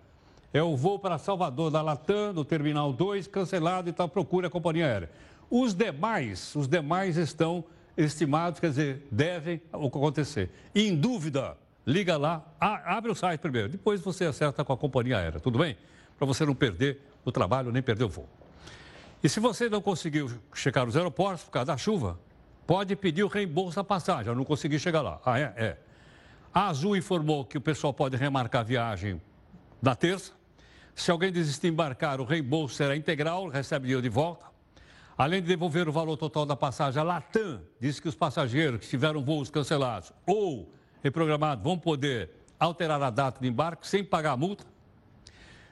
É 0.52 0.62
o 0.62 0.76
voo 0.76 0.98
para 0.98 1.18
Salvador 1.18 1.70
da 1.70 1.82
Latam, 1.82 2.32
no 2.32 2.44
Terminal 2.44 2.92
2, 2.92 3.26
cancelado 3.26 3.88
e 3.88 3.90
está 3.90 4.04
à 4.04 4.08
procura 4.08 4.46
a 4.46 4.50
companhia 4.50 4.86
aérea. 4.86 5.10
Os 5.50 5.74
demais, 5.74 6.54
os 6.54 6.68
demais 6.68 7.16
estão 7.16 7.64
estimados, 7.96 8.60
quer 8.60 8.70
dizer, 8.70 9.06
devem 9.10 9.60
acontecer. 9.72 10.50
Em 10.74 10.94
dúvida, 10.94 11.56
liga 11.86 12.16
lá, 12.16 12.44
abre 12.60 13.10
o 13.10 13.14
site 13.14 13.40
primeiro, 13.40 13.68
depois 13.68 14.00
você 14.00 14.24
acerta 14.24 14.64
com 14.64 14.72
a 14.72 14.76
companhia 14.76 15.18
aérea, 15.18 15.40
tudo 15.40 15.58
bem? 15.58 15.76
Para 16.18 16.26
você 16.26 16.44
não 16.44 16.54
perder 16.54 17.00
o 17.24 17.32
trabalho 17.32 17.72
nem 17.72 17.82
perder 17.82 18.04
o 18.04 18.08
voo. 18.08 18.28
E 19.22 19.28
se 19.28 19.40
você 19.40 19.68
não 19.68 19.80
conseguiu 19.80 20.30
checar 20.54 20.86
os 20.86 20.96
aeroportos 20.96 21.44
por 21.44 21.50
causa 21.50 21.66
da 21.66 21.76
chuva, 21.76 22.18
pode 22.66 22.94
pedir 22.96 23.24
o 23.24 23.28
reembolso 23.28 23.76
da 23.76 23.84
passagem. 23.84 24.28
Eu 24.28 24.34
não 24.34 24.44
consegui 24.44 24.78
chegar 24.78 25.00
lá. 25.00 25.20
Ah, 25.24 25.38
é? 25.38 25.52
É. 25.56 25.76
A 26.52 26.68
Azul 26.68 26.96
informou 26.96 27.44
que 27.44 27.58
o 27.58 27.60
pessoal 27.60 27.92
pode 27.92 28.16
remarcar 28.16 28.60
a 28.60 28.64
viagem 28.64 29.20
na 29.80 29.94
terça. 29.94 30.32
Se 30.94 31.10
alguém 31.10 31.30
desistir 31.30 31.62
de 31.62 31.68
embarcar, 31.68 32.20
o 32.20 32.24
reembolso 32.24 32.74
será 32.74 32.96
integral, 32.96 33.48
recebe 33.48 33.84
dinheiro 33.84 34.02
de 34.02 34.08
volta. 34.08 34.46
Além 35.18 35.40
de 35.40 35.48
devolver 35.48 35.88
o 35.88 35.92
valor 35.92 36.16
total 36.16 36.44
da 36.44 36.54
passagem, 36.54 37.00
a 37.00 37.04
Latam 37.04 37.62
disse 37.80 38.02
que 38.02 38.08
os 38.08 38.14
passageiros 38.14 38.80
que 38.80 38.88
tiveram 38.88 39.24
voos 39.24 39.48
cancelados 39.48 40.12
ou 40.26 40.70
reprogramados 41.02 41.64
vão 41.64 41.78
poder 41.78 42.30
alterar 42.60 43.02
a 43.02 43.08
data 43.08 43.40
de 43.40 43.48
embarque 43.48 43.86
sem 43.86 44.04
pagar 44.04 44.32
a 44.32 44.36
multa. 44.36 44.64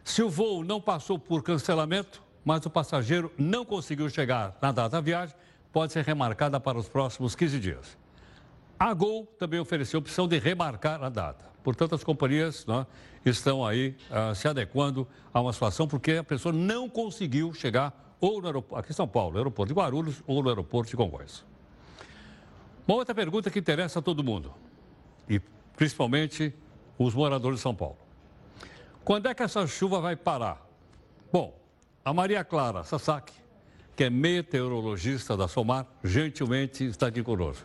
Se 0.02 0.22
o 0.22 0.30
voo 0.30 0.64
não 0.64 0.80
passou 0.80 1.18
por 1.18 1.42
cancelamento, 1.42 2.22
mas 2.42 2.64
o 2.64 2.70
passageiro 2.70 3.30
não 3.36 3.64
conseguiu 3.64 4.08
chegar 4.08 4.56
na 4.62 4.72
data 4.72 4.90
da 4.90 5.00
viagem, 5.00 5.34
pode 5.72 5.92
ser 5.92 6.04
remarcada 6.04 6.58
para 6.58 6.78
os 6.78 6.88
próximos 6.88 7.34
15 7.34 7.58
dias. 7.60 7.98
A 8.78 8.92
Gol 8.94 9.26
também 9.38 9.60
ofereceu 9.60 9.98
a 9.98 10.00
opção 10.00 10.26
de 10.26 10.38
remarcar 10.38 11.02
a 11.02 11.08
data. 11.08 11.44
Portanto, 11.62 11.94
as 11.94 12.04
companhias 12.04 12.66
né, 12.66 12.86
estão 13.24 13.64
aí 13.64 13.96
uh, 14.10 14.34
se 14.34 14.46
adequando 14.46 15.06
a 15.32 15.40
uma 15.40 15.52
situação 15.52 15.88
porque 15.88 16.12
a 16.12 16.24
pessoa 16.24 16.52
não 16.52 16.88
conseguiu 16.88 17.52
chegar 17.54 18.03
ou 18.26 18.40
no 18.40 18.46
aeroporto, 18.46 18.80
aqui 18.80 18.92
em 18.92 18.94
São 18.94 19.08
Paulo, 19.08 19.32
no 19.32 19.38
aeroporto 19.38 19.72
de 19.72 19.78
Guarulhos 19.78 20.22
ou 20.26 20.42
no 20.42 20.48
aeroporto 20.48 20.90
de 20.90 20.96
Congonhas. 20.96 21.44
Uma 22.86 22.96
outra 22.96 23.14
pergunta 23.14 23.50
que 23.50 23.58
interessa 23.58 23.98
a 23.98 24.02
todo 24.02 24.22
mundo, 24.22 24.52
e 25.28 25.40
principalmente 25.76 26.54
os 26.98 27.14
moradores 27.14 27.58
de 27.58 27.62
São 27.62 27.74
Paulo. 27.74 27.98
Quando 29.04 29.28
é 29.28 29.34
que 29.34 29.42
essa 29.42 29.66
chuva 29.66 30.00
vai 30.00 30.16
parar? 30.16 30.66
Bom, 31.32 31.58
a 32.04 32.12
Maria 32.12 32.44
Clara 32.44 32.84
Sasaki 32.84 33.44
que 33.96 34.04
é 34.04 34.10
meteorologista 34.10 35.36
da 35.36 35.46
SOMAR, 35.46 35.86
gentilmente 36.02 36.84
está 36.84 37.06
aqui 37.06 37.22
conosco. 37.22 37.64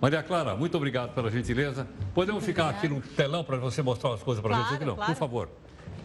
Maria 0.00 0.22
Clara, 0.22 0.54
muito 0.54 0.76
obrigado 0.76 1.14
pela 1.14 1.30
gentileza. 1.30 1.88
Podemos 2.14 2.44
ficar 2.44 2.68
aqui 2.68 2.86
no 2.86 3.00
telão 3.00 3.42
para 3.42 3.56
você 3.56 3.80
mostrar 3.80 4.12
as 4.12 4.22
coisas 4.22 4.42
para 4.42 4.54
a 4.54 4.58
claro, 4.58 4.72
gente? 4.74 4.84
Não, 4.86 4.94
claro. 4.94 5.12
por 5.12 5.18
favor. 5.18 5.48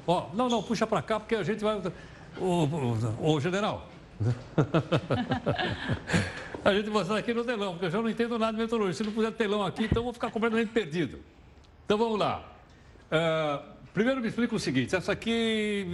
Ó, 0.07 0.27
não, 0.33 0.47
não, 0.47 0.63
puxa 0.63 0.87
para 0.87 1.01
cá, 1.01 1.19
porque 1.19 1.35
a 1.35 1.43
gente 1.43 1.61
vai. 1.61 1.81
Ô, 2.39 3.39
general. 3.39 3.87
a 6.63 6.73
gente 6.73 6.89
mostrar 6.89 7.17
aqui 7.17 7.33
no 7.33 7.43
telão, 7.43 7.71
porque 7.71 7.85
eu 7.85 7.91
já 7.91 8.01
não 8.01 8.09
entendo 8.09 8.37
nada 8.37 8.53
de 8.53 8.63
meteorologia. 8.63 8.93
Se 8.93 9.03
não 9.03 9.11
puser 9.11 9.31
telão 9.31 9.65
aqui, 9.65 9.85
então 9.85 9.99
eu 9.99 10.03
vou 10.03 10.13
ficar 10.13 10.31
completamente 10.31 10.71
perdido. 10.71 11.19
Então 11.85 11.97
vamos 11.97 12.19
lá. 12.19 12.43
Uh, 13.11 13.63
Primeiro 13.93 14.21
me 14.21 14.29
explica 14.29 14.55
o 14.55 14.59
seguinte, 14.59 14.95
essa 14.95 15.11
aqui 15.11 15.85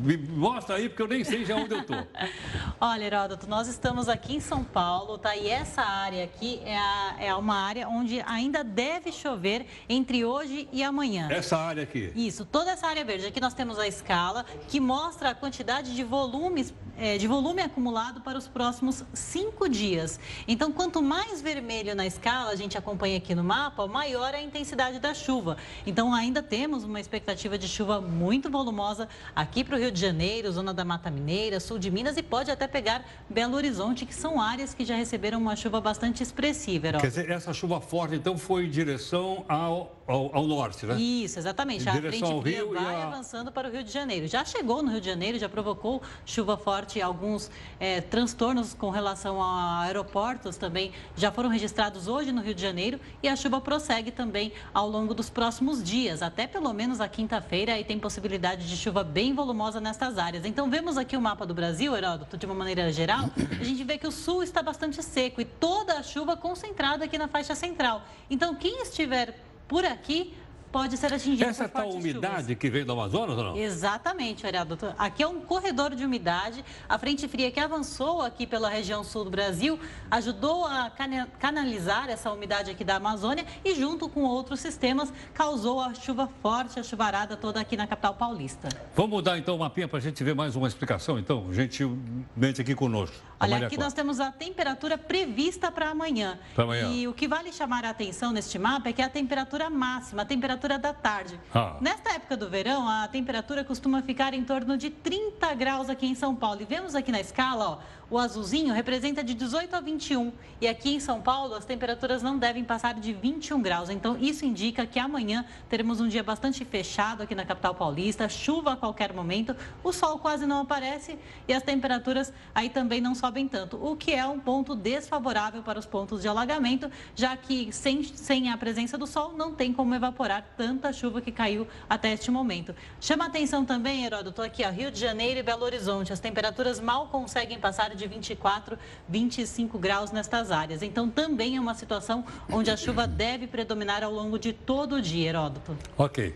me 0.00 0.18
mostra 0.18 0.76
aí, 0.76 0.86
porque 0.86 1.00
eu 1.00 1.08
nem 1.08 1.24
sei 1.24 1.46
já 1.46 1.56
onde 1.56 1.72
eu 1.72 1.80
estou. 1.80 1.96
Olha, 2.78 3.04
Heródoto, 3.04 3.48
nós 3.48 3.68
estamos 3.68 4.06
aqui 4.06 4.36
em 4.36 4.40
São 4.40 4.62
Paulo, 4.62 5.16
tá? 5.16 5.34
E 5.34 5.48
essa 5.48 5.80
área 5.80 6.24
aqui 6.24 6.60
é, 6.62 6.76
a, 6.76 7.16
é 7.18 7.34
uma 7.34 7.56
área 7.56 7.88
onde 7.88 8.20
ainda 8.26 8.62
deve 8.62 9.12
chover 9.12 9.64
entre 9.88 10.26
hoje 10.26 10.68
e 10.70 10.82
amanhã. 10.82 11.28
Essa 11.30 11.56
área 11.56 11.84
aqui? 11.84 12.12
Isso, 12.14 12.44
toda 12.44 12.70
essa 12.70 12.86
área 12.86 13.02
verde. 13.02 13.26
Aqui 13.26 13.40
nós 13.40 13.54
temos 13.54 13.78
a 13.78 13.88
escala 13.88 14.44
que 14.68 14.78
mostra 14.78 15.30
a 15.30 15.34
quantidade 15.34 15.94
de 15.94 16.04
volumes, 16.04 16.74
é, 16.98 17.16
de 17.16 17.26
volume 17.26 17.62
acumulado 17.62 18.20
para 18.20 18.36
os 18.36 18.46
próximos 18.46 19.02
cinco 19.14 19.70
dias. 19.70 20.20
Então, 20.46 20.70
quanto 20.70 21.00
mais 21.00 21.40
vermelho 21.40 21.94
na 21.94 22.04
escala, 22.04 22.50
a 22.50 22.56
gente 22.56 22.76
acompanha 22.76 23.16
aqui 23.16 23.34
no 23.34 23.42
mapa, 23.42 23.86
maior 23.86 24.34
a 24.34 24.42
intensidade 24.42 24.98
da 24.98 25.14
chuva. 25.14 25.56
Então, 25.86 26.12
ainda 26.12 26.42
temos 26.42 26.84
uma 26.84 27.05
expectativa 27.06 27.56
de 27.56 27.68
chuva 27.68 28.00
muito 28.00 28.50
volumosa 28.50 29.08
aqui 29.34 29.62
para 29.62 29.76
o 29.76 29.78
Rio 29.78 29.90
de 29.90 30.00
Janeiro, 30.00 30.50
zona 30.50 30.74
da 30.74 30.84
Mata 30.84 31.10
Mineira, 31.10 31.60
sul 31.60 31.78
de 31.78 31.90
Minas 31.90 32.16
e 32.16 32.22
pode 32.22 32.50
até 32.50 32.66
pegar 32.66 33.04
Belo 33.30 33.56
Horizonte, 33.56 34.04
que 34.04 34.14
são 34.14 34.40
áreas 34.40 34.74
que 34.74 34.84
já 34.84 34.96
receberam 34.96 35.38
uma 35.38 35.56
chuva 35.56 35.80
bastante 35.80 36.22
expressiva. 36.22 36.92
Quer 36.92 37.06
dizer, 37.06 37.30
essa 37.30 37.52
chuva 37.52 37.80
forte, 37.80 38.16
então, 38.16 38.36
foi 38.36 38.66
em 38.66 38.70
direção 38.70 39.44
ao, 39.48 39.95
ao, 40.06 40.34
ao 40.34 40.46
norte, 40.46 40.86
né? 40.86 40.96
Isso, 40.96 41.38
exatamente. 41.38 41.84
Em 41.84 41.88
a 41.88 41.94
frente 41.94 42.24
Rio 42.24 42.72
vai 42.72 42.94
a... 42.94 43.04
avançando 43.04 43.52
para 43.52 43.68
o 43.68 43.70
Rio 43.70 43.84
de 43.84 43.90
Janeiro. 43.90 44.26
Já 44.26 44.44
chegou 44.44 44.82
no 44.82 44.90
Rio 44.90 45.00
de 45.00 45.06
Janeiro, 45.06 45.38
já 45.38 45.48
provocou 45.48 46.02
chuva 46.24 46.56
forte, 46.56 47.00
alguns 47.00 47.50
é, 47.78 48.00
transtornos 48.00 48.74
com 48.74 48.90
relação 48.90 49.42
a 49.42 49.82
aeroportos 49.82 50.56
também 50.56 50.92
já 51.14 51.30
foram 51.30 51.48
registrados 51.48 52.08
hoje 52.08 52.32
no 52.32 52.40
Rio 52.40 52.54
de 52.54 52.62
Janeiro 52.62 52.98
e 53.22 53.28
a 53.28 53.36
chuva 53.36 53.60
prossegue 53.60 54.10
também 54.10 54.52
ao 54.72 54.88
longo 54.88 55.12
dos 55.12 55.28
próximos 55.28 55.82
dias, 55.82 56.22
até 56.22 56.46
pelo 56.46 56.72
menos 56.72 56.86
menos 56.86 57.00
a 57.00 57.08
quinta-feira 57.08 57.78
e 57.78 57.84
tem 57.84 57.98
possibilidade 57.98 58.68
de 58.68 58.76
chuva 58.76 59.02
bem 59.02 59.34
volumosa 59.34 59.80
nestas 59.80 60.18
áreas. 60.18 60.44
Então, 60.44 60.70
vemos 60.70 60.96
aqui 60.96 61.16
o 61.16 61.20
mapa 61.20 61.44
do 61.44 61.52
Brasil, 61.52 61.96
Heródoto, 61.96 62.36
de 62.36 62.46
uma 62.46 62.54
maneira 62.54 62.92
geral, 62.92 63.28
a 63.60 63.64
gente 63.64 63.82
vê 63.82 63.98
que 63.98 64.06
o 64.06 64.12
sul 64.12 64.42
está 64.42 64.62
bastante 64.62 65.02
seco 65.02 65.40
e 65.40 65.44
toda 65.44 65.94
a 65.94 66.02
chuva 66.02 66.36
concentrada 66.36 67.04
aqui 67.04 67.18
na 67.18 67.28
faixa 67.28 67.54
central. 67.54 68.02
Então, 68.30 68.54
quem 68.54 68.82
estiver 68.82 69.34
por 69.68 69.84
aqui 69.84 70.34
pode 70.76 70.98
ser 70.98 71.10
atingido 71.10 71.48
Essa 71.48 71.66
por 71.66 71.80
tal 71.80 71.90
umidade 71.90 72.42
chuvas. 72.42 72.58
que 72.58 72.68
vem 72.68 72.84
do 72.84 72.92
Amazonas 72.92 73.38
ou 73.38 73.44
não? 73.44 73.56
Exatamente, 73.56 74.46
Ariador. 74.46 74.76
Aqui 74.98 75.22
é 75.22 75.26
um 75.26 75.40
corredor 75.40 75.94
de 75.94 76.04
umidade. 76.04 76.62
A 76.86 76.98
frente 76.98 77.26
fria 77.26 77.50
que 77.50 77.58
avançou 77.58 78.20
aqui 78.20 78.46
pela 78.46 78.68
região 78.68 79.02
sul 79.02 79.24
do 79.24 79.30
Brasil 79.30 79.80
ajudou 80.10 80.66
a 80.66 80.92
canalizar 81.38 82.10
essa 82.10 82.30
umidade 82.30 82.70
aqui 82.70 82.84
da 82.84 82.96
Amazônia 82.96 83.46
e, 83.64 83.74
junto 83.74 84.06
com 84.06 84.24
outros 84.24 84.60
sistemas, 84.60 85.10
causou 85.32 85.80
a 85.80 85.94
chuva 85.94 86.28
forte, 86.42 86.78
a 86.78 86.82
chuvarada 86.82 87.38
toda 87.38 87.58
aqui 87.58 87.74
na 87.74 87.86
capital 87.86 88.12
paulista. 88.12 88.68
Vamos 88.94 89.12
mudar 89.12 89.38
então 89.38 89.56
o 89.56 89.58
mapinha 89.58 89.88
para 89.88 89.98
a 89.98 90.02
gente 90.02 90.22
ver 90.22 90.34
mais 90.34 90.56
uma 90.56 90.68
explicação, 90.68 91.18
então, 91.18 91.50
gentilmente 91.54 92.60
aqui 92.60 92.74
conosco. 92.74 93.16
Olha, 93.40 93.66
aqui 93.66 93.78
nós 93.78 93.92
temos 93.94 94.18
a 94.18 94.30
temperatura 94.32 94.98
prevista 94.98 95.70
para 95.70 95.90
amanhã. 95.90 96.38
Para 96.54 96.64
amanhã. 96.64 96.90
E 96.90 97.08
o 97.08 97.14
que 97.14 97.28
vale 97.28 97.52
chamar 97.52 97.84
a 97.84 97.90
atenção 97.90 98.32
neste 98.32 98.58
mapa 98.58 98.90
é 98.90 98.92
que 98.92 99.00
é 99.00 99.04
a 99.04 99.10
temperatura 99.10 99.70
máxima, 99.70 100.22
a 100.22 100.24
temperatura 100.24 100.65
da 100.76 100.92
tarde. 100.92 101.38
Ah. 101.54 101.76
Nesta 101.80 102.14
época 102.14 102.36
do 102.36 102.50
verão, 102.50 102.88
a 102.88 103.06
temperatura 103.06 103.62
costuma 103.62 104.02
ficar 104.02 104.34
em 104.34 104.42
torno 104.42 104.76
de 104.76 104.90
30 104.90 105.54
graus 105.54 105.88
aqui 105.88 106.06
em 106.06 106.14
São 106.16 106.34
Paulo. 106.34 106.60
E 106.60 106.64
vemos 106.64 106.96
aqui 106.96 107.12
na 107.12 107.20
escala, 107.20 107.70
ó, 107.70 107.78
o 108.08 108.18
azulzinho 108.18 108.72
representa 108.72 109.22
de 109.22 109.34
18 109.34 109.74
a 109.74 109.80
21. 109.80 110.32
E 110.60 110.68
aqui 110.68 110.94
em 110.94 111.00
São 111.00 111.20
Paulo, 111.20 111.54
as 111.54 111.64
temperaturas 111.64 112.22
não 112.22 112.38
devem 112.38 112.64
passar 112.64 112.94
de 112.94 113.12
21 113.12 113.60
graus. 113.60 113.90
Então, 113.90 114.16
isso 114.20 114.44
indica 114.44 114.86
que 114.86 114.98
amanhã 114.98 115.44
teremos 115.68 116.00
um 116.00 116.08
dia 116.08 116.22
bastante 116.22 116.64
fechado 116.64 117.22
aqui 117.22 117.34
na 117.34 117.44
capital 117.44 117.74
paulista, 117.74 118.28
chuva 118.28 118.72
a 118.72 118.76
qualquer 118.76 119.12
momento, 119.12 119.56
o 119.82 119.92
sol 119.92 120.18
quase 120.18 120.46
não 120.46 120.60
aparece 120.60 121.18
e 121.48 121.52
as 121.52 121.62
temperaturas 121.62 122.32
aí 122.54 122.68
também 122.68 123.00
não 123.00 123.14
sobem 123.14 123.48
tanto, 123.48 123.76
o 123.76 123.96
que 123.96 124.12
é 124.12 124.24
um 124.26 124.38
ponto 124.38 124.74
desfavorável 124.74 125.62
para 125.62 125.78
os 125.78 125.86
pontos 125.86 126.22
de 126.22 126.28
alagamento, 126.28 126.90
já 127.14 127.36
que 127.36 127.72
sem, 127.72 128.02
sem 128.02 128.50
a 128.50 128.56
presença 128.56 128.96
do 128.96 129.06
sol 129.06 129.32
não 129.32 129.54
tem 129.54 129.72
como 129.72 129.94
evaporar 129.94 130.44
tanta 130.56 130.92
chuva 130.92 131.20
que 131.20 131.32
caiu 131.32 131.66
até 131.88 132.12
este 132.12 132.30
momento. 132.30 132.74
Chama 133.00 133.26
atenção 133.26 133.64
também, 133.64 134.04
Heródoto, 134.04 134.42
aqui, 134.42 134.64
ó, 134.64 134.70
Rio 134.70 134.90
de 134.90 135.00
Janeiro 135.00 135.40
e 135.40 135.42
Belo 135.42 135.64
Horizonte. 135.64 136.12
As 136.12 136.20
temperaturas 136.20 136.80
mal 136.80 137.08
conseguem 137.08 137.58
passar 137.58 137.95
de 137.96 138.06
24, 138.06 138.78
25 139.08 139.78
graus 139.78 140.12
nestas 140.12 140.50
áreas. 140.50 140.82
Então, 140.82 141.08
também 141.08 141.56
é 141.56 141.60
uma 141.60 141.74
situação 141.74 142.24
onde 142.50 142.70
a 142.70 142.76
chuva 142.76 143.06
deve 143.06 143.46
predominar 143.46 144.04
ao 144.04 144.12
longo 144.12 144.38
de 144.38 144.52
todo 144.52 144.96
o 144.96 145.02
dia, 145.02 145.30
Heródoto. 145.30 145.76
Ok. 145.96 146.34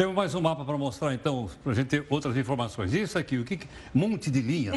Temos 0.00 0.14
mais 0.14 0.34
um 0.34 0.40
mapa 0.40 0.64
para 0.64 0.78
mostrar, 0.78 1.12
então, 1.12 1.50
para 1.62 1.72
a 1.72 1.74
gente 1.74 1.88
ter 1.88 2.06
outras 2.08 2.34
informações. 2.34 2.94
Isso 2.94 3.18
aqui, 3.18 3.36
o 3.36 3.44
que. 3.44 3.60
Monte 3.92 4.30
de 4.30 4.40
linha. 4.40 4.72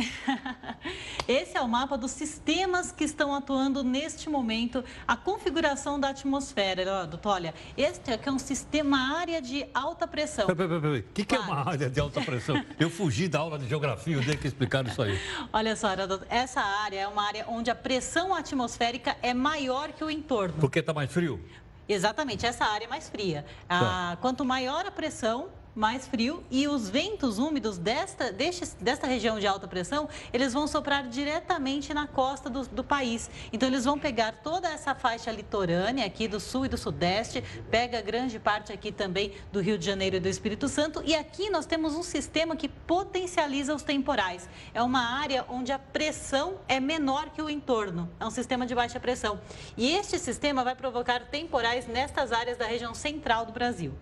Esse 1.25 1.55
é 1.55 1.61
o 1.61 1.67
mapa 1.69 1.97
dos 1.97 2.11
sistemas 2.11 2.91
que 2.91 3.05
estão 3.05 3.33
atuando 3.33 3.85
neste 3.85 4.29
momento, 4.29 4.83
a 5.07 5.15
configuração 5.15 5.97
da 5.97 6.09
atmosfera, 6.09 6.81
Heródoto. 6.81 7.29
Olha, 7.29 7.53
este 7.77 8.11
aqui 8.11 8.27
é 8.27 8.31
um 8.33 8.37
sistema 8.37 9.17
área 9.17 9.41
de 9.41 9.65
alta 9.73 10.05
pressão. 10.05 10.45
Peraí, 10.47 10.67
peraí, 10.67 10.81
peraí. 10.81 10.99
O 10.99 11.13
que, 11.13 11.23
que 11.23 11.35
é 11.35 11.39
uma 11.39 11.69
área 11.69 11.89
de 11.89 12.01
alta 12.01 12.19
pressão? 12.19 12.61
Eu 12.77 12.89
fugi 12.89 13.29
da 13.29 13.39
aula 13.39 13.57
de 13.57 13.65
geografia, 13.65 14.17
eu 14.17 14.25
tenho 14.25 14.37
que 14.37 14.47
explicar 14.47 14.85
isso 14.85 15.01
aí. 15.01 15.17
Olha 15.53 15.73
só, 15.77 15.89
Heródoto, 15.93 16.25
essa 16.29 16.59
área 16.59 16.99
é 16.99 17.07
uma 17.07 17.23
área 17.25 17.45
onde 17.47 17.71
a 17.71 17.75
pressão 17.75 18.35
atmosférica 18.35 19.15
é 19.21 19.33
maior 19.33 19.93
que 19.93 20.03
o 20.03 20.11
entorno. 20.11 20.55
Porque 20.59 20.79
está 20.79 20.93
mais 20.93 21.09
frio? 21.09 21.39
Exatamente, 21.87 22.45
essa 22.45 22.65
área 22.65 22.85
é 22.85 22.87
mais 22.87 23.09
fria. 23.09 23.45
Tá. 23.67 24.11
Ah, 24.13 24.17
quanto 24.21 24.45
maior 24.45 24.85
a 24.85 24.91
pressão, 24.91 25.49
mais 25.75 26.07
frio 26.07 26.43
e 26.51 26.67
os 26.67 26.89
ventos 26.89 27.39
úmidos 27.39 27.77
desta, 27.77 28.31
deste, 28.31 28.75
desta 28.79 29.07
região 29.07 29.39
de 29.39 29.47
alta 29.47 29.67
pressão, 29.67 30.07
eles 30.31 30.53
vão 30.53 30.67
soprar 30.67 31.07
diretamente 31.07 31.93
na 31.93 32.07
costa 32.07 32.49
do, 32.49 32.67
do, 32.67 32.83
país. 32.83 33.29
Então, 33.51 33.67
eles 33.67 33.85
vão 33.85 33.97
pegar 33.97 34.33
toda 34.43 34.69
essa 34.69 34.93
faixa 34.93 35.31
litorânea 35.31 36.05
aqui 36.05 36.27
do 36.27 36.39
sul 36.39 36.65
e 36.65 36.69
do 36.69 36.77
sudeste, 36.77 37.43
pega 37.71 38.01
grande 38.01 38.39
parte 38.39 38.71
aqui 38.71 38.91
também 38.91 39.33
do 39.51 39.61
Rio 39.61 39.77
de 39.77 39.85
Janeiro 39.85 40.17
e 40.17 40.19
do 40.19 40.27
Espírito 40.27 40.67
Santo. 40.67 41.01
E 41.05 41.15
aqui 41.15 41.49
nós 41.49 41.65
temos 41.65 41.95
um 41.95 42.03
sistema 42.03 42.55
que 42.55 42.67
potencializa 42.67 43.73
os 43.73 43.81
temporais. 43.81 44.47
É 44.73 44.81
uma 44.81 45.19
área 45.19 45.45
onde 45.49 45.71
a 45.71 45.79
pressão 45.79 46.59
é 46.67 46.79
menor 46.79 47.29
que 47.31 47.41
o 47.41 47.49
entorno. 47.49 48.09
É 48.19 48.25
um 48.25 48.31
sistema 48.31 48.65
de 48.65 48.75
baixa 48.75 48.99
pressão. 48.99 49.39
E 49.75 49.91
este 49.91 50.19
sistema 50.19 50.63
vai 50.63 50.75
provocar 50.75 51.21
temporais 51.27 51.87
nestas 51.87 52.31
áreas 52.31 52.57
da 52.57 52.65
região 52.65 52.93
central 52.93 53.45
do 53.45 53.51
Brasil. 53.51 53.93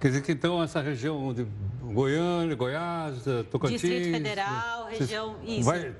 Quer 0.00 0.08
dizer 0.08 0.22
que 0.22 0.32
então 0.32 0.62
essa 0.62 0.80
região 0.80 1.32
de 1.32 1.46
Goiânia, 1.82 2.54
Goiás, 2.54 3.26
eh, 3.26 3.42
Tocantins... 3.44 3.80
Distrito 3.80 4.10
Federal, 4.12 4.86
região... 4.86 5.36
Isso. 5.42 5.62
Vai, 5.62 5.94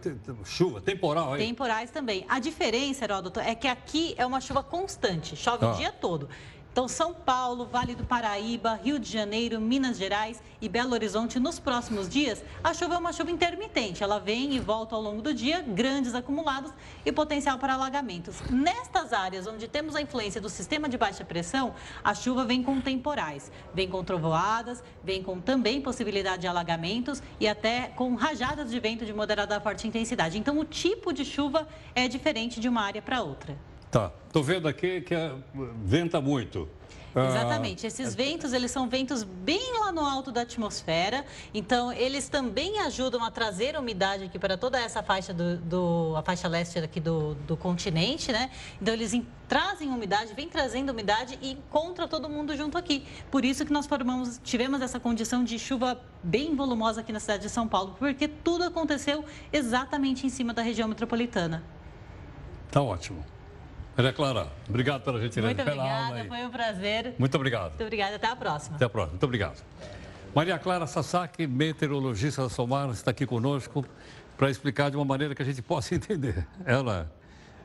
chuva, 0.45 0.81
temporal 0.81 1.33
aí? 1.33 1.47
Temporais 1.47 1.91
também. 1.91 2.25
A 2.29 2.39
diferença, 2.39 3.05
Heródoto, 3.05 3.41
é 3.41 3.55
que 3.55 3.67
aqui 3.67 4.15
é 4.19 4.27
uma 4.27 4.41
chuva 4.41 4.63
constante, 4.63 5.35
chove 5.35 5.65
ah. 5.65 5.73
o 5.73 5.77
dia 5.77 5.93
todo. 5.93 6.29
Então, 6.77 6.87
São 6.87 7.15
Paulo, 7.15 7.65
Vale 7.65 7.95
do 7.95 8.05
Paraíba, 8.05 8.79
Rio 8.85 8.99
de 8.99 9.11
Janeiro, 9.11 9.59
Minas 9.59 9.97
Gerais 9.97 10.43
e 10.61 10.69
Belo 10.69 10.93
Horizonte, 10.93 11.41
nos 11.41 11.59
próximos 11.59 12.07
dias, 12.07 12.45
a 12.63 12.75
chuva 12.75 12.97
é 12.97 12.99
uma 12.99 13.15
chuva 13.15 13.31
intermitente. 13.31 14.03
Ela 14.03 14.21
vem 14.21 14.53
e 14.53 14.61
volta 14.61 14.95
ao 14.95 15.01
longo 15.01 15.23
do 15.23 15.33
dia, 15.33 15.63
grandes 15.63 16.15
acumulados 16.15 16.71
e 17.03 17.11
potencial 17.11 17.59
para 17.59 17.73
alagamentos. 17.73 18.43
Nestas 18.51 19.15
áreas 19.15 19.47
onde 19.47 19.67
temos 19.67 19.97
a 19.97 20.03
influência 20.03 20.39
do 20.39 20.51
sistema 20.51 20.87
de 20.87 20.99
baixa 20.99 21.25
pressão, 21.25 21.75
a 22.05 22.13
chuva 22.13 22.45
vem 22.45 22.63
com 22.63 22.79
temporais, 22.79 23.51
vem 23.73 23.89
com 23.89 24.05
trovoadas, 24.05 24.85
vem 25.03 25.23
com 25.23 25.41
também 25.41 25.81
possibilidade 25.81 26.43
de 26.43 26.47
alagamentos 26.47 27.23
e 27.41 27.49
até 27.49 27.89
com 27.97 28.15
rajadas 28.17 28.71
de 28.71 28.79
vento 28.79 29.07
de 29.07 29.15
moderada 29.15 29.57
a 29.57 29.61
forte 29.63 29.89
intensidade. 29.89 30.37
Então, 30.37 30.59
o 30.59 30.65
tipo 30.67 31.11
de 31.11 31.25
chuva 31.25 31.67
é 31.95 32.07
diferente 32.07 32.61
de 32.61 32.69
uma 32.69 32.83
área 32.83 33.01
para 33.01 33.23
outra. 33.23 33.57
Tá. 33.97 34.13
Estou 34.27 34.43
vendo 34.43 34.69
aqui 34.69 35.01
que 35.01 35.15
é, 35.15 35.33
venta 35.83 36.21
muito. 36.21 36.69
Ah, 37.15 37.29
Exatamente. 37.29 37.87
Esses 37.87 38.15
ventos, 38.15 38.53
eles 38.53 38.71
são 38.71 38.87
ventos 38.91 39.23
bem 39.23 39.81
lá 39.81 39.91
no 39.91 40.03
alto 40.05 40.31
da 40.31 40.43
atmosfera. 40.43 41.25
Então, 41.55 41.91
eles 41.91 42.29
também 42.29 42.79
ajudam 42.81 43.25
a 43.25 43.31
trazer 43.31 43.75
umidade 43.75 44.25
aqui 44.25 44.39
para 44.39 44.59
toda 44.59 44.79
essa 44.79 45.03
faixa 45.03 45.33
do, 45.33 45.57
do 45.57 46.15
a 46.15 46.21
faixa 46.21 46.47
leste 46.47 46.79
aqui 46.79 47.01
do, 47.01 47.35
do 47.47 47.57
continente, 47.57 48.31
né? 48.31 48.51
Então, 48.83 48.93
eles 48.93 49.19
trazem 49.49 49.89
umidade, 49.89 50.35
vêm 50.35 50.47
trazendo 50.47 50.91
umidade 50.91 51.39
e 51.41 51.53
encontra 51.53 52.07
todo 52.07 52.29
mundo 52.29 52.55
junto 52.55 52.77
aqui. 52.77 53.07
Por 53.31 53.47
isso 53.47 53.65
que 53.65 53.73
nós 53.73 53.87
formamos, 53.87 54.39
tivemos 54.45 54.83
essa 54.83 55.01
condição 55.01 55.43
de 55.43 55.59
chuva 55.59 55.99
bem 56.23 56.55
volumosa 56.55 57.01
aqui 57.01 57.15
na 57.15 57.21
cidade 57.21 57.45
de 57.45 57.49
São 57.49 57.67
Paulo, 57.67 57.97
porque 57.99 58.29
tudo 58.29 58.65
aconteceu 58.65 59.25
exatamente 59.51 60.27
em 60.27 60.29
cima 60.29 60.53
da 60.53 60.61
região 60.61 60.87
metropolitana. 60.87 61.65
Tá 62.71 62.83
ótimo. 62.83 63.25
Maria 63.97 64.13
Clara, 64.13 64.49
obrigado 64.69 65.03
pela 65.03 65.19
gentileza. 65.19 65.55
Muito 65.55 65.63
obrigada, 65.63 66.25
foi 66.27 66.45
um 66.45 66.51
prazer. 66.51 67.15
Muito 67.19 67.35
obrigado. 67.35 67.69
Muito 67.71 67.83
obrigada, 67.83 68.17
até 68.17 68.27
a 68.27 68.37
próxima. 68.37 68.77
Até 68.77 68.85
a 68.85 68.89
próxima, 68.91 69.13
muito 69.13 69.25
obrigado. 69.25 69.65
Maria 70.35 70.59
Clara 70.59 70.87
Sasaki, 70.87 71.47
meteorologista 71.47 72.43
da 72.43 72.51
Somar, 72.51 72.91
está 72.91 73.11
aqui 73.11 73.25
conosco 73.25 73.87
para 74.37 74.51
explicar 74.51 74.91
de 74.91 74.99
uma 74.99 75.05
maneira 75.05 75.35
que 75.35 75.41
a 75.41 75.45
gente 75.47 75.63
possa 75.63 75.95
entender 75.97 76.47
ela, 76.67 77.11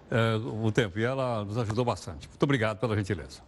é, 0.10 0.36
o 0.38 0.72
tempo, 0.72 0.98
e 0.98 1.04
ela 1.04 1.44
nos 1.44 1.58
ajudou 1.58 1.84
bastante. 1.84 2.30
Muito 2.30 2.44
obrigado 2.44 2.80
pela 2.80 2.96
gentileza. 2.96 3.42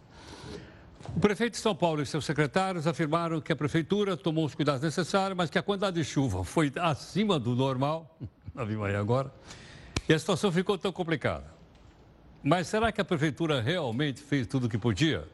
O 1.16 1.20
prefeito 1.20 1.54
de 1.54 1.60
São 1.60 1.74
Paulo 1.74 2.02
e 2.02 2.06
seus 2.06 2.26
secretários 2.26 2.86
afirmaram 2.86 3.40
que 3.40 3.50
a 3.50 3.56
prefeitura 3.56 4.14
tomou 4.14 4.44
os 4.44 4.54
cuidados 4.54 4.82
necessários, 4.82 5.34
mas 5.34 5.48
que 5.48 5.58
a 5.58 5.62
quantidade 5.62 5.96
de 5.96 6.04
chuva 6.04 6.44
foi 6.44 6.70
acima 6.78 7.38
do 7.38 7.54
normal, 7.54 8.14
na 8.54 8.62
Vimaria 8.62 9.00
agora, 9.00 9.32
e 10.06 10.12
a 10.12 10.18
situação 10.18 10.52
ficou 10.52 10.76
tão 10.76 10.92
complicada. 10.92 11.53
Mas 12.46 12.66
será 12.66 12.92
que 12.92 13.00
a 13.00 13.04
prefeitura 13.04 13.62
realmente 13.62 14.20
fez 14.20 14.46
tudo 14.46 14.66
o 14.66 14.68
que 14.68 14.76
podia? 14.76 15.26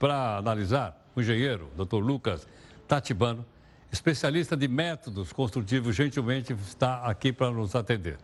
Para 0.00 0.38
analisar, 0.38 1.00
o 1.14 1.20
engenheiro, 1.20 1.70
Dr. 1.76 1.98
Lucas 1.98 2.48
Tatibano, 2.88 3.46
especialista 3.92 4.56
de 4.56 4.66
métodos 4.66 5.32
construtivos, 5.32 5.94
gentilmente 5.94 6.52
está 6.52 7.04
aqui 7.04 7.32
para 7.32 7.52
nos 7.52 7.76
atender. 7.76 8.18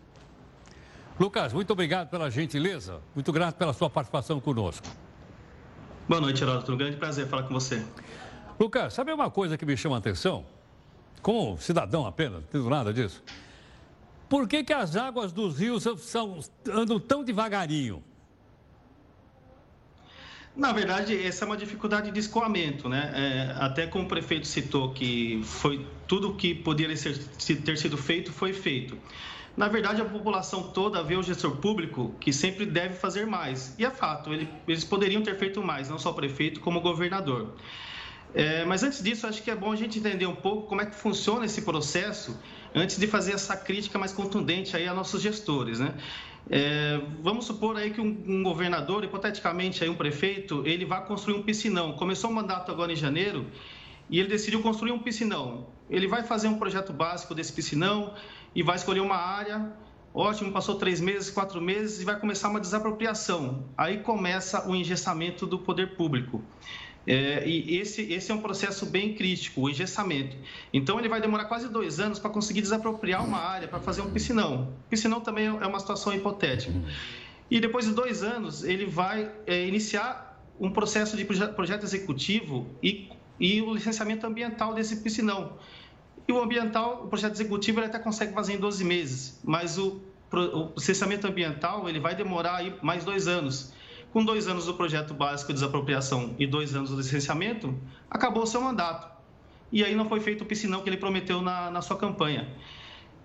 Lucas, 1.21 1.53
muito 1.53 1.73
obrigado 1.73 2.09
pela 2.09 2.29
gentileza, 2.29 3.01
muito 3.15 3.31
grato 3.31 3.55
pela 3.55 3.73
sua 3.73 3.89
participação 3.89 4.41
conosco. 4.41 4.89
Boa 6.09 6.21
noite, 6.21 6.43
Heródoto. 6.43 6.73
Um 6.73 6.77
grande 6.77 6.97
prazer 6.97 7.29
falar 7.29 7.45
com 7.45 7.55
você. 7.55 7.81
Lucas, 8.59 8.93
sabe 8.93 9.13
uma 9.13 9.31
coisa 9.31 9.57
que 9.57 9.65
me 9.65 9.77
chama 9.77 9.95
a 9.95 9.99
atenção? 10.01 10.45
Como 11.23 11.57
cidadão 11.59 12.05
apenas, 12.05 12.41
não 12.41 12.49
tenho 12.49 12.69
nada 12.69 12.93
disso. 12.93 13.23
Por 14.31 14.47
que, 14.47 14.63
que 14.63 14.73
as 14.73 14.95
águas 14.95 15.33
dos 15.33 15.59
rios 15.59 15.85
são, 15.99 16.39
andam 16.73 17.01
tão 17.01 17.25
devagarinho? 17.25 18.01
Na 20.55 20.73
verdade, 20.73 21.21
essa 21.21 21.45
é 21.45 21.47
uma 21.47 21.57
dificuldade 21.57 22.13
de 22.13 22.21
escoamento, 22.21 22.89
né? 22.89 23.11
É, 23.13 23.57
até 23.61 23.89
como 23.89 24.05
o 24.05 24.09
prefeito 24.09 24.47
citou 24.47 24.93
que 24.93 25.41
foi 25.43 25.85
tudo 26.07 26.35
que 26.35 26.55
poderia 26.55 26.97
ser, 26.97 27.19
ter 27.65 27.77
sido 27.77 27.97
feito 27.97 28.33
foi 28.33 28.53
feito. 28.53 28.97
Na 29.57 29.67
verdade, 29.67 30.01
a 30.01 30.05
população 30.05 30.63
toda 30.63 31.03
vê 31.03 31.17
o 31.17 31.25
gestor 31.25 31.57
público 31.57 32.15
que 32.21 32.33
sempre 32.33 32.65
deve 32.65 32.95
fazer 32.95 33.27
mais. 33.27 33.75
E 33.81 33.85
é 33.85 33.91
fato, 33.91 34.33
ele, 34.33 34.49
eles 34.69 34.85
poderiam 34.85 35.23
ter 35.23 35.37
feito 35.37 35.61
mais, 35.61 35.89
não 35.89 35.99
só 35.99 36.11
o 36.11 36.15
prefeito, 36.15 36.61
como 36.61 36.79
o 36.79 36.83
governador. 36.83 37.57
É, 38.33 38.65
mas 38.65 38.85
antes 38.85 39.03
disso, 39.03 39.27
acho 39.27 39.43
que 39.43 39.51
é 39.51 39.57
bom 39.57 39.73
a 39.73 39.77
gente 39.77 39.99
entender 39.99 40.27
um 40.27 40.37
pouco 40.37 40.69
como 40.69 40.81
é 40.81 40.87
que 40.87 40.95
funciona 40.95 41.47
esse 41.47 41.63
processo 41.63 42.39
antes 42.75 42.99
de 42.99 43.07
fazer 43.07 43.33
essa 43.33 43.57
crítica 43.57 43.99
mais 43.99 44.13
contundente 44.13 44.77
aí 44.77 44.87
a 44.87 44.95
nossos 44.95 45.23
gestores, 45.23 45.79
né? 45.79 45.95
É, 46.49 47.01
vamos 47.23 47.45
supor 47.45 47.77
aí 47.77 47.91
que 47.91 48.01
um, 48.01 48.25
um, 48.27 48.43
governador, 48.43 49.05
hipoteticamente 49.05 49.85
aí 49.85 49.91
um 49.91 49.95
prefeito, 49.95 50.63
ele 50.67 50.85
vai 50.85 51.05
construir 51.05 51.37
um 51.37 51.43
piscinão. 51.43 51.93
Começou 51.93 52.31
o 52.31 52.35
mandato 52.35 52.71
agora 52.73 52.93
em 52.93 52.97
janeiro 52.97 53.47
e 54.09 54.19
ele 54.19 54.29
decidiu 54.29 54.61
construir 54.63 54.93
um 54.93 54.99
piscinão. 54.99 55.69
Ele 55.89 56.09
vai 56.09 56.23
fazer 56.23 56.49
um 56.49 56.59
projeto 56.59 56.93
básico 56.93 57.35
desse 57.35 57.53
piscinão 57.53 58.15
e 58.55 58.63
vai 58.63 58.77
escolher 58.77 59.01
uma 59.01 59.17
área. 59.17 59.73
Ótimo, 60.13 60.51
passou 60.51 60.75
três 60.75 61.01
meses, 61.01 61.31
quatro 61.31 61.61
meses 61.61 62.01
e 62.01 62.05
vai 62.05 62.19
começar 62.19 62.49
uma 62.49 62.61
desapropriação. 62.61 63.65
Aí 63.77 63.99
começa 63.99 64.69
o 64.69 64.75
engessamento 64.75 65.47
do 65.47 65.59
poder 65.59 65.95
público. 65.95 66.43
É, 67.07 67.47
e 67.49 67.79
esse, 67.79 68.03
esse 68.13 68.31
é 68.31 68.35
um 68.35 68.41
processo 68.41 68.87
bem 68.87 69.15
crítico, 69.15 69.63
o 69.63 69.71
engessamento. 69.71 70.37
Então, 70.73 70.99
ele 70.99 71.09
vai 71.09 71.21
demorar 71.21 71.47
quase 71.47 71.69
dois 71.69 71.99
anos 71.99 72.19
para 72.19 72.31
conseguir 72.31 72.61
desapropriar 72.61 73.25
uma 73.25 73.39
área, 73.39 73.67
para 73.67 73.81
fazer 73.81 74.03
um 74.03 74.11
piscinão. 74.11 74.75
Piscinão 74.89 75.21
também 75.21 75.47
é 75.47 75.67
uma 75.67 75.81
situação 75.81 76.13
hipotética. 76.13 76.75
E 77.51 77.59
depois 77.59 77.87
de 77.87 77.93
dois 77.93 78.23
anos, 78.23 78.63
ele 78.63 78.87
vai 78.87 79.31
é, 79.47 79.67
iniciar 79.67 80.31
um 80.61 80.71
processo 80.71 81.17
de 81.17 81.25
projeto 81.25 81.85
executivo 81.85 82.67
e, 82.83 83.09
e 83.41 83.63
o 83.63 83.75
licenciamento 83.75 84.27
ambiental 84.27 84.75
desse 84.75 84.97
piscinão. 84.97 85.59
E 86.29 86.33
o 86.33 86.41
ambiental, 86.41 87.05
o 87.05 87.09
projeto 87.09 87.33
executivo, 87.33 87.81
ele 87.81 87.87
até 87.87 87.99
consegue 87.99 88.33
fazer 88.33 88.53
em 88.53 88.59
12 88.59 88.85
meses, 88.85 89.41
mas 89.43 89.79
o, 89.79 90.01
o 90.33 90.73
licenciamento 90.77 91.27
ambiental 91.27 91.89
ele 91.89 91.99
vai 91.99 92.15
demorar 92.15 92.57
aí 92.57 92.75
mais 92.83 93.05
dois 93.05 93.27
anos. 93.27 93.73
Com 94.13 94.25
dois 94.25 94.49
anos 94.49 94.67
do 94.67 94.75
projeto 94.75 95.15
básico 95.15 95.53
de 95.53 95.55
desapropriação 95.55 96.35
e 96.39 96.47
dois 96.47 96.75
anos 96.75 96.91
do 96.91 96.97
licenciamento, 96.97 97.79
acabou 98.11 98.43
o 98.43 98.47
seu 98.47 98.61
mandato. 98.61 99.09
E 99.73 99.85
aí 99.85 99.95
não 99.95 100.09
foi 100.09 100.21
feito 100.21 100.43
o 100.43 100.45
piscinão 100.45 100.83
que 100.83 100.89
ele 100.89 100.97
prometeu 100.97 101.41
na, 101.41 101.71
na 101.71 101.81
sua 101.81 101.97
campanha. 101.97 102.49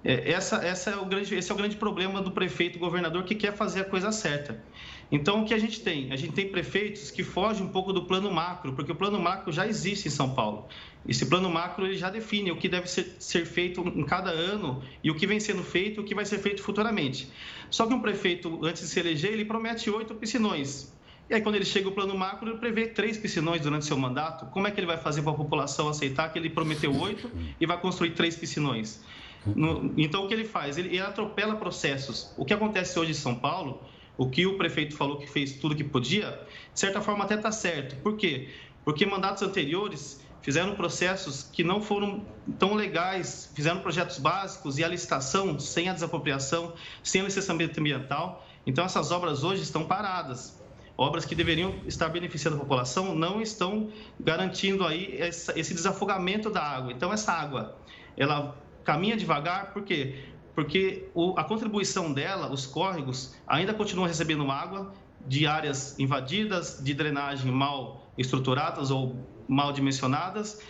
É, 0.04 0.32
essa, 0.32 0.58
essa 0.58 0.92
é 0.92 0.96
o 0.96 1.06
grande, 1.06 1.34
esse 1.34 1.52
é 1.52 1.54
o 1.54 1.58
grande 1.58 1.76
problema 1.76 2.22
do 2.22 2.30
prefeito, 2.30 2.78
governador, 2.78 3.24
que 3.24 3.34
quer 3.34 3.54
fazer 3.54 3.82
a 3.82 3.86
coisa 3.86 4.12
certa. 4.12 4.64
Então, 5.12 5.43
o 5.43 5.45
que 5.45 5.53
a 5.53 5.58
gente 5.58 5.82
tem? 5.82 6.12
A 6.12 6.16
gente 6.16 6.34
tem 6.34 6.49
prefeitos 6.49 7.12
que 7.12 7.24
fogem 7.24 7.66
um 7.66 7.70
pouco 7.70 7.93
do 7.93 8.03
plano 8.03 8.32
macro, 8.32 8.74
porque 8.74 8.91
o 8.91 8.95
plano 8.95 9.20
macro 9.20 9.51
já 9.51 9.68
existe 9.68 10.08
em 10.08 10.12
São 10.12 10.34
Paulo. 10.34 10.68
Esse 11.08 11.28
plano 11.28 11.49
macro 11.49 11.86
ele 11.86 11.95
já 11.95 12.10
define 12.10 12.51
o 12.51 12.58
que 12.58 12.68
deve 12.68 12.89
ser, 12.89 13.16
ser 13.20 13.45
feito 13.45 13.82
em 13.82 14.03
cada 14.03 14.32
ano 14.32 14.82
e 15.03 15.12
o 15.12 15.16
que 15.16 15.28
vem 15.28 15.39
sendo 15.39 15.64
feito 15.64 16.01
e 16.01 16.03
o 16.03 16.06
que 16.06 16.16
vai 16.16 16.26
ser 16.26 16.39
feito 16.39 16.64
futuramente. 16.64 17.30
Só 17.70 17.86
que 17.86 17.93
um 17.93 17.99
prefeito, 17.99 18.66
antes 18.66 18.82
de 18.82 18.88
se 18.88 18.99
eleger, 18.99 19.32
ele 19.32 19.45
promete 19.45 19.89
oito 19.89 20.16
piscinões. 20.16 20.91
E 21.30 21.34
aí, 21.34 21.41
quando 21.41 21.56
ele 21.56 21.66
chega 21.66 21.88
ao 21.88 21.91
plano 21.91 22.16
macro, 22.18 22.49
ele 22.49 22.58
prevê 22.58 22.88
três 22.88 23.18
piscinões 23.18 23.62
durante 23.62 23.86
seu 23.86 23.97
mandato. 23.97 24.45
Como 24.47 24.68
é 24.68 24.72
que 24.72 24.80
ele 24.80 24.88
vai 24.88 24.97
fazer 24.97 25.24
para 25.24 25.32
a 25.32 25.36
população 25.36 25.89
aceitar 25.89 26.32
que 26.32 26.38
ele 26.38 26.49
prometeu 26.49 26.95
oito 26.99 27.32
e 27.60 27.66
vai 27.66 27.80
construir 27.80 28.12
três 28.12 28.36
piscinões? 28.36 29.03
No, 29.45 29.93
então, 29.97 30.26
o 30.26 30.28
que 30.28 30.34
ele 30.34 30.45
faz? 30.45 30.78
Ele, 30.78 30.89
ele 30.89 30.99
atropela 30.99 31.56
processos. 31.56 32.32
O 32.38 32.45
que 32.45 32.53
acontece 32.53 32.97
hoje 32.99 33.12
em 33.12 33.16
São 33.16 33.36
Paulo 33.36 33.82
o 34.18 34.30
que 34.30 34.45
o 34.45 34.57
prefeito 34.57 34.95
falou 34.95 35.18
que 35.18 35.28
fez 35.30 35.53
tudo 35.53 35.76
que 35.76 35.84
podia, 35.84 36.32
de 36.74 36.80
certa 36.80 37.01
forma 37.01 37.24
até 37.24 37.36
está 37.36 37.51
certo. 37.51 37.95
Por 37.97 38.16
quê? 38.16 38.49
Porque 38.84 39.05
mandatos 39.05 39.43
anteriores 39.43 40.24
fizeram 40.41 40.76
processos 40.76 41.41
que 41.41 41.63
não 41.63 41.82
foram 41.82 42.24
tão 42.59 42.76
legais, 42.76 43.51
fizeram 43.55 43.80
projetos 43.80 44.20
básicos 44.20 44.78
e 44.78 44.84
a 44.84 44.88
licitação 44.88 45.59
sem 45.59 45.89
a 45.89 45.93
desapropriação, 45.93 46.74
sem 47.01 47.22
a 47.22 47.24
licenciamento 47.24 47.80
ambiental. 47.80 48.47
Então, 48.66 48.86
essas 48.86 49.11
obras 49.11 49.43
hoje 49.43 49.63
estão 49.63 49.86
paradas. 49.86 50.61
Obras 50.97 51.26
que 51.26 51.36
deveriam 51.36 51.74
estar 51.88 52.09
beneficiando 52.09 52.57
a 52.57 52.59
população 52.59 53.16
não 53.16 53.41
estão 53.41 53.91
garantindo 54.20 54.86
aí 54.86 55.18
esse 55.20 55.74
desafogamento 55.74 56.49
da 56.49 56.61
água. 56.61 56.93
Então, 56.93 57.11
essa 57.11 57.34
água, 57.34 57.78
ela 58.16 58.55
caminha 58.84 59.18
devagar, 59.18 59.74
por 59.74 59.84
quê? 59.84 60.16
Porque 60.56 61.10
o, 61.14 61.38
a 61.38 61.43
contribuição 61.43 62.14
dela, 62.14 62.51
os 62.51 62.66
córregos, 62.66 63.36
ainda 63.45 63.74
continuam 63.74 64.08
recebendo 64.08 64.49
água 64.49 64.93
de 65.28 65.45
áreas 65.45 65.99
invadidas, 65.99 66.80
de 66.82 66.93
drenagem 66.93 67.51
mal 67.51 68.08
estruturadas 68.18 68.89
ou 68.89 69.16
mal 69.47 69.74
dimensionadas, 69.74 70.62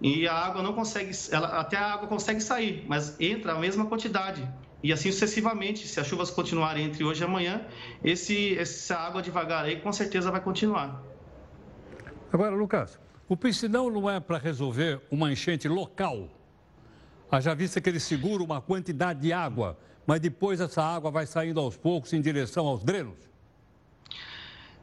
e 0.00 0.28
a 0.28 0.34
água 0.34 0.62
não 0.62 0.74
consegue, 0.74 1.10
ela, 1.30 1.48
até 1.58 1.76
a 1.76 1.92
água 1.92 2.06
consegue 2.06 2.40
sair, 2.40 2.84
mas 2.86 3.18
entra 3.18 3.52
a 3.52 3.58
mesma 3.58 3.86
quantidade. 3.86 4.46
E 4.82 4.92
assim 4.92 5.10
sucessivamente, 5.12 5.86
se 5.86 6.00
as 6.00 6.06
chuvas 6.06 6.30
continuarem 6.30 6.84
entre 6.84 7.04
hoje 7.04 7.22
e 7.22 7.24
amanhã, 7.24 7.62
esse, 8.02 8.58
essa 8.58 8.96
água 8.96 9.20
devagar 9.20 9.64
aí 9.64 9.80
com 9.80 9.92
certeza 9.92 10.30
vai 10.30 10.40
continuar. 10.40 11.02
Agora, 12.32 12.54
Lucas, 12.54 12.98
o 13.28 13.36
piscinão 13.36 13.90
não 13.90 14.08
é 14.08 14.18
para 14.20 14.38
resolver 14.38 15.00
uma 15.10 15.30
enchente 15.30 15.68
local 15.68 16.28
Haja 17.30 17.54
vista 17.54 17.80
que 17.80 17.88
ele 17.88 18.00
segura 18.00 18.42
uma 18.42 18.60
quantidade 18.60 19.20
de 19.20 19.32
água, 19.32 19.78
mas 20.04 20.20
depois 20.20 20.60
essa 20.60 20.82
água 20.82 21.10
vai 21.10 21.26
saindo 21.26 21.60
aos 21.60 21.76
poucos 21.76 22.12
em 22.12 22.20
direção 22.20 22.66
aos 22.66 22.82
drenos? 22.82 23.30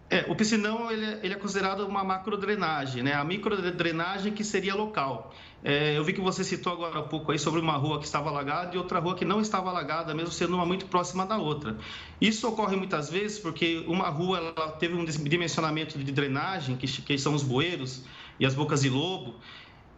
É, 0.10 0.26
o 0.30 0.36
piscinão 0.36 0.90
ele, 0.90 1.06
é, 1.06 1.20
ele 1.22 1.34
é 1.34 1.38
considerado 1.38 1.82
uma 1.82 2.02
macrodrenagem, 2.02 3.04
né? 3.04 3.14
A 3.14 3.26
microdrenagem 3.26 4.32
que 4.32 4.42
seria 4.42 4.74
local. 4.74 5.34
É, 5.62 5.98
eu 5.98 6.04
vi 6.06 6.14
que 6.14 6.22
você 6.22 6.46
citou 6.46 6.72
agora 6.72 7.00
há 7.00 7.04
pouco 7.04 7.34
aí 7.34 7.40
sobre 7.40 7.60
uma 7.60 7.76
rua 7.76 8.00
que 8.00 8.06
estava 8.06 8.30
alagada 8.30 8.74
e 8.74 8.78
outra 8.78 9.00
rua 9.00 9.16
que 9.16 9.26
não 9.26 9.42
estava 9.42 9.70
alagada, 9.70 10.14
mesmo 10.16 10.32
sendo 10.32 10.56
uma 10.56 10.66
muito 10.66 10.86
próxima 10.86 11.26
da 11.26 11.38
outra. 11.38 11.76
Isso 12.22 12.48
ocorre 12.48 12.78
muitas 12.78 13.10
vezes 13.10 13.38
porque 13.38 13.84
uma 13.86 14.08
rua 14.08 14.38
ela 14.38 14.72
teve 14.72 14.96
um 14.96 15.04
dimensionamento 15.04 16.00
de 16.00 16.12
drenagem, 16.14 16.78
que, 16.78 16.88
que 16.88 17.18
são 17.18 17.34
os 17.34 17.44
bueiros 17.44 18.06
e 18.40 18.46
as 18.46 18.56
bocas 18.56 18.84
de 18.84 18.90
lobo, 18.90 19.36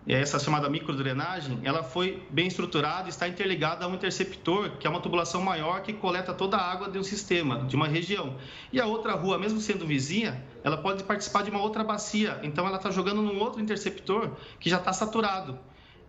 essa 0.08 0.39
chamada 0.39 0.70
microdrenagem, 0.70 1.60
ela 1.64 1.84
foi 1.84 2.24
bem 2.30 2.47
estruturada 2.47 3.08
e 3.08 3.10
está 3.10 3.28
interligada 3.28 3.86
a 3.86 3.88
um 3.88 3.93
interceptor, 3.93 4.72
que 4.80 4.88
é 4.88 4.89
uma 4.89 5.00
tubulação 5.00 5.41
maior 5.41 5.82
que 5.82 5.93
coleta 5.93 6.34
toda 6.34 6.58
a 6.58 6.72
água 6.72 6.89
de 6.89 6.97
um 6.97 7.04
sistema, 7.04 7.66
de 7.66 7.76
uma 7.76 7.88
região. 7.88 8.36
E 8.72 8.80
a 8.80 8.86
outra 8.86 9.14
rua, 9.14 9.38
mesmo 9.38 9.60
sendo 9.60 9.86
vizinha, 9.86 10.43
ela 10.64 10.78
pode 10.78 11.04
participar 11.04 11.43
de 11.43 11.52
uma 11.52 11.62
outra 11.62 11.84
bacia, 11.84 12.39
então 12.43 12.66
ela 12.66 12.78
está 12.78 12.89
jogando 12.89 13.22
num 13.22 13.39
outro 13.39 13.62
interceptor 13.62 14.32
que 14.60 14.70
já 14.70 14.78
está 14.78 14.93
saturado. 14.93 15.60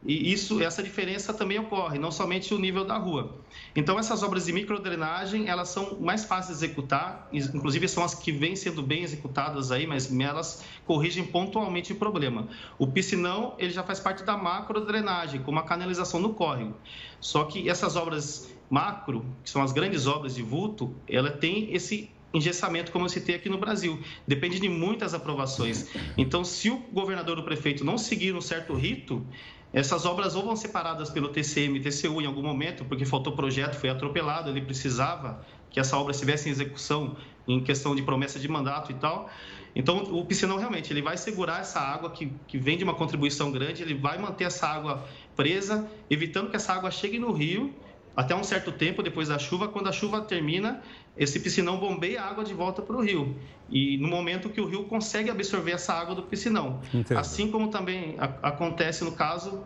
E 0.04 0.32
isso, 0.32 0.62
essa 0.62 0.82
diferença 0.82 1.34
também 1.34 1.58
ocorre, 1.58 1.98
não 1.98 2.10
somente 2.10 2.54
o 2.54 2.58
nível 2.58 2.86
da 2.86 2.96
rua. 2.96 3.38
Então, 3.76 3.98
essas 3.98 4.22
obras 4.22 4.46
de 4.46 4.52
microdrenagem, 4.52 5.46
elas 5.46 5.68
são 5.68 6.00
mais 6.00 6.24
fáceis 6.24 6.58
de 6.58 6.64
executar, 6.64 7.28
inclusive 7.32 7.86
são 7.86 8.02
as 8.02 8.14
que 8.14 8.32
vêm 8.32 8.56
sendo 8.56 8.82
bem 8.82 9.02
executadas 9.02 9.70
aí, 9.70 9.86
mas 9.86 10.10
elas 10.18 10.64
corrigem 10.86 11.24
pontualmente 11.26 11.92
o 11.92 11.96
problema. 11.96 12.48
O 12.78 12.86
piscinão, 12.86 13.54
ele 13.58 13.72
já 13.72 13.82
faz 13.82 14.00
parte 14.00 14.24
da 14.24 14.38
macrodrenagem, 14.38 15.42
com 15.42 15.50
uma 15.50 15.64
canalização 15.64 16.18
no 16.18 16.32
córrego. 16.32 16.74
Só 17.20 17.44
que 17.44 17.68
essas 17.68 17.94
obras 17.94 18.50
macro, 18.70 19.26
que 19.44 19.50
são 19.50 19.62
as 19.62 19.70
grandes 19.70 20.06
obras 20.06 20.34
de 20.34 20.42
vulto, 20.42 20.94
ela 21.06 21.30
tem 21.30 21.74
esse 21.74 22.10
engessamento, 22.32 22.92
como 22.92 23.04
eu 23.04 23.08
citei 23.08 23.34
aqui 23.34 23.48
no 23.48 23.58
Brasil. 23.58 23.98
Depende 24.26 24.60
de 24.60 24.68
muitas 24.68 25.12
aprovações. 25.14 25.90
Então, 26.16 26.44
se 26.44 26.70
o 26.70 26.78
governador 26.92 27.36
ou 27.36 27.42
o 27.42 27.44
prefeito 27.44 27.84
não 27.84 27.98
seguir 27.98 28.34
um 28.34 28.40
certo 28.40 28.72
rito, 28.72 29.26
essas 29.72 30.04
obras 30.04 30.34
ou 30.34 30.44
vão 30.44 30.56
ser 30.56 30.68
paradas 30.68 31.10
pelo 31.10 31.28
TCM 31.28 31.78
e 31.78 31.80
TCU 31.80 32.20
em 32.20 32.26
algum 32.26 32.42
momento, 32.42 32.84
porque 32.84 33.04
faltou 33.04 33.34
projeto, 33.34 33.76
foi 33.76 33.88
atropelado, 33.88 34.50
ele 34.50 34.62
precisava 34.62 35.44
que 35.70 35.78
essa 35.78 35.96
obra 35.96 36.12
estivesse 36.12 36.48
em 36.48 36.52
execução 36.52 37.16
em 37.46 37.60
questão 37.62 37.94
de 37.94 38.02
promessa 38.02 38.38
de 38.38 38.48
mandato 38.48 38.90
e 38.90 38.94
tal. 38.94 39.30
Então, 39.74 39.98
o 39.98 40.24
piscinão 40.24 40.56
realmente 40.56 40.92
ele 40.92 41.00
vai 41.00 41.16
segurar 41.16 41.60
essa 41.60 41.78
água 41.78 42.10
que, 42.10 42.32
que 42.48 42.58
vem 42.58 42.76
de 42.76 42.82
uma 42.82 42.94
contribuição 42.94 43.52
grande, 43.52 43.82
ele 43.82 43.94
vai 43.94 44.18
manter 44.18 44.44
essa 44.44 44.66
água 44.66 45.04
presa, 45.36 45.88
evitando 46.10 46.50
que 46.50 46.56
essa 46.56 46.72
água 46.72 46.90
chegue 46.90 47.18
no 47.18 47.32
rio 47.32 47.72
até 48.16 48.34
um 48.34 48.42
certo 48.42 48.72
tempo 48.72 49.02
depois 49.02 49.28
da 49.28 49.38
chuva. 49.38 49.68
Quando 49.68 49.88
a 49.88 49.92
chuva 49.92 50.20
termina, 50.20 50.82
esse 51.16 51.40
piscinão 51.40 51.78
bombeia 51.78 52.22
a 52.22 52.28
água 52.28 52.44
de 52.44 52.54
volta 52.54 52.82
para 52.82 52.96
o 52.96 53.00
rio. 53.02 53.36
E 53.68 53.98
no 53.98 54.08
momento 54.08 54.48
que 54.48 54.60
o 54.60 54.66
rio 54.66 54.84
consegue 54.84 55.30
absorver 55.30 55.72
essa 55.72 55.94
água 55.94 56.14
do 56.14 56.22
piscinão. 56.22 56.80
Entendo. 56.92 57.18
Assim 57.18 57.50
como 57.50 57.68
também 57.68 58.16
a, 58.18 58.48
acontece 58.48 59.04
no 59.04 59.12
caso 59.12 59.64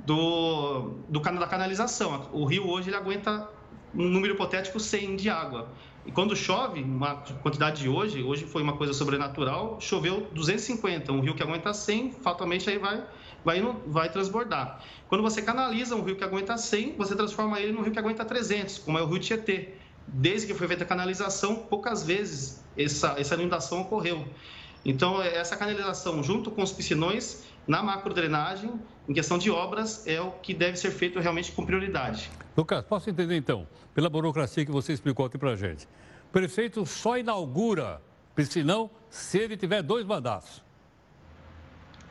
do, 0.00 0.94
do, 1.08 1.20
da 1.20 1.46
canalização. 1.46 2.28
O 2.32 2.44
rio 2.44 2.68
hoje 2.68 2.88
ele 2.88 2.96
aguenta 2.96 3.48
um 3.94 4.08
número 4.08 4.34
hipotético 4.34 4.80
100 4.80 5.16
de 5.16 5.28
água. 5.28 5.68
E 6.04 6.10
quando 6.10 6.34
chove, 6.34 6.82
uma 6.82 7.16
quantidade 7.42 7.82
de 7.82 7.88
hoje, 7.88 8.22
hoje 8.22 8.44
foi 8.44 8.62
uma 8.62 8.76
coisa 8.76 8.92
sobrenatural, 8.92 9.80
choveu 9.80 10.26
250. 10.32 11.12
Um 11.12 11.20
rio 11.20 11.34
que 11.34 11.42
aguenta 11.42 11.72
100, 11.72 12.12
fatalmente 12.12 12.68
aí 12.68 12.78
vai, 12.78 13.04
vai, 13.44 13.60
vai 13.86 14.08
transbordar. 14.08 14.80
Quando 15.08 15.22
você 15.22 15.42
canaliza 15.42 15.94
um 15.96 16.02
rio 16.02 16.16
que 16.16 16.24
aguenta 16.24 16.56
100, 16.56 16.96
você 16.96 17.14
transforma 17.14 17.60
ele 17.60 17.72
num 17.72 17.82
rio 17.82 17.92
que 17.92 17.98
aguenta 17.98 18.24
300, 18.24 18.78
como 18.78 18.98
é 18.98 19.02
o 19.02 19.06
rio 19.06 19.18
Tietê 19.18 19.74
desde 20.06 20.46
que 20.46 20.54
foi 20.54 20.68
feita 20.68 20.84
a 20.84 20.86
canalização, 20.86 21.56
poucas 21.56 22.04
vezes 22.04 22.62
essa, 22.76 23.14
essa 23.18 23.34
inundação 23.34 23.82
ocorreu. 23.82 24.26
Então, 24.84 25.22
essa 25.22 25.56
canalização, 25.56 26.22
junto 26.22 26.50
com 26.50 26.62
os 26.62 26.72
piscinões, 26.72 27.44
na 27.66 27.82
macrodrenagem, 27.82 28.72
em 29.08 29.14
questão 29.14 29.38
de 29.38 29.50
obras, 29.50 30.06
é 30.06 30.20
o 30.20 30.32
que 30.32 30.52
deve 30.52 30.76
ser 30.76 30.90
feito 30.90 31.20
realmente 31.20 31.52
com 31.52 31.64
prioridade. 31.64 32.30
Lucas, 32.56 32.84
posso 32.84 33.08
entender 33.08 33.36
então, 33.36 33.66
pela 33.94 34.10
burocracia 34.10 34.64
que 34.66 34.72
você 34.72 34.92
explicou 34.92 35.24
aqui 35.24 35.38
para 35.38 35.50
a 35.50 35.56
gente. 35.56 35.86
O 36.28 36.32
prefeito 36.32 36.84
só 36.84 37.16
inaugura 37.16 38.02
piscinão 38.34 38.90
se 39.08 39.38
ele 39.38 39.56
tiver 39.56 39.82
dois 39.82 40.04
mandatos. 40.04 40.62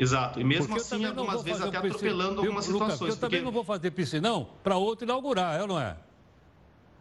Exato, 0.02 0.42
e 0.42 0.44
mesmo 0.44 0.76
assim, 0.76 1.06
algumas 1.06 1.44
vezes 1.44 1.62
até 1.62 1.78
atropelando 1.78 2.42
algumas 2.42 2.66
situações. 2.66 3.02
eu 3.02 3.08
porque... 3.08 3.20
também 3.20 3.42
não 3.44 3.52
vou 3.52 3.64
fazer 3.64 3.92
piscinão 3.92 4.48
para 4.64 4.76
outro 4.76 5.06
inaugurar, 5.06 5.60
é 5.60 5.62
ou 5.62 5.68
não 5.68 5.80
é? 5.80 5.96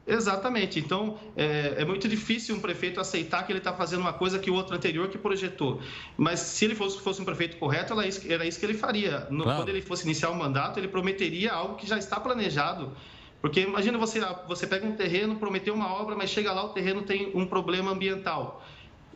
Exatamente. 0.07 0.79
Então, 0.79 1.19
é, 1.35 1.77
é, 1.79 1.85
muito 1.87 2.07
difícil 2.07 2.55
um 2.55 2.61
prefeito 2.61 3.01
aceitar 3.01 3.47
que 3.47 3.53
ele 3.53 3.59
está 3.59 3.73
fazendo 3.73 4.01
uma 4.01 4.13
coisa 4.13 4.39
que 4.39 4.51
o 4.51 4.55
outro 4.55 4.77
anterior 4.77 5.09
que 5.09 5.17
projetou. 5.17 5.81
Mas 6.15 6.41
se 6.41 6.67
ele 6.67 6.75
fosse, 6.75 7.01
fosse 7.01 7.23
um 7.23 7.25
prefeito 7.25 7.57
correto, 7.57 7.95
era 7.95 8.07
isso, 8.07 8.31
era 8.31 8.45
isso 8.45 8.61
que 8.61 8.67
ele 8.67 8.75
faria. 8.75 9.27
No, 9.31 9.45
claro. 9.45 9.61
Quando 9.61 9.71
ele 9.71 9.81
fosse 9.81 10.05
iniciar 10.05 10.29
o 10.29 10.35
mandato, 10.35 10.79
ele 10.79 10.89
prometeria 10.89 11.53
algo 11.53 11.77
que 11.77 11.87
já 11.87 11.97
está 11.97 12.21
planejado. 12.21 12.93
Porque 13.41 13.61
imagina 13.61 13.97
você, 13.97 14.21
você 14.47 14.67
pega 14.67 14.87
um 14.87 14.93
terreno, 14.93 15.37
prometeu 15.37 15.73
uma 15.73 15.91
obra, 15.91 16.15
mas 16.15 16.29
chega 16.29 16.53
lá, 16.53 16.65
o 16.65 16.69
terreno 16.71 17.01
tem 17.01 17.31
um 17.35 17.47
problema 17.47 17.93
ambiental. 17.93 18.63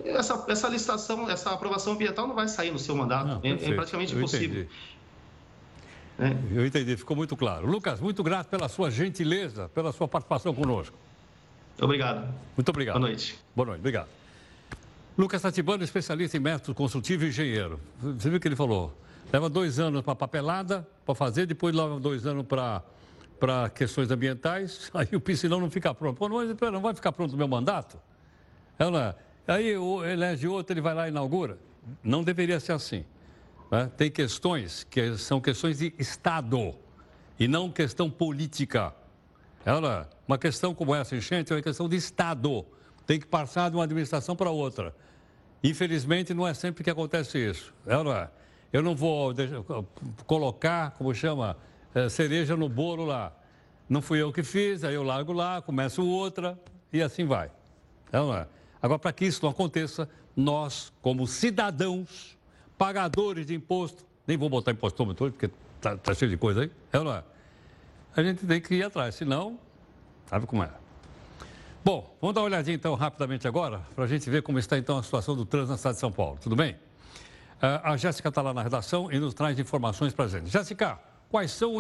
Essa, 0.03 0.45
essa 0.49 0.68
licitação, 0.68 1.30
essa 1.30 1.51
aprovação 1.51 1.92
ambiental 1.92 2.26
não 2.26 2.34
vai 2.34 2.49
sair 2.49 2.70
no 2.70 2.78
seu 2.78 2.97
mandato. 2.97 3.26
Não, 3.26 3.40
é, 3.42 3.51
é, 3.51 3.74
praticamente 3.74 4.14
impossível. 4.14 4.66
É. 6.18 6.36
Eu 6.53 6.66
entendi, 6.66 6.97
ficou 6.97 7.16
muito 7.16 7.36
claro. 7.36 7.66
Lucas, 7.66 8.01
muito 8.01 8.22
grato 8.22 8.49
pela 8.49 8.68
sua 8.68 8.90
gentileza, 8.90 9.68
pela 9.68 9.92
sua 9.92 10.09
participação 10.09 10.55
conosco. 10.55 10.97
Obrigado. 11.80 12.32
Muito 12.57 12.68
obrigado. 12.68 12.99
Boa 12.99 13.09
noite. 13.09 13.38
Boa 13.55 13.66
noite, 13.66 13.80
obrigado. 13.80 14.09
Lucas 15.16 15.42
Tatibano, 15.42 15.84
especialista 15.84 16.36
em 16.36 16.40
método 16.40 16.74
consultivo 16.74 17.24
e 17.24 17.28
engenheiro. 17.28 17.80
Você 18.01 18.28
viu 18.28 18.38
o 18.38 18.40
que 18.40 18.49
ele 18.49 18.57
falou? 18.57 18.97
Leva 19.32 19.49
dois 19.49 19.78
anos 19.78 20.03
para 20.03 20.14
papelada, 20.14 20.86
para 21.05 21.14
fazer, 21.14 21.47
depois 21.47 21.74
leva 21.74 21.99
dois 22.01 22.26
anos 22.26 22.47
para 22.47 22.82
para 23.38 23.68
questões 23.68 24.11
ambientais, 24.11 24.90
aí 24.95 25.09
o 25.12 25.20
piscinão 25.20 25.61
não 25.61 25.70
fica 25.70 25.95
pronto. 25.95 26.16
Pô, 26.16 26.28
não, 26.28 26.40
não 26.72 26.80
vai 26.80 26.95
ficar 26.95 27.12
pronto 27.12 27.34
o 27.34 27.36
meu 27.36 27.49
mandato? 27.49 27.99
Ela, 28.78 29.16
aí 29.53 29.74
elege 30.11 30.47
outro, 30.49 30.72
ele 30.72 30.80
vai 30.80 30.95
lá 30.95 31.07
e 31.07 31.11
inaugura. 31.11 31.59
Não 32.03 32.22
deveria 32.22 32.59
ser 32.61 32.72
assim. 32.72 33.05
Né? 33.70 33.90
Tem 33.97 34.11
questões 34.11 34.84
que 34.84 35.16
são 35.16 35.40
questões 35.40 35.78
de 35.78 35.92
Estado 35.99 36.74
e 37.38 37.49
não 37.49 37.70
questão 37.70 38.11
política. 38.11 38.95
Ela, 39.64 40.09
uma 40.26 40.38
questão 40.38 40.74
como 40.74 40.95
essa 40.95 41.16
enchente 41.16 41.53
é 41.53 41.57
uma 41.57 41.62
questão 41.62 41.88
de 41.88 41.97
Estado. 41.97 42.64
Tem 43.07 43.18
que 43.18 43.26
passar 43.26 43.70
de 43.70 43.76
uma 43.76 43.84
administração 43.84 44.36
para 44.36 44.51
outra. 44.51 44.95
Infelizmente, 45.62 46.34
não 46.34 46.47
é 46.47 46.55
sempre 46.55 46.84
que 46.84 46.90
acontece 46.90 47.38
isso. 47.38 47.72
Ela, 47.86 48.32
eu 48.72 48.82
não 48.82 48.95
vou 48.95 49.32
colocar, 50.26 50.90
como 50.92 51.14
chama, 51.14 51.57
é, 51.95 52.09
cereja 52.09 52.57
no 52.57 52.68
bolo 52.68 53.05
lá. 53.05 53.32
Não 53.88 54.03
fui 54.03 54.20
eu 54.20 54.32
que 54.32 54.42
fiz, 54.42 54.84
aí 54.84 54.95
eu 54.95 55.03
largo 55.03 55.32
lá, 55.32 55.62
começo 55.62 56.07
outra 56.07 56.59
e 56.92 57.03
assim 57.03 57.24
vai. 57.24 57.51
Ela, 58.12 58.49
agora, 58.85 58.99
para 58.99 59.12
que 59.14 59.24
isso 59.24 59.41
não 59.43 59.51
aconteça, 59.51 60.07
nós, 60.37 60.93
como 61.01 61.26
cidadãos, 61.26 62.37
pagadores 62.76 63.47
de 63.47 63.55
imposto, 63.55 64.05
nem 64.26 64.37
vou 64.37 64.51
botar 64.51 64.72
impostômetro 64.72 65.24
hoje, 65.24 65.32
porque 65.32 65.51
está 65.76 65.97
tá 65.97 66.12
cheio 66.12 66.30
de 66.30 66.37
coisa 66.37 66.61
aí, 66.61 66.70
é 66.93 66.99
ou 66.99 67.05
não 67.05 67.14
é? 67.14 67.24
A 68.14 68.22
gente 68.22 68.47
tem 68.47 68.61
que 68.61 68.74
ir 68.74 68.85
atrás, 68.85 69.14
senão, 69.14 69.59
sabe 70.26 70.47
como 70.47 70.62
é. 70.62 70.70
Bom, 71.82 72.14
vamos 72.20 72.35
dar 72.35 72.43
uma 72.43 72.47
olhadinha 72.47 72.74
então 72.74 72.95
rapidamente 72.95 73.49
agora, 73.49 73.80
para 73.95 74.05
a 74.05 74.07
gente 74.07 74.28
ver 74.28 74.43
como 74.43 74.59
está 74.59 74.76
então 74.76 74.99
a 74.99 75.03
situação 75.03 75.35
do 75.35 75.47
trânsito 75.47 75.72
na 75.72 75.78
cidade 75.78 75.95
de 75.95 76.01
São 76.01 76.12
Paulo, 76.12 76.39
tudo 76.43 76.55
bem? 76.55 76.74
Uh, 76.74 77.80
a 77.85 77.97
Jéssica 77.97 78.28
está 78.28 78.43
lá 78.43 78.53
na 78.53 78.62
redação 78.62 79.11
e 79.11 79.18
nos 79.18 79.32
traz 79.32 79.59
informações 79.59 80.12
para 80.12 80.26
a 80.26 80.28
gente. 80.28 80.51
Jéssica, 80.51 80.99
quais 81.30 81.51
são 81.53 81.78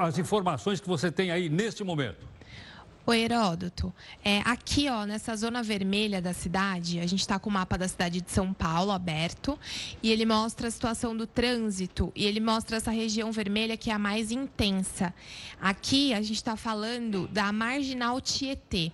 as 0.00 0.18
informações 0.18 0.80
que 0.80 0.88
você 0.88 1.12
tem 1.12 1.30
aí 1.30 1.50
neste 1.50 1.84
momento? 1.84 2.26
O 3.04 3.12
Heródoto, 3.12 3.92
é, 4.24 4.42
aqui 4.44 4.88
ó, 4.88 5.04
nessa 5.04 5.34
zona 5.34 5.60
vermelha 5.60 6.22
da 6.22 6.32
cidade, 6.32 7.00
a 7.00 7.06
gente 7.06 7.18
está 7.18 7.36
com 7.36 7.50
o 7.50 7.52
mapa 7.52 7.76
da 7.76 7.88
cidade 7.88 8.20
de 8.20 8.30
São 8.30 8.52
Paulo 8.52 8.92
aberto 8.92 9.58
e 10.00 10.12
ele 10.12 10.24
mostra 10.24 10.68
a 10.68 10.70
situação 10.70 11.16
do 11.16 11.26
trânsito 11.26 12.12
e 12.14 12.24
ele 12.24 12.38
mostra 12.38 12.76
essa 12.76 12.92
região 12.92 13.32
vermelha 13.32 13.76
que 13.76 13.90
é 13.90 13.92
a 13.92 13.98
mais 13.98 14.30
intensa. 14.30 15.12
Aqui 15.60 16.14
a 16.14 16.22
gente 16.22 16.36
está 16.36 16.56
falando 16.56 17.26
da 17.26 17.50
marginal 17.50 18.20
Tietê. 18.20 18.92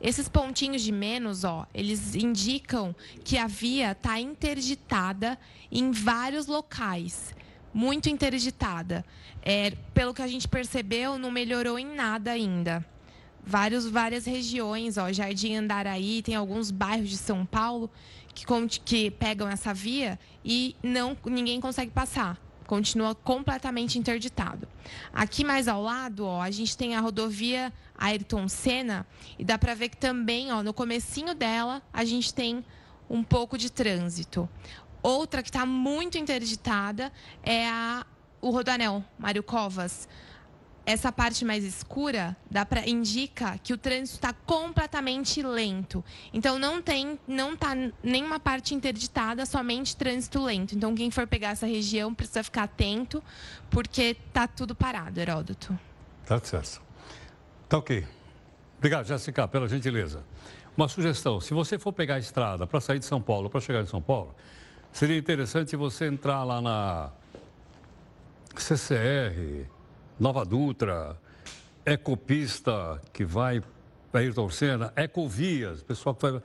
Esses 0.00 0.28
pontinhos 0.28 0.80
de 0.80 0.92
menos, 0.92 1.42
ó, 1.42 1.66
eles 1.74 2.14
indicam 2.14 2.94
que 3.24 3.36
a 3.38 3.48
via 3.48 3.90
está 3.90 4.20
interditada 4.20 5.36
em 5.70 5.90
vários 5.90 6.46
locais, 6.46 7.34
muito 7.74 8.08
interditada. 8.08 9.04
É, 9.42 9.72
pelo 9.92 10.14
que 10.14 10.22
a 10.22 10.28
gente 10.28 10.46
percebeu, 10.46 11.18
não 11.18 11.32
melhorou 11.32 11.76
em 11.76 11.86
nada 11.86 12.30
ainda 12.30 12.86
vários, 13.44 13.86
várias 13.86 14.24
regiões, 14.24 14.96
ó, 14.96 15.12
Jardim 15.12 15.54
Andaraí, 15.56 16.22
tem 16.22 16.34
alguns 16.34 16.70
bairros 16.70 17.10
de 17.10 17.16
São 17.16 17.44
Paulo 17.44 17.90
que, 18.34 18.44
que 18.84 19.10
pegam 19.10 19.48
essa 19.48 19.74
via 19.74 20.18
e 20.44 20.76
não 20.82 21.16
ninguém 21.24 21.60
consegue 21.60 21.90
passar. 21.90 22.40
Continua 22.66 23.14
completamente 23.14 23.98
interditado. 23.98 24.66
Aqui 25.12 25.44
mais 25.44 25.68
ao 25.68 25.82
lado, 25.82 26.24
ó, 26.24 26.40
a 26.40 26.50
gente 26.50 26.76
tem 26.76 26.94
a 26.94 27.00
rodovia 27.00 27.72
Ayrton 27.98 28.48
Senna 28.48 29.06
e 29.38 29.44
dá 29.44 29.58
para 29.58 29.74
ver 29.74 29.90
que 29.90 29.96
também, 29.96 30.52
ó, 30.52 30.62
no 30.62 30.72
comecinho 30.72 31.34
dela, 31.34 31.82
a 31.92 32.04
gente 32.04 32.32
tem 32.32 32.64
um 33.10 33.22
pouco 33.22 33.58
de 33.58 33.70
trânsito. 33.70 34.48
Outra 35.02 35.42
que 35.42 35.50
está 35.50 35.66
muito 35.66 36.16
interditada 36.16 37.12
é 37.42 37.68
a, 37.68 38.06
o 38.40 38.50
Rodanel, 38.50 39.04
Mário 39.18 39.42
Covas 39.42 40.08
essa 40.84 41.12
parte 41.12 41.44
mais 41.44 41.64
escura 41.64 42.36
dá 42.50 42.66
para 42.66 42.88
indica 42.88 43.58
que 43.62 43.72
o 43.72 43.78
trânsito 43.78 44.16
está 44.16 44.32
completamente 44.32 45.42
lento. 45.42 46.04
Então 46.32 46.58
não 46.58 46.82
tem, 46.82 47.18
não 47.26 47.56
tá 47.56 47.70
nenhuma 48.02 48.40
parte 48.40 48.74
interditada, 48.74 49.46
somente 49.46 49.96
trânsito 49.96 50.42
lento. 50.42 50.74
Então 50.74 50.94
quem 50.94 51.10
for 51.10 51.26
pegar 51.26 51.50
essa 51.50 51.66
região 51.66 52.12
precisa 52.12 52.42
ficar 52.42 52.64
atento, 52.64 53.22
porque 53.70 54.16
tá 54.32 54.46
tudo 54.46 54.74
parado, 54.74 55.20
Heródoto. 55.20 55.78
Tá 56.26 56.40
certo. 56.40 56.82
Tá 57.68 57.78
ok. 57.78 58.04
Obrigado, 58.78 59.06
Jéssica, 59.06 59.46
pela 59.46 59.68
gentileza. 59.68 60.24
Uma 60.76 60.88
sugestão: 60.88 61.40
se 61.40 61.54
você 61.54 61.78
for 61.78 61.92
pegar 61.92 62.16
a 62.16 62.18
estrada 62.18 62.66
para 62.66 62.80
sair 62.80 62.98
de 62.98 63.04
São 63.04 63.22
Paulo, 63.22 63.48
para 63.48 63.60
chegar 63.60 63.82
em 63.82 63.86
São 63.86 64.02
Paulo, 64.02 64.34
seria 64.92 65.16
interessante 65.16 65.76
você 65.76 66.06
entrar 66.06 66.42
lá 66.42 66.60
na 66.60 67.10
CCR 68.56 69.66
Nova 70.18 70.44
Dutra, 70.44 71.16
Ecopista, 71.84 73.00
que 73.12 73.24
vai 73.24 73.62
para 74.10 74.20
Ayrton 74.20 74.48
Senna, 74.50 74.92
Ecovias, 74.96 75.82
pessoal 75.82 76.14
que 76.14 76.22
vai... 76.22 76.42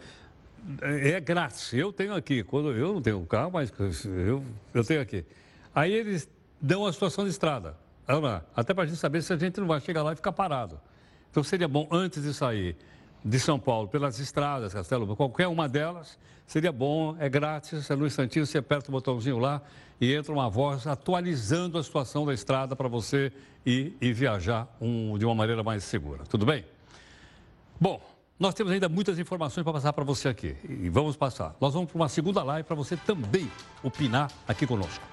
É, 0.82 1.12
é 1.12 1.20
grátis. 1.20 1.72
Eu 1.74 1.94
tenho 1.94 2.16
aqui. 2.16 2.44
Quando 2.44 2.72
eu 2.72 2.94
não 2.94 3.02
tenho 3.02 3.26
carro, 3.26 3.52
mas 3.54 3.72
eu, 4.06 4.44
eu 4.74 4.84
tenho 4.84 5.02
aqui. 5.02 5.24
Aí 5.74 5.94
eles 5.94 6.28
dão 6.60 6.86
a 6.86 6.92
situação 6.92 7.24
de 7.24 7.30
estrada. 7.30 7.78
Até 8.56 8.74
para 8.74 8.84
a 8.84 8.88
gente 8.88 8.98
saber 8.98 9.22
se 9.22 9.32
a 9.34 9.38
gente 9.38 9.60
não 9.60 9.68
vai 9.68 9.80
chegar 9.80 10.02
lá 10.02 10.14
e 10.14 10.16
ficar 10.16 10.32
parado. 10.32 10.80
Então 11.30 11.44
seria 11.44 11.68
bom, 11.68 11.88
antes 11.92 12.24
de 12.24 12.34
sair 12.34 12.76
de 13.24 13.40
São 13.40 13.60
Paulo, 13.60 13.88
pelas 13.88 14.20
estradas, 14.20 14.74
Castelo, 14.74 15.16
qualquer 15.16 15.48
uma 15.48 15.68
delas, 15.68 16.18
seria 16.46 16.72
bom, 16.72 17.16
é 17.20 17.28
grátis, 17.28 17.90
é 17.90 17.96
no 17.96 18.08
instantinho, 18.08 18.46
você 18.46 18.58
aperta 18.58 18.90
o 18.90 18.92
botãozinho 18.92 19.38
lá 19.38 19.62
e 20.00 20.14
entra 20.14 20.32
uma 20.32 20.50
voz 20.50 20.88
atualizando 20.88 21.78
a 21.78 21.84
situação 21.84 22.26
da 22.26 22.34
estrada 22.34 22.76
para 22.76 22.88
você 22.88 23.32
ir 23.68 23.98
e 24.00 24.14
viajar 24.14 24.74
um, 24.80 25.18
de 25.18 25.26
uma 25.26 25.36
maneira 25.36 25.62
mais 25.62 25.84
segura. 25.84 26.24
Tudo 26.24 26.46
bem? 26.46 26.64
Bom, 27.80 28.02
nós 28.40 28.54
temos 28.54 28.72
ainda 28.72 28.88
muitas 28.88 29.20
informações 29.20 29.64
para 29.64 29.74
passar 29.74 29.92
para 29.92 30.06
você 30.06 30.30
aqui 30.30 30.56
e 30.64 30.90
vamos 30.90 31.18
passar. 31.18 31.54
Nós 31.60 31.74
vamos 31.74 31.92
para 31.92 31.98
uma 31.98 32.08
segunda 32.08 32.42
live 32.44 32.66
para 32.66 32.76
você 32.76 32.96
também 32.96 33.52
opinar 33.84 34.32
aqui 34.48 34.66
conosco. 34.66 35.04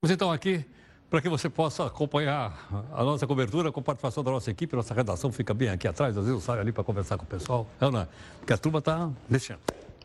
Vocês 0.00 0.14
estão 0.14 0.30
aqui 0.30 0.64
para 1.10 1.20
que 1.20 1.28
você 1.28 1.50
possa 1.50 1.86
acompanhar 1.86 2.68
a 2.92 3.04
nossa 3.04 3.26
cobertura 3.26 3.72
com 3.72 3.82
participação 3.82 4.22
da 4.22 4.30
nossa 4.30 4.50
equipe. 4.50 4.74
Nossa 4.76 4.94
redação 4.94 5.32
fica 5.32 5.52
bem 5.52 5.68
aqui 5.68 5.88
atrás, 5.88 6.16
às 6.16 6.24
vezes 6.24 6.38
eu 6.38 6.40
saio 6.40 6.60
ali 6.60 6.70
para 6.70 6.84
conversar 6.84 7.18
com 7.18 7.24
o 7.24 7.26
pessoal, 7.26 7.66
é, 7.80 7.90
não 7.90 8.00
é? 8.00 8.08
porque 8.38 8.52
a 8.52 8.56
turma 8.56 8.78
está 8.78 9.10
mexendo. 9.28 9.60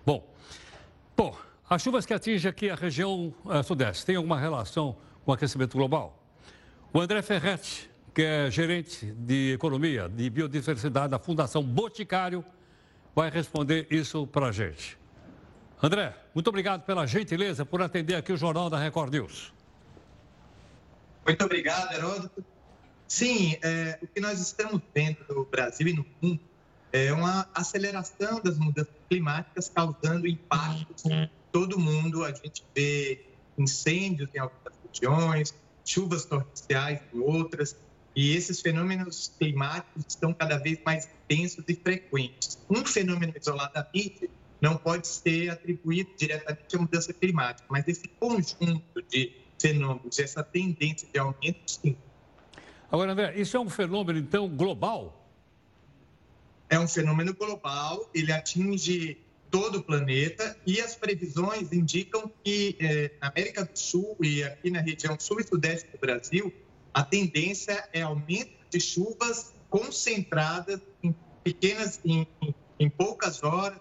Bom, 0.06 0.24
bom, 1.16 1.36
as 1.70 1.82
chuvas 1.82 2.06
que 2.06 2.14
atingem 2.14 2.50
aqui 2.50 2.70
a 2.70 2.76
região 2.76 3.34
uh, 3.44 3.62
sudeste 3.62 4.06
têm 4.06 4.16
alguma 4.16 4.40
relação 4.40 4.96
com 5.26 5.32
o 5.32 5.34
aquecimento 5.34 5.78
global? 5.78 6.18
O 6.94 7.02
André 7.02 7.22
Ferretti, 7.22 7.90
que 8.14 8.22
é 8.22 8.50
gerente 8.50 9.06
de 9.06 9.54
economia 9.54 10.08
de 10.08 10.30
biodiversidade 10.30 11.10
da 11.10 11.20
Fundação 11.20 11.62
Boticário, 11.62 12.44
vai 13.14 13.30
responder 13.30 13.86
isso 13.92 14.26
para 14.26 14.48
a 14.48 14.52
gente. 14.52 14.98
André, 15.84 16.16
muito 16.34 16.48
obrigado 16.48 16.84
pela 16.86 17.06
gentileza 17.06 17.66
por 17.66 17.82
atender 17.82 18.16
aqui 18.16 18.32
o 18.32 18.38
Jornal 18.38 18.70
da 18.70 18.80
Record 18.80 19.14
News. 19.14 19.54
Muito 21.26 21.44
obrigado, 21.44 21.94
Heródoto. 21.94 22.46
Sim, 23.08 23.58
é, 23.62 24.00
o 24.02 24.08
que 24.08 24.22
nós 24.22 24.40
estamos 24.40 24.82
vendo 24.96 25.18
no 25.30 25.46
Brasil 25.46 25.88
e 25.90 25.94
no 25.94 26.06
mundo 26.22 26.40
é 26.92 27.12
uma 27.12 27.48
aceleração 27.54 28.42
das 28.42 28.58
mudanças 28.58 28.94
climáticas 29.10 29.70
causando 29.70 30.26
impactos 30.26 31.04
todo 31.52 31.80
mundo. 31.80 32.24
A 32.24 32.32
gente 32.32 32.64
vê 32.76 33.26
incêndios 33.58 34.30
em 34.34 34.40
algumas 34.40 34.74
regiões, 34.88 35.54
chuvas 35.86 36.26
torrenciais 36.26 37.02
em 37.14 37.20
outras, 37.20 37.76
e 38.16 38.36
esses 38.36 38.62
fenômenos 38.62 39.32
climáticos 39.38 40.06
estão 40.08 40.34
cada 40.34 40.58
vez 40.58 40.80
mais 40.86 41.08
intensos 41.30 41.64
e 41.68 41.76
frequentes. 41.76 42.58
Um 42.70 42.86
fenômeno 42.86 43.34
isoladamente 43.40 44.30
não 44.60 44.76
pode 44.76 45.08
ser 45.08 45.52
atribuído 45.52 46.10
diretamente 46.18 46.76
à 46.76 46.80
mudança 46.80 47.14
climática, 47.14 47.68
mas 47.70 47.88
esse 47.88 48.08
conjunto 48.20 49.04
de 49.10 49.34
fenômenos, 49.60 50.18
essa 50.18 50.44
tendência 50.44 51.08
de 51.12 51.20
aumento, 51.20 51.60
sim, 51.68 51.96
Agora, 52.92 53.12
André, 53.12 53.34
isso 53.36 53.58
é 53.58 53.60
um 53.60 53.70
fenômeno, 53.70 54.18
então, 54.18 54.48
global? 54.48 55.30
É 56.70 56.80
um 56.80 56.88
fenômeno 56.88 57.34
global, 57.34 58.10
ele 58.14 58.32
atinge 58.32 59.18
todo 59.50 59.80
o 59.80 59.84
planeta 59.84 60.58
e 60.66 60.80
as 60.80 60.96
previsões 60.96 61.72
indicam 61.72 62.32
que 62.44 62.76
eh, 62.80 63.12
na 63.22 63.30
América 63.30 63.66
do 63.66 63.78
Sul 63.78 64.18
e 64.22 64.44
aqui 64.44 64.70
na 64.70 64.82
região 64.82 65.18
sul 65.20 65.40
e 65.40 65.44
sudeste 65.44 65.90
do 65.92 65.98
Brasil, 65.98 66.54
a 66.94 67.04
tendência 67.04 67.88
é 67.94 68.02
aumento 68.02 68.52
de 68.70 68.80
chuvas 68.80 69.54
concentradas 69.70 70.82
em 71.04 71.16
pequenas, 71.44 72.00
em, 72.04 72.28
em 72.80 72.90
poucas 72.90 73.44
horas, 73.44 73.80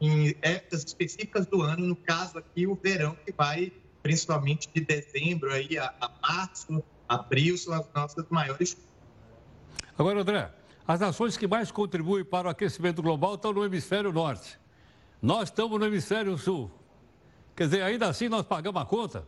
em 0.00 0.34
épocas 0.42 0.82
específicas 0.84 1.46
do 1.46 1.62
ano, 1.62 1.86
no 1.86 1.96
caso 1.96 2.38
aqui 2.38 2.66
o 2.66 2.74
verão, 2.74 3.16
que 3.24 3.32
vai 3.32 3.72
principalmente 4.02 4.68
de 4.74 4.80
dezembro 4.80 5.52
aí 5.52 5.78
a, 5.78 5.94
a 6.00 6.10
março, 6.20 6.82
abril, 7.08 7.56
são 7.56 7.72
as 7.72 7.86
nossas 7.94 8.24
maiores. 8.28 8.76
Agora, 9.96 10.22
André, 10.22 10.50
as 10.86 10.98
nações 10.98 11.36
que 11.36 11.46
mais 11.46 11.70
contribuem 11.70 12.24
para 12.24 12.48
o 12.48 12.50
aquecimento 12.50 13.00
global 13.00 13.36
estão 13.36 13.52
no 13.52 13.64
hemisfério 13.64 14.12
norte. 14.12 14.58
Nós 15.22 15.50
estamos 15.50 15.78
no 15.78 15.86
hemisfério 15.86 16.36
sul. 16.36 16.68
Quer 17.54 17.66
dizer, 17.66 17.82
ainda 17.82 18.08
assim 18.08 18.28
nós 18.28 18.44
pagamos 18.44 18.82
a 18.82 18.84
conta? 18.84 19.24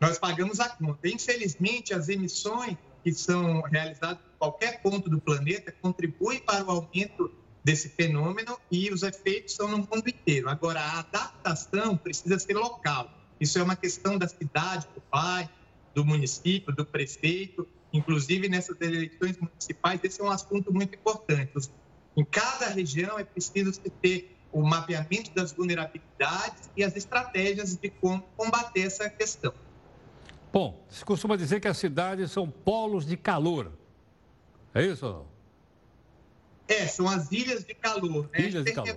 Nós 0.00 0.18
pagamos 0.18 0.58
a 0.58 0.68
conta. 0.68 1.08
Infelizmente, 1.08 1.94
as 1.94 2.08
emissões 2.08 2.76
que 3.04 3.12
são 3.12 3.60
realizadas 3.60 4.18
em 4.18 4.36
qualquer 4.36 4.82
ponto 4.82 5.08
do 5.08 5.20
planeta 5.20 5.72
contribuem 5.80 6.40
para 6.40 6.64
o 6.64 6.70
aumento 6.72 7.32
desse 7.62 7.88
fenômeno 7.88 8.58
e 8.68 8.92
os 8.92 9.04
efeitos 9.04 9.54
são 9.54 9.68
no 9.68 9.78
mundo 9.78 10.08
inteiro. 10.08 10.48
Agora, 10.48 10.80
a 10.80 10.98
adaptação 10.98 11.96
precisa 11.96 12.36
ser 12.40 12.54
local. 12.54 13.08
Isso 13.38 13.60
é 13.60 13.62
uma 13.62 13.76
questão 13.76 14.18
da 14.18 14.26
cidade, 14.26 14.88
do 14.92 15.02
bairro, 15.08 15.50
do 15.94 16.04
município, 16.04 16.74
do 16.74 16.84
prefeito. 16.84 17.64
Inclusive, 17.92 18.48
nessas 18.48 18.80
eleições 18.80 19.38
municipais, 19.38 20.00
esse 20.02 20.20
é 20.20 20.24
um 20.24 20.30
assunto 20.30 20.74
muito 20.74 20.96
importante. 20.96 21.52
Em 22.16 22.24
cada 22.24 22.68
região 22.70 23.16
é 23.18 23.24
preciso 23.24 23.72
se 23.72 23.88
ter 23.88 24.33
o 24.54 24.62
mapeamento 24.62 25.34
das 25.34 25.52
vulnerabilidades 25.52 26.70
e 26.76 26.84
as 26.84 26.96
estratégias 26.96 27.76
de 27.76 27.90
como 27.90 28.22
combater 28.36 28.82
essa 28.82 29.10
questão. 29.10 29.52
Bom, 30.52 30.80
se 30.88 31.04
costuma 31.04 31.36
dizer 31.36 31.60
que 31.60 31.66
as 31.66 31.76
cidades 31.76 32.30
são 32.30 32.48
polos 32.48 33.04
de 33.04 33.16
calor. 33.16 33.72
É 34.72 34.84
isso 34.84 35.04
ou 35.04 35.12
não? 35.12 35.34
É, 36.68 36.86
são 36.86 37.08
as 37.08 37.30
ilhas 37.32 37.64
de 37.64 37.74
calor. 37.74 38.30
Né? 38.32 38.40
Ilhas 38.40 38.64
de 38.64 38.72
calor. 38.72 38.96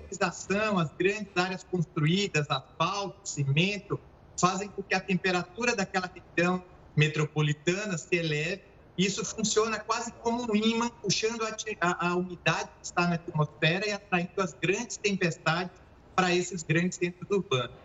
As 0.79 0.93
grandes 0.93 1.35
áreas 1.35 1.63
construídas, 1.63 2.49
asfalto, 2.49 3.27
cimento, 3.27 3.99
fazem 4.39 4.69
com 4.69 4.83
que 4.83 4.93
a 4.93 4.99
temperatura 4.99 5.75
daquela 5.75 6.07
região 6.07 6.63
metropolitana 6.95 7.97
se 7.97 8.15
eleve. 8.15 8.61
Isso 8.97 9.23
funciona 9.23 9.79
quase 9.79 10.11
como 10.23 10.51
um 10.51 10.55
imã, 10.55 10.89
puxando 10.89 11.43
a, 11.43 11.55
a, 11.81 12.09
a 12.09 12.15
umidade 12.15 12.69
que 12.79 12.85
está 12.85 13.07
na 13.07 13.15
atmosfera 13.15 13.87
e 13.87 13.91
atraindo 13.91 14.41
as 14.41 14.53
grandes 14.53 14.97
tempestades 14.97 15.71
para 16.15 16.33
esses 16.33 16.63
grandes 16.63 16.97
centros 16.97 17.29
urbanos. 17.29 17.75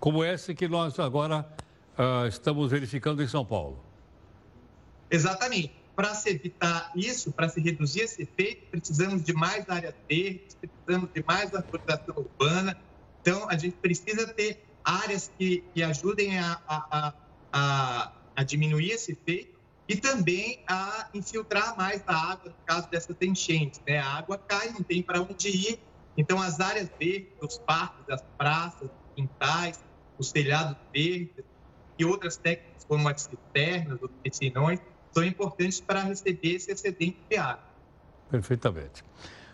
Como 0.00 0.24
esse 0.24 0.52
que 0.52 0.66
nós 0.66 0.98
agora 0.98 1.46
uh, 1.96 2.26
estamos 2.26 2.72
verificando 2.72 3.22
em 3.22 3.28
São 3.28 3.46
Paulo. 3.46 3.78
Exatamente. 5.08 5.72
Para 5.94 6.12
se 6.14 6.28
evitar 6.30 6.90
isso, 6.94 7.32
para 7.32 7.48
se 7.48 7.60
reduzir 7.60 8.00
esse 8.00 8.22
efeito, 8.22 8.66
precisamos 8.70 9.22
de 9.22 9.32
mais 9.32 9.66
áreas 9.70 9.94
verdes, 10.08 10.56
precisamos 10.56 11.08
de 11.14 11.24
mais 11.26 11.54
arborização 11.54 12.16
urbana. 12.16 12.76
Então, 13.22 13.48
a 13.48 13.56
gente 13.56 13.76
precisa 13.76 14.26
ter 14.26 14.62
áreas 14.84 15.30
que, 15.38 15.64
que 15.72 15.82
ajudem 15.82 16.38
a, 16.38 16.60
a, 16.68 17.14
a, 17.52 18.12
a 18.34 18.42
diminuir 18.42 18.90
esse 18.90 19.12
efeito 19.12 19.55
e 19.88 19.96
também 19.96 20.62
a 20.68 21.08
infiltrar 21.14 21.76
mais 21.76 22.02
a 22.06 22.32
água 22.32 22.50
no 22.50 22.64
caso 22.64 22.88
dessas 22.90 23.16
enchentes. 23.20 23.80
Né? 23.86 23.98
A 23.98 24.18
água 24.18 24.38
cai, 24.38 24.70
não 24.70 24.82
tem 24.82 25.02
para 25.02 25.20
onde 25.20 25.48
ir. 25.48 25.80
Então, 26.16 26.40
as 26.40 26.60
áreas 26.60 26.90
verdes, 26.98 27.28
os 27.40 27.58
parques, 27.58 28.08
as 28.08 28.22
praças, 28.36 28.88
os 28.88 29.14
quintais, 29.14 29.84
os 30.18 30.32
telhados 30.32 30.76
verdes 30.92 31.44
e 31.98 32.04
outras 32.04 32.36
técnicas 32.36 32.84
como 32.84 33.08
as 33.08 33.22
cisternas, 33.22 33.98
os 34.00 34.10
piscinões, 34.22 34.80
são 35.12 35.24
importantes 35.24 35.80
para 35.80 36.02
receber 36.02 36.54
esse 36.54 36.70
excedente 36.70 37.18
de 37.28 37.36
água. 37.36 37.64
Perfeitamente. 38.30 39.04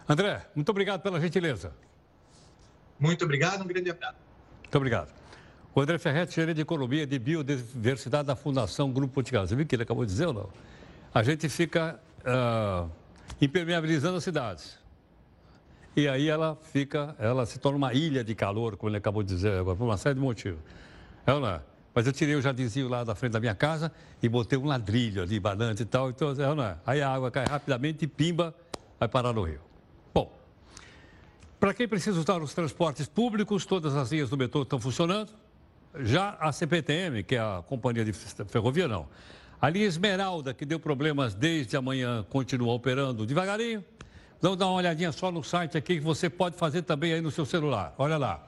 André, 0.08 0.46
muito 0.54 0.68
obrigado 0.70 1.02
pela 1.02 1.20
gentileza. 1.20 1.74
Muito 2.98 3.24
obrigado, 3.24 3.62
um 3.62 3.66
grande 3.66 3.90
abraço. 3.90 4.18
Muito 4.62 4.76
obrigado. 4.76 5.21
O 5.74 5.80
André 5.80 5.96
Ferretti, 5.96 6.34
gerente 6.34 6.56
de 6.56 6.62
Economia 6.62 7.06
de 7.06 7.18
Biodiversidade 7.18 8.26
da 8.26 8.36
Fundação 8.36 8.92
Grupo 8.92 9.14
Potigal. 9.14 9.46
Você 9.46 9.56
viu 9.56 9.64
o 9.64 9.66
que 9.66 9.74
ele 9.74 9.84
acabou 9.84 10.04
de 10.04 10.12
dizer 10.12 10.26
ou 10.26 10.34
não? 10.34 10.50
A 11.14 11.22
gente 11.22 11.48
fica 11.48 11.98
uh, 12.26 12.90
impermeabilizando 13.40 14.18
as 14.18 14.24
cidades. 14.24 14.78
E 15.96 16.06
aí 16.06 16.28
ela 16.28 16.58
fica, 16.72 17.16
ela 17.18 17.46
se 17.46 17.58
torna 17.58 17.78
uma 17.78 17.94
ilha 17.94 18.22
de 18.22 18.34
calor, 18.34 18.76
como 18.76 18.90
ele 18.90 18.98
acabou 18.98 19.22
de 19.22 19.34
dizer 19.34 19.60
agora, 19.60 19.74
por 19.74 19.84
uma 19.84 19.96
série 19.96 20.14
de 20.14 20.20
motivos. 20.20 20.60
É 21.26 21.32
ou 21.32 21.40
não 21.40 21.48
é? 21.48 21.62
Mas 21.94 22.06
eu 22.06 22.12
tirei 22.12 22.34
o 22.34 22.42
jardinzinho 22.42 22.88
lá 22.88 23.02
da 23.02 23.14
frente 23.14 23.32
da 23.32 23.40
minha 23.40 23.54
casa 23.54 23.90
e 24.22 24.28
botei 24.28 24.58
um 24.58 24.66
ladrilho 24.66 25.22
ali, 25.22 25.40
banante 25.40 25.84
e 25.84 25.86
tal. 25.86 26.10
Então, 26.10 26.38
é 26.38 26.48
ou 26.50 26.54
não 26.54 26.64
é? 26.64 26.76
Aí 26.84 27.00
a 27.00 27.10
água 27.10 27.30
cai 27.30 27.46
rapidamente 27.46 28.04
e 28.04 28.08
pimba, 28.08 28.54
vai 29.00 29.08
parar 29.08 29.32
no 29.32 29.42
rio. 29.42 29.60
Bom, 30.12 30.30
para 31.58 31.72
quem 31.72 31.88
precisa 31.88 32.20
usar 32.20 32.42
os 32.42 32.52
transportes 32.52 33.06
públicos, 33.06 33.64
todas 33.64 33.96
as 33.96 34.12
linhas 34.12 34.28
do 34.28 34.36
metrô 34.36 34.64
estão 34.64 34.78
funcionando. 34.78 35.32
Já 36.00 36.36
a 36.40 36.50
CPTM, 36.52 37.22
que 37.22 37.36
é 37.36 37.40
a 37.40 37.62
companhia 37.66 38.04
de 38.04 38.12
ferrovia, 38.12 38.88
não. 38.88 39.06
A 39.60 39.68
linha 39.68 39.86
Esmeralda, 39.86 40.52
que 40.52 40.64
deu 40.64 40.80
problemas 40.80 41.34
desde 41.34 41.76
amanhã, 41.76 42.24
continua 42.28 42.72
operando 42.72 43.26
devagarinho. 43.26 43.84
Vamos 44.40 44.58
dar 44.58 44.66
uma 44.66 44.74
olhadinha 44.74 45.12
só 45.12 45.30
no 45.30 45.44
site 45.44 45.78
aqui 45.78 45.94
que 45.96 46.00
você 46.00 46.28
pode 46.28 46.56
fazer 46.56 46.82
também 46.82 47.12
aí 47.12 47.20
no 47.20 47.30
seu 47.30 47.44
celular. 47.44 47.94
Olha 47.96 48.16
lá. 48.16 48.42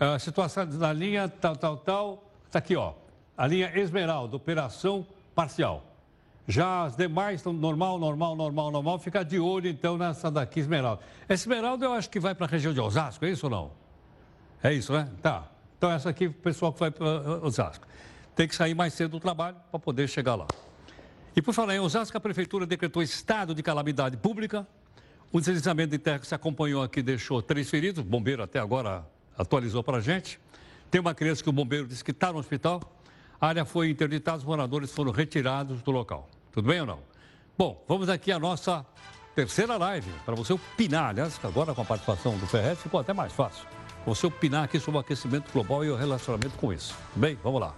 A 0.00 0.18
situação 0.18 0.66
da 0.66 0.92
linha 0.92 1.28
tal, 1.28 1.54
tal, 1.56 1.76
tal. 1.76 2.30
Está 2.46 2.60
aqui, 2.60 2.76
ó. 2.76 2.94
A 3.36 3.46
linha 3.46 3.70
Esmeralda, 3.78 4.36
operação 4.36 5.06
parcial. 5.34 5.84
Já 6.46 6.84
as 6.84 6.96
demais 6.96 7.40
estão 7.40 7.52
normal, 7.52 7.98
normal, 7.98 8.34
normal, 8.34 8.70
normal. 8.70 8.98
Fica 9.00 9.22
de 9.22 9.38
olho, 9.38 9.68
então, 9.68 9.98
nessa 9.98 10.30
daqui, 10.30 10.60
Esmeralda. 10.60 11.02
Esmeralda 11.28 11.84
eu 11.84 11.92
acho 11.92 12.08
que 12.08 12.18
vai 12.18 12.34
para 12.34 12.46
a 12.46 12.48
região 12.48 12.72
de 12.72 12.80
Osasco, 12.80 13.22
é 13.26 13.30
isso 13.30 13.46
ou 13.46 13.50
não? 13.50 13.70
É 14.62 14.72
isso, 14.72 14.94
né? 14.94 15.10
Tá. 15.20 15.46
Então, 15.78 15.92
essa 15.92 16.10
aqui, 16.10 16.26
o 16.26 16.32
pessoal 16.32 16.72
que 16.72 16.80
vai 16.80 16.90
para 16.90 17.06
Osasco. 17.46 17.86
Tem 18.34 18.48
que 18.48 18.54
sair 18.54 18.74
mais 18.74 18.92
cedo 18.92 19.12
do 19.12 19.20
trabalho 19.20 19.56
para 19.70 19.78
poder 19.78 20.08
chegar 20.08 20.34
lá. 20.34 20.46
E 21.34 21.40
por 21.40 21.54
falar 21.54 21.76
em 21.76 21.78
Osasco, 21.78 22.16
a 22.16 22.20
Prefeitura 22.20 22.66
decretou 22.66 23.00
estado 23.00 23.54
de 23.54 23.62
calamidade 23.62 24.16
pública. 24.16 24.66
O 25.30 25.38
deslizamento 25.38 25.90
de 25.90 25.98
terra 25.98 26.18
que 26.18 26.26
se 26.26 26.34
acompanhou 26.34 26.82
aqui 26.82 27.00
deixou 27.00 27.40
três 27.40 27.70
feridos. 27.70 28.00
O 28.00 28.04
bombeiro 28.04 28.42
até 28.42 28.58
agora 28.58 29.06
atualizou 29.36 29.84
para 29.84 29.98
a 29.98 30.00
gente. 30.00 30.40
Tem 30.90 31.00
uma 31.00 31.14
criança 31.14 31.44
que 31.44 31.48
o 31.48 31.52
bombeiro 31.52 31.86
disse 31.86 32.02
que 32.02 32.10
está 32.10 32.32
no 32.32 32.40
hospital. 32.40 32.80
A 33.40 33.46
área 33.46 33.64
foi 33.64 33.88
interditada, 33.88 34.38
os 34.38 34.44
moradores 34.44 34.90
foram 34.90 35.12
retirados 35.12 35.80
do 35.82 35.92
local. 35.92 36.28
Tudo 36.50 36.66
bem 36.66 36.80
ou 36.80 36.86
não? 36.86 36.98
Bom, 37.56 37.84
vamos 37.86 38.08
aqui 38.08 38.32
à 38.32 38.38
nossa 38.38 38.84
terceira 39.36 39.76
live, 39.76 40.10
para 40.24 40.34
você 40.34 40.52
opinar. 40.52 41.10
Aliás, 41.10 41.38
agora 41.44 41.72
com 41.72 41.82
a 41.82 41.84
participação 41.84 42.36
do 42.36 42.48
Ferret 42.48 42.76
ficou 42.76 42.98
até 42.98 43.12
mais 43.12 43.32
fácil 43.32 43.77
você 44.08 44.26
opinar 44.26 44.64
aqui 44.64 44.80
sobre 44.80 44.98
o 44.98 45.00
aquecimento 45.00 45.52
global 45.52 45.84
e 45.84 45.90
o 45.90 45.96
relacionamento 45.96 46.56
com 46.56 46.72
isso. 46.72 46.96
Bem, 47.14 47.38
vamos 47.42 47.60
lá. 47.60 47.74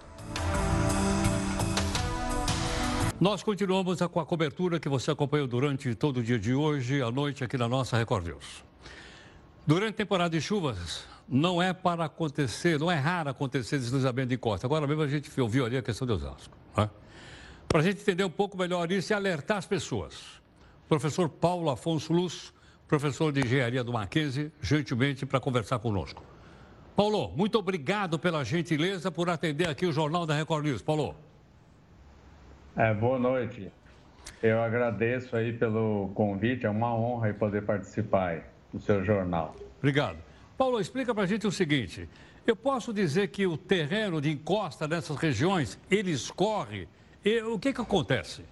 Nós 3.19 3.43
continuamos 3.43 3.99
com 4.01 4.19
a 4.19 4.25
cobertura 4.25 4.79
que 4.79 4.89
você 4.89 5.11
acompanhou 5.11 5.45
durante 5.45 5.93
todo 5.93 6.21
o 6.21 6.23
dia 6.23 6.39
de 6.39 6.53
hoje, 6.53 7.01
à 7.01 7.11
noite, 7.11 7.43
aqui 7.43 7.57
na 7.57 7.67
nossa 7.67 7.97
Record 7.97 8.25
News. 8.25 8.63
Durante 9.67 9.93
a 9.93 9.97
temporada 9.97 10.29
de 10.35 10.41
chuvas, 10.41 11.03
não 11.27 11.61
é 11.61 11.71
para 11.71 12.05
acontecer, 12.05 12.79
não 12.79 12.89
é 12.89 12.95
raro 12.95 13.29
acontecer 13.29 13.77
deslizamento 13.77 14.29
de 14.29 14.37
costa. 14.37 14.65
Agora 14.65 14.87
mesmo 14.87 15.03
a 15.03 15.07
gente 15.07 15.39
ouviu 15.39 15.65
ali 15.65 15.77
a 15.77 15.83
questão 15.83 16.07
de 16.07 16.13
Osasco. 16.13 16.57
Né? 16.75 16.89
Para 17.67 17.79
a 17.79 17.83
gente 17.83 18.01
entender 18.01 18.23
um 18.23 18.29
pouco 18.29 18.57
melhor 18.57 18.91
isso 18.91 19.11
e 19.11 19.13
alertar 19.13 19.57
as 19.57 19.65
pessoas. 19.65 20.15
O 20.85 20.89
professor 20.89 21.29
Paulo 21.29 21.69
Afonso 21.69 22.11
Luz 22.11 22.51
professor 22.91 23.31
de 23.31 23.39
engenharia 23.39 23.85
do 23.85 23.93
Mackenzie, 23.93 24.51
gentilmente 24.61 25.25
para 25.25 25.39
conversar 25.39 25.79
conosco. 25.79 26.25
Paulo, 26.93 27.31
muito 27.37 27.57
obrigado 27.57 28.19
pela 28.19 28.43
gentileza 28.43 29.09
por 29.09 29.29
atender 29.29 29.69
aqui 29.69 29.85
o 29.85 29.93
Jornal 29.93 30.25
da 30.25 30.35
Record 30.35 30.65
News. 30.65 30.81
Paulo. 30.81 31.15
É, 32.75 32.93
boa 32.93 33.17
noite. 33.17 33.71
Eu 34.43 34.61
agradeço 34.61 35.37
aí 35.37 35.53
pelo 35.53 36.11
convite, 36.13 36.65
é 36.65 36.69
uma 36.69 36.93
honra 36.93 37.33
poder 37.33 37.61
participar 37.61 38.43
do 38.73 38.79
seu 38.81 39.05
jornal. 39.05 39.55
Obrigado. 39.77 40.17
Paulo, 40.57 40.77
explica 40.77 41.15
para 41.15 41.23
a 41.23 41.27
gente 41.27 41.47
o 41.47 41.51
seguinte, 41.51 42.09
eu 42.45 42.57
posso 42.57 42.93
dizer 42.93 43.29
que 43.29 43.47
o 43.47 43.55
terreno 43.55 44.19
de 44.19 44.29
encosta 44.29 44.85
nessas 44.85 45.15
regiões, 45.15 45.79
ele 45.89 46.11
escorre, 46.11 46.89
e 47.23 47.41
o 47.41 47.57
que 47.57 47.71
que 47.71 47.79
acontece? 47.79 48.43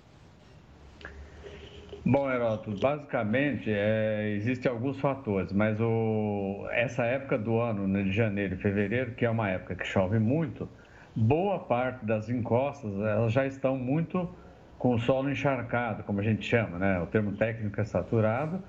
Bom, 2.06 2.32
Heroto, 2.32 2.72
basicamente 2.80 3.70
é, 3.70 4.34
existem 4.36 4.72
alguns 4.72 5.00
fatores, 5.00 5.52
mas 5.52 5.80
o, 5.82 6.66
essa 6.72 7.04
época 7.04 7.38
do 7.38 7.60
ano, 7.60 7.88
né, 7.88 8.04
de 8.04 8.12
janeiro 8.12 8.56
e 8.56 8.58
fevereiro, 8.58 9.12
que 9.12 9.26
é 9.26 9.30
uma 9.30 9.50
época 9.50 9.76
que 9.76 9.86
chove 9.86 10.18
muito, 10.18 10.68
boa 11.14 11.60
parte 11.60 12.06
das 12.06 12.30
encostas 12.30 12.92
elas 13.02 13.34
já 13.34 13.46
estão 13.46 13.78
muito 13.78 14.34
com 14.78 14.96
o 14.96 15.00
solo 15.00 15.30
encharcado, 15.30 16.04
como 16.04 16.22
a 16.22 16.24
gente 16.24 16.46
chama, 16.46 16.80
né? 16.80 17.02
O 17.02 17.06
termo 17.06 17.34
técnico 17.34 17.80
é 17.82 17.84
saturado. 17.84 18.64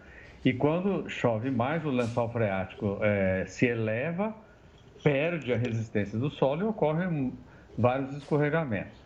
E 0.45 0.53
quando 0.53 1.09
chove 1.09 1.51
mais, 1.51 1.85
o 1.85 1.91
lençol 1.91 2.29
freático 2.31 2.99
é, 3.01 3.45
se 3.47 3.67
eleva, 3.67 4.35
perde 5.05 5.53
a 5.53 5.57
resistência 5.57 6.19
do 6.19 6.29
solo 6.31 6.63
e 6.63 6.65
ocorrem 6.65 7.33
vários 7.79 8.13
escorregamentos. 8.17 8.99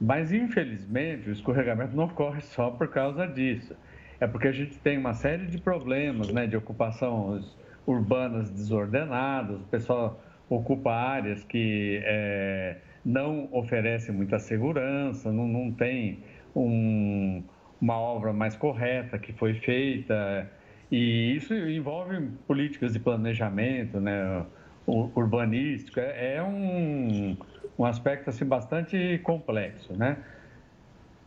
Mas, 0.00 0.32
infelizmente, 0.32 1.28
o 1.28 1.32
escorregamento 1.32 1.96
não 1.96 2.04
ocorre 2.04 2.40
só 2.40 2.70
por 2.70 2.88
causa 2.88 3.26
disso. 3.26 3.74
É 4.20 4.26
porque 4.26 4.48
a 4.48 4.52
gente 4.52 4.78
tem 4.78 4.98
uma 4.98 5.14
série 5.14 5.46
de 5.46 5.58
problemas 5.58 6.32
né, 6.32 6.46
de 6.46 6.56
ocupações 6.56 7.44
urbanas 7.86 8.50
desordenadas, 8.50 9.60
o 9.60 9.64
pessoal 9.64 10.20
ocupa 10.48 10.90
áreas 10.90 11.44
que 11.44 12.00
é, 12.04 12.76
não 13.04 13.48
oferecem 13.52 14.14
muita 14.14 14.38
segurança, 14.38 15.30
não, 15.30 15.46
não 15.46 15.72
tem 15.72 16.20
um, 16.54 17.42
uma 17.80 17.98
obra 17.98 18.32
mais 18.32 18.56
correta 18.56 19.18
que 19.18 19.32
foi 19.32 19.54
feita. 19.54 20.50
E 20.90 21.36
isso 21.36 21.54
envolve 21.54 22.28
políticas 22.46 22.92
de 22.92 23.00
planejamento, 23.00 24.00
né, 24.00 24.44
urbanístico. 24.86 26.00
É, 26.00 26.36
é 26.36 26.42
um, 26.42 27.36
um 27.78 27.84
aspecto 27.84 28.30
assim, 28.30 28.44
bastante 28.44 29.20
complexo, 29.22 29.92
né? 29.94 30.16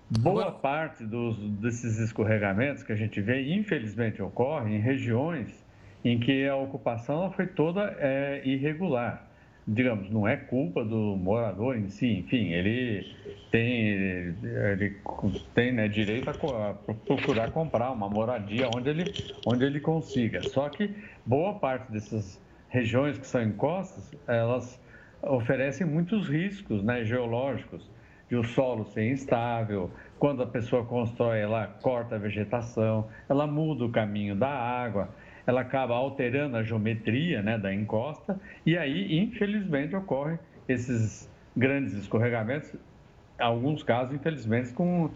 Boa 0.09 0.51
parte 0.51 1.03
dos, 1.03 1.37
desses 1.59 1.99
escorregamentos 1.99 2.81
que 2.81 2.93
a 2.93 2.95
gente 2.95 3.19
vê, 3.19 3.53
infelizmente, 3.53 4.21
ocorrem 4.21 4.77
em 4.77 4.79
regiões 4.79 5.65
em 6.03 6.17
que 6.17 6.47
a 6.47 6.55
ocupação 6.55 7.29
foi 7.31 7.45
toda 7.45 7.93
é, 7.99 8.41
irregular. 8.45 9.27
Digamos, 9.67 10.09
não 10.09 10.25
é 10.25 10.37
culpa 10.37 10.85
do 10.85 11.17
morador 11.17 11.77
em 11.77 11.89
si, 11.89 12.19
enfim, 12.19 12.53
ele 12.53 13.05
tem, 13.51 13.81
ele 13.81 14.95
tem 15.53 15.73
né, 15.73 15.89
direito 15.89 16.29
a, 16.29 16.69
a, 16.69 16.73
procurar 16.73 17.51
comprar 17.51 17.91
uma 17.91 18.09
moradia 18.09 18.69
onde 18.73 18.89
ele, 18.89 19.13
onde 19.45 19.65
ele 19.65 19.81
consiga. 19.81 20.41
Só 20.43 20.69
que 20.69 20.89
boa 21.25 21.55
parte 21.55 21.91
dessas 21.91 22.41
regiões 22.69 23.17
que 23.17 23.27
são 23.27 23.43
encostas, 23.43 24.09
elas 24.25 24.79
oferecem 25.21 25.85
muitos 25.85 26.27
riscos 26.27 26.83
né, 26.83 27.03
geológicos, 27.03 27.89
de 28.29 28.35
o 28.35 28.43
solo 28.43 28.85
ser 28.85 29.09
instável, 29.09 29.89
quando 30.19 30.43
a 30.43 30.47
pessoa 30.47 30.83
constrói, 30.83 31.39
ela 31.39 31.67
corta 31.81 32.15
a 32.15 32.17
vegetação, 32.17 33.07
ela 33.29 33.47
muda 33.47 33.85
o 33.85 33.89
caminho 33.89 34.35
da 34.35 34.49
água, 34.49 35.09
ela 35.45 35.61
acaba 35.61 35.95
alterando 35.95 36.57
a 36.57 36.63
geometria 36.63 37.41
né, 37.41 37.57
da 37.57 37.73
encosta, 37.73 38.39
e 38.65 38.77
aí, 38.77 39.17
infelizmente, 39.17 39.95
ocorrem 39.95 40.37
esses 40.67 41.29
grandes 41.55 41.93
escorregamentos, 41.93 42.75
alguns 43.39 43.81
casos, 43.81 44.13
infelizmente, 44.13 44.73
com, 44.73 45.09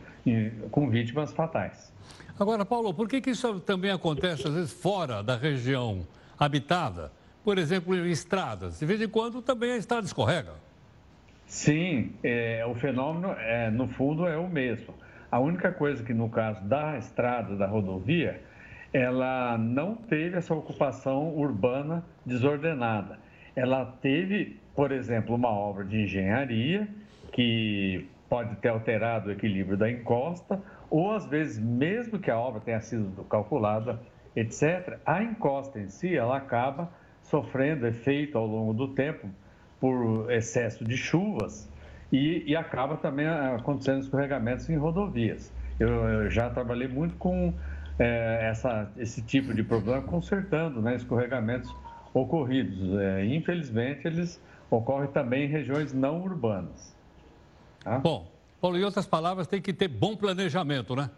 com 0.71 0.89
vítimas 0.89 1.33
fatais. 1.33 1.91
Agora, 2.39 2.63
Paulo, 2.63 2.93
por 2.93 3.09
que, 3.09 3.19
que 3.19 3.31
isso 3.31 3.59
também 3.59 3.91
acontece, 3.91 4.47
às 4.47 4.53
vezes, 4.53 4.71
fora 4.71 5.21
da 5.21 5.35
região 5.35 6.07
habitada? 6.39 7.11
Por 7.43 7.57
exemplo, 7.57 7.95
em 7.95 8.11
estradas. 8.11 8.79
De 8.79 8.85
vez 8.85 9.01
em 9.01 9.09
quando 9.09 9.41
também 9.41 9.71
a 9.71 9.77
estrada 9.77 10.05
escorrega. 10.05 10.51
Sim, 11.45 12.13
é, 12.23 12.65
o 12.65 12.73
fenômeno, 12.75 13.33
é, 13.33 13.69
no 13.69 13.87
fundo, 13.87 14.25
é 14.27 14.37
o 14.37 14.47
mesmo. 14.47 14.93
A 15.29 15.39
única 15.39 15.71
coisa 15.71 16.03
que, 16.03 16.13
no 16.13 16.29
caso 16.29 16.63
da 16.63 16.97
estrada, 16.97 17.55
da 17.55 17.67
rodovia, 17.67 18.41
ela 18.93 19.57
não 19.57 19.95
teve 19.95 20.37
essa 20.37 20.53
ocupação 20.53 21.35
urbana 21.35 22.03
desordenada. 22.25 23.19
Ela 23.55 23.85
teve, 24.01 24.59
por 24.75 24.91
exemplo, 24.91 25.35
uma 25.35 25.49
obra 25.49 25.83
de 25.83 26.03
engenharia 26.03 26.87
que 27.31 28.07
pode 28.29 28.55
ter 28.57 28.69
alterado 28.69 29.29
o 29.29 29.31
equilíbrio 29.31 29.77
da 29.77 29.89
encosta, 29.89 30.61
ou 30.89 31.11
às 31.11 31.25
vezes, 31.25 31.59
mesmo 31.59 32.19
que 32.19 32.31
a 32.31 32.37
obra 32.37 32.61
tenha 32.61 32.79
sido 32.81 33.23
calculada, 33.25 33.99
etc., 34.35 34.99
a 35.05 35.21
encosta 35.21 35.79
em 35.79 35.89
si 35.89 36.15
ela 36.15 36.37
acaba 36.37 36.89
sofrendo 37.31 37.87
efeito 37.87 38.37
ao 38.37 38.45
longo 38.45 38.73
do 38.73 38.89
tempo 38.89 39.29
por 39.79 40.29
excesso 40.29 40.83
de 40.83 40.97
chuvas 40.97 41.67
e, 42.11 42.43
e 42.45 42.55
acaba 42.55 42.97
também 42.97 43.25
acontecendo 43.25 44.01
escorregamentos 44.01 44.69
em 44.69 44.75
rodovias. 44.75 45.51
Eu, 45.79 45.89
eu 45.89 46.29
já 46.29 46.49
trabalhei 46.49 46.89
muito 46.89 47.15
com 47.15 47.53
é, 47.97 48.49
essa, 48.51 48.91
esse 48.97 49.21
tipo 49.21 49.53
de 49.53 49.63
problema, 49.63 50.01
consertando 50.01 50.81
né, 50.81 50.95
escorregamentos 50.95 51.73
ocorridos. 52.13 52.99
É, 52.99 53.25
infelizmente, 53.25 54.05
eles 54.05 54.39
ocorrem 54.69 55.09
também 55.09 55.45
em 55.45 55.47
regiões 55.47 55.93
não 55.93 56.21
urbanas. 56.21 56.95
Tá? 57.83 57.97
Bom, 57.97 58.29
Paulo, 58.59 58.77
em 58.77 58.83
outras 58.83 59.07
palavras, 59.07 59.47
tem 59.47 59.61
que 59.61 59.73
ter 59.73 59.87
bom 59.87 60.15
planejamento, 60.15 60.95
né? 60.95 61.09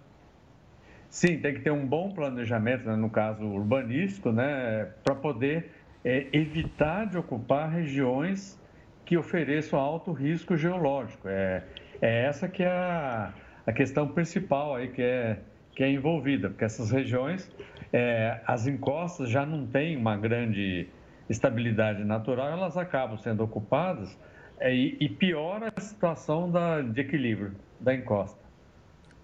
Sim, 1.10 1.38
tem 1.40 1.54
que 1.54 1.60
ter 1.60 1.72
um 1.72 1.86
bom 1.86 2.12
planejamento, 2.12 2.86
né, 2.86 2.96
no 2.96 3.10
caso 3.10 3.44
urbanístico, 3.44 4.32
né, 4.32 4.86
para 5.04 5.14
poder 5.14 5.70
é, 6.04 6.28
evitar 6.34 7.06
de 7.06 7.18
ocupar 7.18 7.70
regiões 7.70 8.60
que 9.06 9.18
ofereçam 9.18 9.80
alto 9.80 10.12
risco 10.12 10.56
geológico. 10.58 11.28
É, 11.28 11.64
é 12.02 12.26
essa 12.26 12.48
que 12.48 12.64
é 12.64 12.72
a, 12.72 13.34
a 13.66 13.74
questão 13.74 14.08
principal 14.08 14.76
aí 14.76 14.90
que 14.90 15.02
é, 15.02 15.40
que 15.76 15.84
é 15.84 15.92
envolvida, 15.92 16.50
porque 16.50 16.64
essas 16.64 16.92
regiões, 16.92 17.52
é, 17.92 18.40
as 18.46 18.68
encostas 18.68 19.30
já 19.30 19.46
não 19.46 19.66
têm 19.66 19.98
uma 19.98 20.16
grande 20.16 20.88
estabilidade 21.30 22.04
natural, 22.04 22.50
elas 22.50 22.78
acabam 22.78 23.18
sendo 23.18 23.44
ocupadas 23.44 24.18
é, 24.60 24.74
e, 24.74 24.98
e, 25.00 25.10
piora 25.10 25.74
a 25.76 25.82
situação 25.82 26.50
da, 26.52 26.82
de 26.82 27.02
equilíbrio 27.02 27.54
da 27.80 27.94
encosta. 27.94 28.40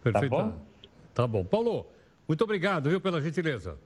Perfeito. 0.04 0.36
Tá 0.36 0.44
bom? 0.44 0.62
Tá 1.14 1.28
bom. 1.28 1.46
Paulo, 1.46 1.86
muito 2.28 2.44
obrigado, 2.44 2.90
viu, 2.90 3.00
pela 3.00 3.22
gentileza. 3.22 3.78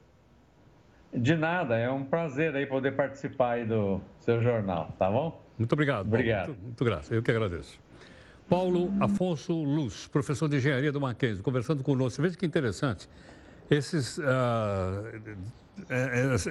De 1.14 1.36
nada, 1.36 1.78
é 1.78 1.90
um 1.90 2.04
prazer 2.04 2.56
aí 2.56 2.66
poder 2.66 2.96
participar 2.96 3.52
aí 3.52 3.66
do 3.66 4.02
seu 4.20 4.42
jornal, 4.42 4.94
tá 4.98 5.10
bom? 5.10 5.44
Muito 5.58 5.74
obrigado. 5.74 6.08
Obrigado. 6.08 6.48
Muito, 6.48 6.64
muito 6.64 6.86
graças, 6.86 7.12
eu 7.12 7.22
que 7.22 7.30
agradeço. 7.30 7.80
Paulo 8.50 8.92
Afonso 9.00 9.54
Luz, 9.54 10.08
professor 10.08 10.50
de 10.50 10.58
engenharia 10.58 10.92
do 10.92 11.00
Mackenzie, 11.00 11.44
conversando 11.44 11.84
conosco. 11.84 12.22
Veja 12.22 12.36
que 12.36 12.46
interessante. 12.46 13.08
Esses, 13.70 14.18
uh, 14.18 14.24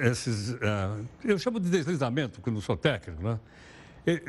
esses 0.01 0.51
uh, 0.53 1.05
eu 1.23 1.37
chamo 1.37 1.59
de 1.59 1.69
deslizamento, 1.69 2.39
porque 2.39 2.49
não 2.49 2.61
sou 2.61 2.75
técnico, 2.75 3.21
né? 3.21 3.39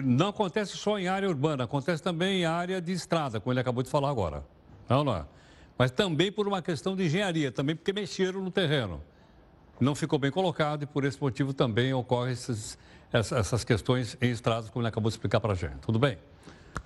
Não 0.05 0.29
acontece 0.29 0.77
só 0.77 0.99
em 0.99 1.09
área 1.09 1.29
urbana, 1.29 1.65
acontece 1.65 2.03
também 2.03 2.43
em 2.43 2.45
área 2.45 2.81
de 2.81 2.93
estrada, 2.93 3.41
como 3.41 3.53
ele 3.53 3.61
acabou 3.61 3.83
de 3.83 3.91
falar 3.91 4.11
agora. 4.11 4.45
Não, 4.89 5.03
não 5.03 5.17
é? 5.17 5.25
Mas 5.77 5.91
também 5.91 6.31
por 6.31 6.47
uma 6.47 6.63
questão 6.63 6.95
de 6.95 7.05
engenharia, 7.05 7.51
também 7.51 7.75
porque 7.75 7.93
mexeram 7.93 8.41
no 8.41 8.51
terreno 8.51 9.01
não 9.81 9.95
ficou 9.95 10.19
bem 10.19 10.31
colocado 10.31 10.83
e 10.83 10.87
por 10.87 11.05
esse 11.05 11.21
motivo 11.21 11.53
também 11.53 11.93
ocorrem 11.93 12.33
esses, 12.33 12.79
essas 13.13 13.65
questões 13.65 14.17
em 14.21 14.31
estradas, 14.31 14.71
como 14.71 14.83
ele 14.83 14.89
acabou 14.89 15.11
de 15.11 15.15
explicar 15.15 15.41
para 15.41 15.53
a 15.53 15.57
gente. 15.57 15.77
Tudo 15.77 15.99
bem? 15.99 16.19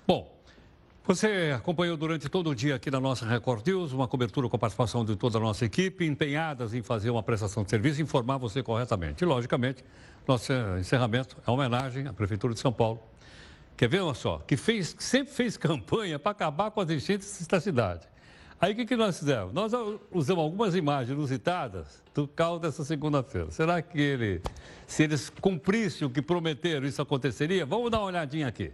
Bom, 0.07 0.39
você 1.05 1.53
acompanhou 1.55 1.97
durante 1.97 2.29
todo 2.29 2.51
o 2.51 2.55
dia 2.55 2.75
aqui 2.75 2.91
na 2.91 2.99
nossa 2.99 3.25
Record 3.25 3.65
News, 3.65 3.93
uma 3.93 4.07
cobertura 4.07 4.47
com 4.47 4.55
a 4.55 4.59
participação 4.59 5.03
de 5.03 5.15
toda 5.15 5.39
a 5.39 5.41
nossa 5.41 5.65
equipe, 5.65 6.05
empenhadas 6.05 6.73
em 6.73 6.83
fazer 6.83 7.09
uma 7.09 7.23
prestação 7.23 7.63
de 7.63 7.69
serviço 7.71 7.99
e 7.99 8.03
informar 8.03 8.37
você 8.37 8.61
corretamente. 8.61 9.23
E, 9.23 9.25
logicamente, 9.25 9.83
nosso 10.27 10.53
encerramento 10.79 11.35
é 11.47 11.49
homenagem 11.49 12.07
à 12.07 12.13
Prefeitura 12.13 12.53
de 12.53 12.59
São 12.59 12.71
Paulo. 12.71 13.01
Quer 13.75 13.89
ver, 13.89 14.01
olha 14.01 14.13
só, 14.13 14.37
que 14.39 14.55
fez, 14.55 14.95
sempre 14.99 15.33
fez 15.33 15.57
campanha 15.57 16.19
para 16.19 16.31
acabar 16.31 16.69
com 16.69 16.81
as 16.81 16.89
enchentes 16.91 17.47
da 17.47 17.59
cidade. 17.59 18.07
Aí 18.61 18.73
o 18.73 18.75
que, 18.75 18.85
que 18.85 18.95
nós 18.95 19.17
fizemos? 19.17 19.53
Nós 19.53 19.71
usamos 20.11 20.43
algumas 20.43 20.75
imagens 20.75 21.17
inusitadas 21.17 22.03
do 22.19 22.27
caos 22.27 22.59
dessa 22.59 22.83
segunda-feira. 22.83 23.49
Será 23.49 23.81
que 23.81 23.99
ele, 23.99 24.41
se 24.85 25.03
eles 25.03 25.29
cumprissem 25.29 26.05
o 26.05 26.11
que 26.11 26.21
prometeram, 26.21 26.85
isso 26.85 27.01
aconteceria? 27.01 27.65
Vamos 27.65 27.89
dar 27.89 27.99
uma 27.99 28.07
olhadinha 28.07 28.47
aqui. 28.47 28.71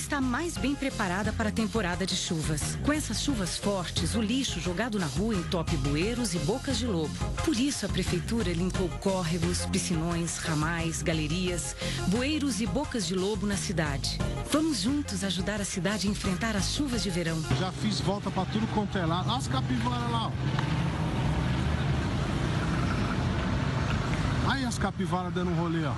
Está 0.00 0.20
mais 0.20 0.56
bem 0.56 0.74
preparada 0.74 1.30
para 1.32 1.50
a 1.50 1.52
temporada 1.52 2.06
de 2.06 2.16
chuvas. 2.16 2.78
Com 2.84 2.92
essas 2.92 3.22
chuvas 3.22 3.58
fortes, 3.58 4.14
o 4.14 4.22
lixo 4.22 4.58
jogado 4.58 4.98
na 4.98 5.06
rua 5.06 5.34
entope 5.34 5.76
bueiros 5.76 6.34
e 6.34 6.38
bocas 6.38 6.78
de 6.78 6.86
lobo. 6.86 7.14
Por 7.44 7.54
isso, 7.54 7.84
a 7.84 7.88
prefeitura 7.88 8.50
limpou 8.52 8.88
córregos, 9.00 9.66
piscinões, 9.66 10.38
ramais, 10.38 11.02
galerias, 11.02 11.76
bueiros 12.08 12.60
e 12.60 12.66
bocas 12.66 13.06
de 13.06 13.14
lobo 13.14 13.46
na 13.46 13.56
cidade. 13.56 14.18
Vamos 14.50 14.80
juntos 14.80 15.22
ajudar 15.22 15.60
a 15.60 15.64
cidade 15.64 16.08
a 16.08 16.10
enfrentar 16.10 16.56
as 16.56 16.72
chuvas 16.72 17.02
de 17.02 17.10
verão. 17.10 17.40
Já 17.58 17.70
fiz 17.70 18.00
volta 18.00 18.30
para 18.30 18.46
tudo 18.46 18.66
quanto 18.68 18.96
é 18.96 19.04
lá. 19.04 19.22
Olha 19.26 19.36
as 19.36 19.48
capivaras 19.48 20.10
lá. 20.10 20.32
Aí 24.48 24.64
as 24.64 24.78
capivaras 24.78 25.32
dando 25.32 25.50
um 25.50 25.54
rolê, 25.54 25.84
ó. 25.84 25.94